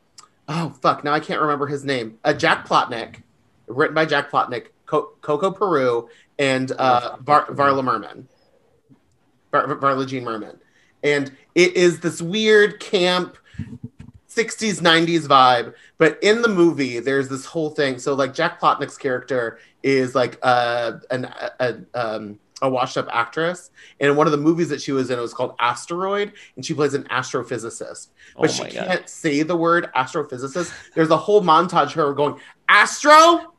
[0.49, 2.19] oh fuck, now I can't remember his name.
[2.25, 3.23] Uh, Jack Plotnick,
[3.67, 6.09] written by Jack Plotnick, Co- Coco Peru,
[6.39, 8.29] and uh, Var- Varla Merman,
[9.53, 10.59] Var- Varla Jean Merman,
[11.03, 13.37] and it is this weird camp.
[14.39, 17.99] 60s 90s vibe but in the movie there's this whole thing.
[17.99, 23.09] So like jack plotnick's character is like uh, an, a, a, um, a washed up
[23.13, 23.71] actress.
[24.01, 26.75] And one of the movies that she was in it was called asteroid and she
[26.75, 28.09] plays an astrophysicist.
[28.37, 28.73] But Oh she God.
[28.73, 30.73] can't say the word astrophysicist.
[30.95, 33.55] There's a whole montage of her going astro?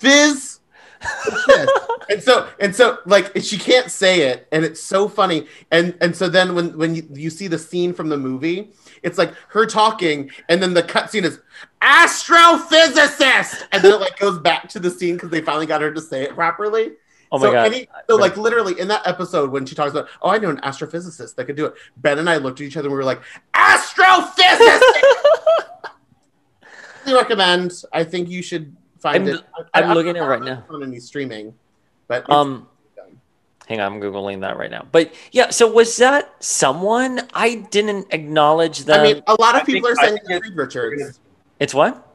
[0.00, 0.59] Phys
[2.10, 5.46] and so and so like she can't say it and it's so funny.
[5.70, 8.72] And and so then when when you, you see the scene from the movie
[9.02, 11.40] it's like her talking and then the cut scene is
[11.82, 13.62] astrophysicist!
[13.72, 16.00] And then it like goes back to the scene because they finally got her to
[16.00, 16.92] say it properly.
[17.32, 17.66] Oh my so God.
[17.66, 20.58] any- so like literally in that episode when she talks about oh i know an
[20.58, 21.74] astrophysicist that could do it.
[21.96, 23.22] Ben and i looked at each other and we were like
[23.54, 24.80] astrophysicist!
[27.06, 27.82] I recommend.
[27.92, 29.42] I think you should find I'm- it
[29.74, 30.64] I'm looking at at it right now.
[30.70, 31.54] on any streaming
[32.08, 32.66] but it's- Um,
[33.68, 34.86] hang on, I'm googling that right now.
[34.90, 37.20] But yeah, so was that someone?
[37.34, 39.00] I didn't acknowledge that.
[39.00, 41.20] I mean, a lot of I people think- are saying it's Reed Richards.
[41.60, 42.06] it's what?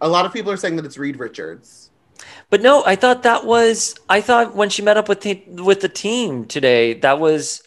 [0.00, 1.90] A lot of people are saying that it's Reed Richards.
[2.48, 3.94] But no, I thought that was.
[4.08, 7.62] I thought when she met up with the, with the team today, that was.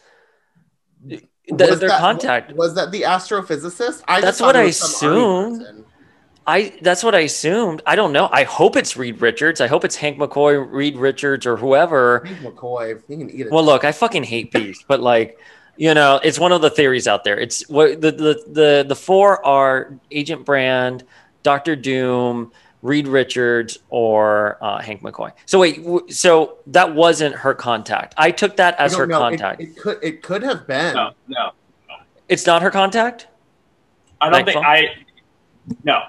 [1.06, 2.54] The- Was their that- contact.
[2.54, 4.04] Was that the astrophysicist?
[4.08, 5.22] I That's just what I was some army
[5.60, 5.86] assumed.
[6.46, 6.74] Person.
[6.76, 7.82] I that's what I assumed.
[7.86, 8.30] I don't know.
[8.32, 9.62] I hope it's Reed Richards.
[9.62, 12.22] I hope it's Hank McCoy, Reed Richards, or whoever.
[12.24, 13.52] Reed McCoy, he can eat it.
[13.52, 15.40] Well, look, I fucking hate Beast, but like,
[15.78, 17.40] you know, it's one of the theories out there.
[17.40, 21.04] It's what the the the the four are Agent Brand,
[21.44, 22.52] Doctor Doom,
[22.82, 25.32] Reed Richards, or uh, Hank McCoy.
[25.46, 28.14] So wait, w- so that wasn't her contact.
[28.18, 29.20] I took that as her know.
[29.20, 29.62] Contact.
[29.62, 30.96] It, could it could have been.
[30.96, 31.52] No, no.
[32.28, 33.28] it's not her contact
[34.24, 34.64] I don't Nightfall?
[34.64, 35.06] think I.
[35.84, 36.04] No, no.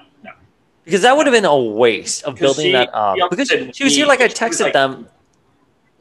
[0.85, 3.17] Because that would have been a waste of building she- that up.
[3.29, 5.09] Because she was here like I texted like- them.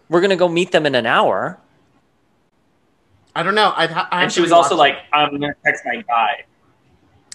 [0.09, 1.59] We're gonna go meet them in an hour.
[3.35, 3.73] I don't know.
[3.77, 4.79] I'd ha- I And she was rewatch also it.
[4.79, 6.45] like, "I'm gonna text my guy."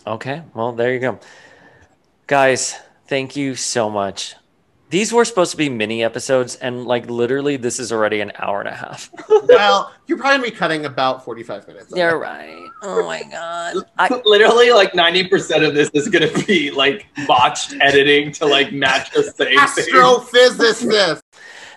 [0.08, 1.20] Okay, well, there you go.
[2.28, 2.78] Guys,
[3.08, 4.36] thank you so much.
[4.90, 8.60] These were supposed to be mini episodes, and like literally, this is already an hour
[8.60, 9.12] and a half.
[9.44, 11.94] well, you're probably gonna be cutting about 45 minutes.
[11.96, 12.66] You're right.
[12.82, 13.76] Oh my god.
[14.00, 18.72] I, Literally, like ninety percent of this is gonna be like botched editing to like
[18.72, 19.94] match the same thing.
[19.94, 21.22] Astrophysicist.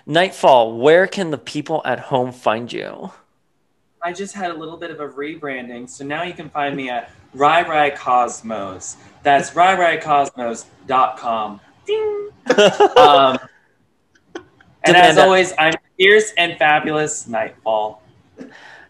[0.05, 3.11] Nightfall, where can the people at home find you?
[4.01, 6.89] I just had a little bit of a rebranding, so now you can find me
[6.89, 8.97] at Rai Rai Cosmos.
[9.23, 11.61] That's RaiRaiCosmos.com.
[11.85, 12.29] Ding.
[12.97, 13.37] um,
[14.85, 18.01] and as always, I'm fierce and fabulous Nightfall.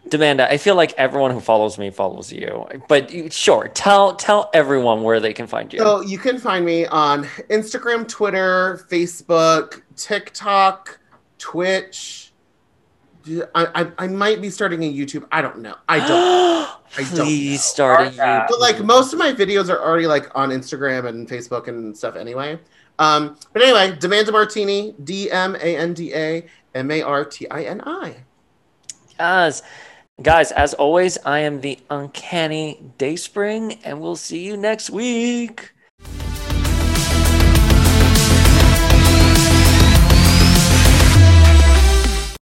[0.08, 2.66] Demanda, I feel like everyone who follows me follows you.
[2.88, 5.78] But you- sure, tell tell everyone where they can find you.
[5.78, 11.00] So you can find me on Instagram, Twitter, Facebook, TikTok,
[11.38, 12.32] Twitch.
[13.26, 15.26] I, I, I might be starting a YouTube.
[15.32, 15.76] I don't know.
[15.88, 16.08] I don't.
[16.96, 17.24] I don't.
[17.24, 18.46] Please start a YouTube.
[18.50, 22.16] But like most of my videos are already like on Instagram and Facebook and stuff
[22.16, 22.58] anyway.
[22.98, 27.48] Um, but anyway, Demanda Martini, D M A N D A M A R T
[27.50, 28.16] I N I.
[29.18, 29.62] Yes.
[30.22, 35.73] Guys, as always, I am the uncanny Dayspring, and we'll see you next week.